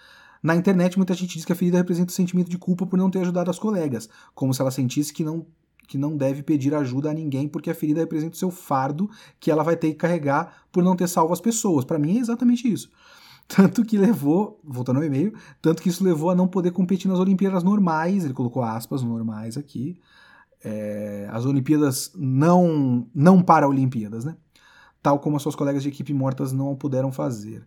Na 0.44 0.56
internet, 0.56 0.98
muita 0.98 1.14
gente 1.16 1.34
diz 1.36 1.46
que 1.46 1.52
a 1.52 1.56
ferida 1.56 1.78
representa 1.78 2.12
o 2.12 2.14
sentimento 2.14 2.50
de 2.50 2.58
culpa 2.58 2.86
por 2.86 2.98
não 2.98 3.10
ter 3.10 3.20
ajudado 3.20 3.50
as 3.50 3.58
colegas, 3.58 4.08
como 4.36 4.54
se 4.54 4.62
ela 4.62 4.70
sentisse 4.70 5.12
que 5.12 5.24
não, 5.24 5.48
que 5.88 5.98
não 5.98 6.16
deve 6.16 6.44
pedir 6.44 6.76
ajuda 6.76 7.10
a 7.10 7.14
ninguém 7.14 7.48
porque 7.48 7.72
a 7.72 7.74
ferida 7.74 8.02
representa 8.02 8.36
o 8.36 8.38
seu 8.38 8.52
fardo 8.52 9.10
que 9.40 9.50
ela 9.50 9.64
vai 9.64 9.76
ter 9.76 9.88
que 9.90 9.96
carregar 9.96 10.66
por 10.72 10.84
não 10.84 10.96
ter 10.96 11.08
salvo 11.08 11.34
as 11.34 11.42
pessoas. 11.42 11.84
Para 11.84 11.98
mim 11.98 12.18
é 12.18 12.20
exatamente 12.20 12.72
isso. 12.72 12.92
Tanto 13.48 13.84
que 13.84 13.98
levou, 13.98 14.60
voltando 14.64 14.98
ao 14.98 15.04
e-mail, 15.04 15.32
tanto 15.62 15.82
que 15.82 15.90
isso 15.90 16.04
levou 16.04 16.32
a 16.32 16.36
não 16.36 16.48
poder 16.48 16.72
competir 16.72 17.08
nas 17.08 17.20
Olimpíadas 17.20 17.64
normais, 17.64 18.26
ele 18.26 18.34
colocou 18.34 18.64
aspas 18.64 19.04
normais 19.04 19.56
aqui, 19.56 20.00
é, 20.66 21.30
as 21.32 21.46
Olimpíadas 21.46 22.12
não, 22.16 23.08
não 23.14 23.40
para 23.40 23.68
Olimpíadas, 23.68 24.26
né? 24.26 24.36
Tal 25.02 25.20
como 25.20 25.38
as 25.38 25.44
suas 25.44 25.56
colegas 25.56 25.84
de 25.84 25.90
equipe 25.90 26.12
mortas 26.12 26.52
não 26.52 26.76
puderam 26.76 27.12
fazer. 27.12 27.64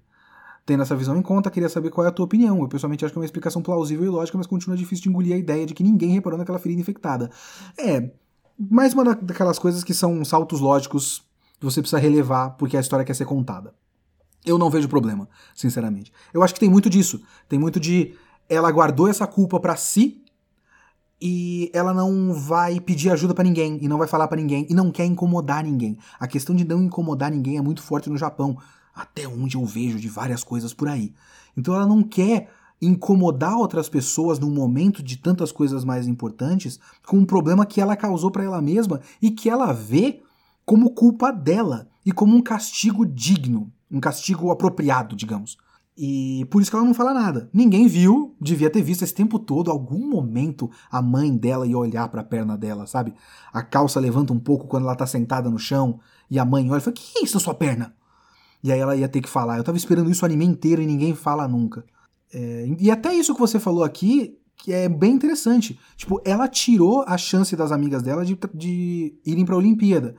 Tendo 0.66 0.82
essa 0.82 0.96
visão 0.96 1.16
em 1.16 1.22
conta, 1.22 1.48
queria 1.48 1.68
saber 1.68 1.90
qual 1.90 2.04
é 2.04 2.08
a 2.08 2.12
tua 2.12 2.24
opinião. 2.24 2.60
Eu 2.60 2.68
pessoalmente 2.68 3.04
acho 3.04 3.14
que 3.14 3.18
é 3.18 3.20
uma 3.20 3.24
explicação 3.24 3.62
plausível 3.62 4.04
e 4.04 4.08
lógica, 4.08 4.36
mas 4.36 4.48
continua 4.48 4.76
difícil 4.76 5.04
de 5.04 5.08
engolir 5.10 5.32
a 5.32 5.38
ideia 5.38 5.64
de 5.64 5.74
que 5.74 5.84
ninguém 5.84 6.10
reparou 6.10 6.36
naquela 6.36 6.58
ferida 6.58 6.80
infectada. 6.80 7.30
É, 7.78 8.10
mais 8.58 8.92
uma 8.92 9.14
daquelas 9.14 9.60
coisas 9.60 9.84
que 9.84 9.94
são 9.94 10.24
saltos 10.24 10.58
lógicos 10.58 11.22
que 11.60 11.64
você 11.64 11.80
precisa 11.80 12.00
relevar 12.00 12.50
porque 12.50 12.76
a 12.76 12.80
história 12.80 13.04
quer 13.04 13.14
ser 13.14 13.24
contada. 13.24 13.72
Eu 14.44 14.58
não 14.58 14.70
vejo 14.70 14.88
problema, 14.88 15.28
sinceramente. 15.54 16.12
Eu 16.34 16.42
acho 16.42 16.52
que 16.52 16.60
tem 16.60 16.68
muito 16.68 16.90
disso. 16.90 17.22
Tem 17.48 17.58
muito 17.58 17.78
de 17.78 18.16
ela 18.48 18.70
guardou 18.72 19.06
essa 19.06 19.26
culpa 19.26 19.60
para 19.60 19.76
si 19.76 20.24
e 21.20 21.70
ela 21.72 21.92
não 21.92 22.32
vai 22.32 22.78
pedir 22.80 23.10
ajuda 23.10 23.34
para 23.34 23.44
ninguém 23.44 23.78
e 23.80 23.88
não 23.88 23.98
vai 23.98 24.06
falar 24.06 24.28
para 24.28 24.40
ninguém 24.40 24.66
e 24.70 24.74
não 24.74 24.90
quer 24.90 25.04
incomodar 25.04 25.64
ninguém. 25.64 25.98
A 26.18 26.26
questão 26.26 26.54
de 26.54 26.64
não 26.64 26.82
incomodar 26.82 27.30
ninguém 27.30 27.58
é 27.58 27.62
muito 27.62 27.82
forte 27.82 28.08
no 28.08 28.16
Japão, 28.16 28.56
até 28.94 29.26
onde 29.26 29.56
eu 29.56 29.64
vejo 29.64 29.98
de 29.98 30.08
várias 30.08 30.44
coisas 30.44 30.72
por 30.72 30.88
aí. 30.88 31.12
Então 31.56 31.74
ela 31.74 31.86
não 31.86 32.02
quer 32.02 32.50
incomodar 32.80 33.56
outras 33.56 33.88
pessoas 33.88 34.38
num 34.38 34.50
momento 34.50 35.02
de 35.02 35.16
tantas 35.16 35.50
coisas 35.50 35.84
mais 35.84 36.06
importantes 36.06 36.78
com 37.04 37.18
um 37.18 37.24
problema 37.24 37.66
que 37.66 37.80
ela 37.80 37.96
causou 37.96 38.30
para 38.30 38.44
ela 38.44 38.62
mesma 38.62 39.00
e 39.20 39.30
que 39.30 39.50
ela 39.50 39.72
vê 39.72 40.22
como 40.64 40.90
culpa 40.90 41.32
dela 41.32 41.88
e 42.04 42.12
como 42.12 42.36
um 42.36 42.42
castigo 42.42 43.04
digno, 43.04 43.72
um 43.90 43.98
castigo 43.98 44.50
apropriado, 44.50 45.16
digamos. 45.16 45.58
E 46.00 46.44
por 46.48 46.62
isso 46.62 46.70
que 46.70 46.76
ela 46.76 46.86
não 46.86 46.94
fala 46.94 47.12
nada. 47.12 47.50
Ninguém 47.52 47.88
viu, 47.88 48.36
devia 48.40 48.70
ter 48.70 48.82
visto 48.82 49.02
esse 49.02 49.12
tempo 49.12 49.36
todo, 49.36 49.68
algum 49.68 50.08
momento 50.08 50.70
a 50.88 51.02
mãe 51.02 51.36
dela 51.36 51.66
ia 51.66 51.76
olhar 51.76 52.08
para 52.08 52.20
a 52.20 52.24
perna 52.24 52.56
dela, 52.56 52.86
sabe? 52.86 53.12
A 53.52 53.64
calça 53.64 53.98
levanta 53.98 54.32
um 54.32 54.38
pouco 54.38 54.68
quando 54.68 54.84
ela 54.84 54.94
tá 54.94 55.08
sentada 55.08 55.50
no 55.50 55.58
chão 55.58 55.98
e 56.30 56.38
a 56.38 56.44
mãe 56.44 56.70
olha 56.70 56.78
e 56.78 56.80
fala: 56.80 56.94
"Que 56.94 57.18
é 57.18 57.24
isso 57.24 57.34
na 57.34 57.40
sua 57.40 57.52
perna?" 57.52 57.96
E 58.62 58.70
aí 58.70 58.78
ela 58.78 58.94
ia 58.94 59.08
ter 59.08 59.20
que 59.20 59.28
falar. 59.28 59.56
Eu 59.56 59.64
tava 59.64 59.76
esperando 59.76 60.08
isso 60.08 60.24
o 60.24 60.26
anime 60.26 60.44
inteiro 60.44 60.80
e 60.80 60.86
ninguém 60.86 61.16
fala 61.16 61.48
nunca. 61.48 61.84
É, 62.32 62.68
e 62.78 62.92
até 62.92 63.12
isso 63.12 63.34
que 63.34 63.40
você 63.40 63.58
falou 63.58 63.82
aqui, 63.82 64.38
que 64.56 64.72
é 64.72 64.88
bem 64.88 65.14
interessante. 65.14 65.80
Tipo, 65.96 66.22
ela 66.24 66.46
tirou 66.46 67.04
a 67.08 67.18
chance 67.18 67.56
das 67.56 67.72
amigas 67.72 68.04
dela 68.04 68.24
de, 68.24 68.38
de 68.54 69.18
irem 69.26 69.44
pra 69.44 69.56
Olimpíada. 69.56 70.14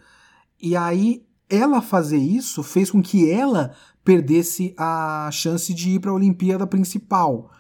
E 0.62 0.76
aí 0.76 1.24
ela 1.50 1.82
fazer 1.82 2.18
isso 2.18 2.62
fez 2.62 2.92
com 2.92 3.02
que 3.02 3.30
ela 3.30 3.74
perdesse 4.04 4.74
a 4.78 5.30
chance 5.32 5.74
de 5.74 5.92
ir 5.92 6.00
para 6.00 6.12
a 6.12 6.16
Olimpíada 6.16 6.66
principal. 6.66 7.52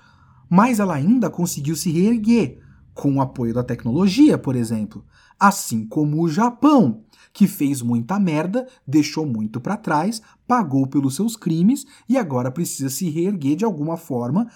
Mas 0.49 0.79
ela 0.79 0.95
ainda 0.95 1.29
conseguiu 1.29 1.75
se 1.75 1.91
reerguer, 1.91 2.59
com 2.93 3.15
o 3.15 3.21
apoio 3.21 3.53
da 3.53 3.63
tecnologia, 3.63 4.37
por 4.37 4.55
exemplo. 4.55 5.05
Assim 5.39 5.85
como 5.85 6.21
o 6.21 6.27
Japão, 6.27 7.03
que 7.31 7.47
fez 7.47 7.81
muita 7.81 8.19
merda, 8.19 8.67
deixou 8.85 9.25
muito 9.25 9.61
para 9.61 9.77
trás, 9.77 10.21
pagou 10.45 10.85
pelos 10.85 11.15
seus 11.15 11.37
crimes 11.37 11.85
e 12.09 12.17
agora 12.17 12.51
precisa 12.51 12.89
se 12.89 13.09
reerguer 13.09 13.55
de 13.55 13.63
alguma 13.63 13.95
forma, 13.95 14.49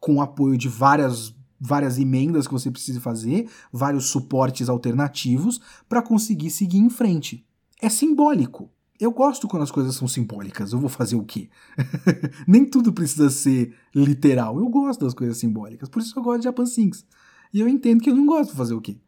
com 0.00 0.16
o 0.16 0.20
apoio 0.20 0.56
de 0.56 0.68
várias 0.68 1.34
várias 1.58 1.98
emendas 1.98 2.46
que 2.46 2.52
você 2.52 2.70
precisa 2.70 3.00
fazer, 3.00 3.48
vários 3.72 4.10
suportes 4.10 4.68
alternativos 4.68 5.58
para 5.88 6.02
conseguir 6.02 6.50
seguir 6.50 6.78
em 6.78 6.90
frente. 6.90 7.46
É 7.80 7.88
simbólico. 7.88 8.70
Eu 8.98 9.10
gosto 9.10 9.46
quando 9.46 9.62
as 9.62 9.70
coisas 9.70 9.94
são 9.94 10.08
simbólicas. 10.08 10.72
Eu 10.72 10.78
vou 10.78 10.88
fazer 10.88 11.16
o 11.16 11.24
quê? 11.24 11.48
Nem 12.46 12.64
tudo 12.64 12.92
precisa 12.92 13.30
ser 13.30 13.74
literal. 13.94 14.58
Eu 14.58 14.68
gosto 14.68 15.04
das 15.04 15.14
coisas 15.14 15.36
simbólicas. 15.36 15.88
Por 15.88 16.00
isso 16.00 16.18
eu 16.18 16.22
gosto 16.22 16.38
de 16.38 16.44
Japan 16.44 16.66
Sinks. 16.66 17.04
E 17.52 17.60
eu 17.60 17.68
entendo 17.68 18.02
que 18.02 18.10
eu 18.10 18.16
não 18.16 18.26
gosto 18.26 18.50
de 18.50 18.56
fazer 18.56 18.74
o 18.74 18.80
quê? 18.80 18.98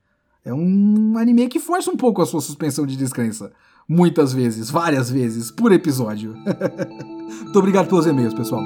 É 0.44 0.52
um 0.52 1.16
anime 1.18 1.48
que 1.48 1.58
força 1.58 1.90
um 1.90 1.96
pouco 1.96 2.22
a 2.22 2.26
sua 2.26 2.40
suspensão 2.40 2.86
de 2.86 2.96
descrença. 2.96 3.52
Muitas 3.88 4.32
vezes, 4.32 4.70
várias 4.70 5.10
vezes, 5.10 5.50
por 5.50 5.72
episódio. 5.72 6.34
Muito 7.42 7.58
obrigado 7.58 7.88
pelos 7.88 8.06
e-mails, 8.06 8.34
pessoal. 8.34 8.62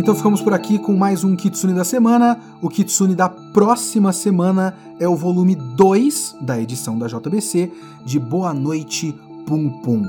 Então 0.00 0.14
ficamos 0.14 0.40
por 0.40 0.54
aqui 0.54 0.78
com 0.78 0.96
mais 0.96 1.24
um 1.24 1.36
Kitsune 1.36 1.74
da 1.74 1.84
semana. 1.84 2.40
O 2.62 2.70
Kitsune 2.70 3.14
da 3.14 3.28
próxima 3.28 4.14
semana 4.14 4.74
é 4.98 5.06
o 5.06 5.14
volume 5.14 5.54
2 5.54 6.36
da 6.40 6.58
edição 6.58 6.98
da 6.98 7.06
JBC 7.06 7.70
de 8.02 8.18
Boa 8.18 8.54
Noite 8.54 9.14
Pum 9.46 9.68
Pum. 9.82 10.02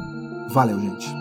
Valeu, 0.49 0.79
gente. 0.79 1.20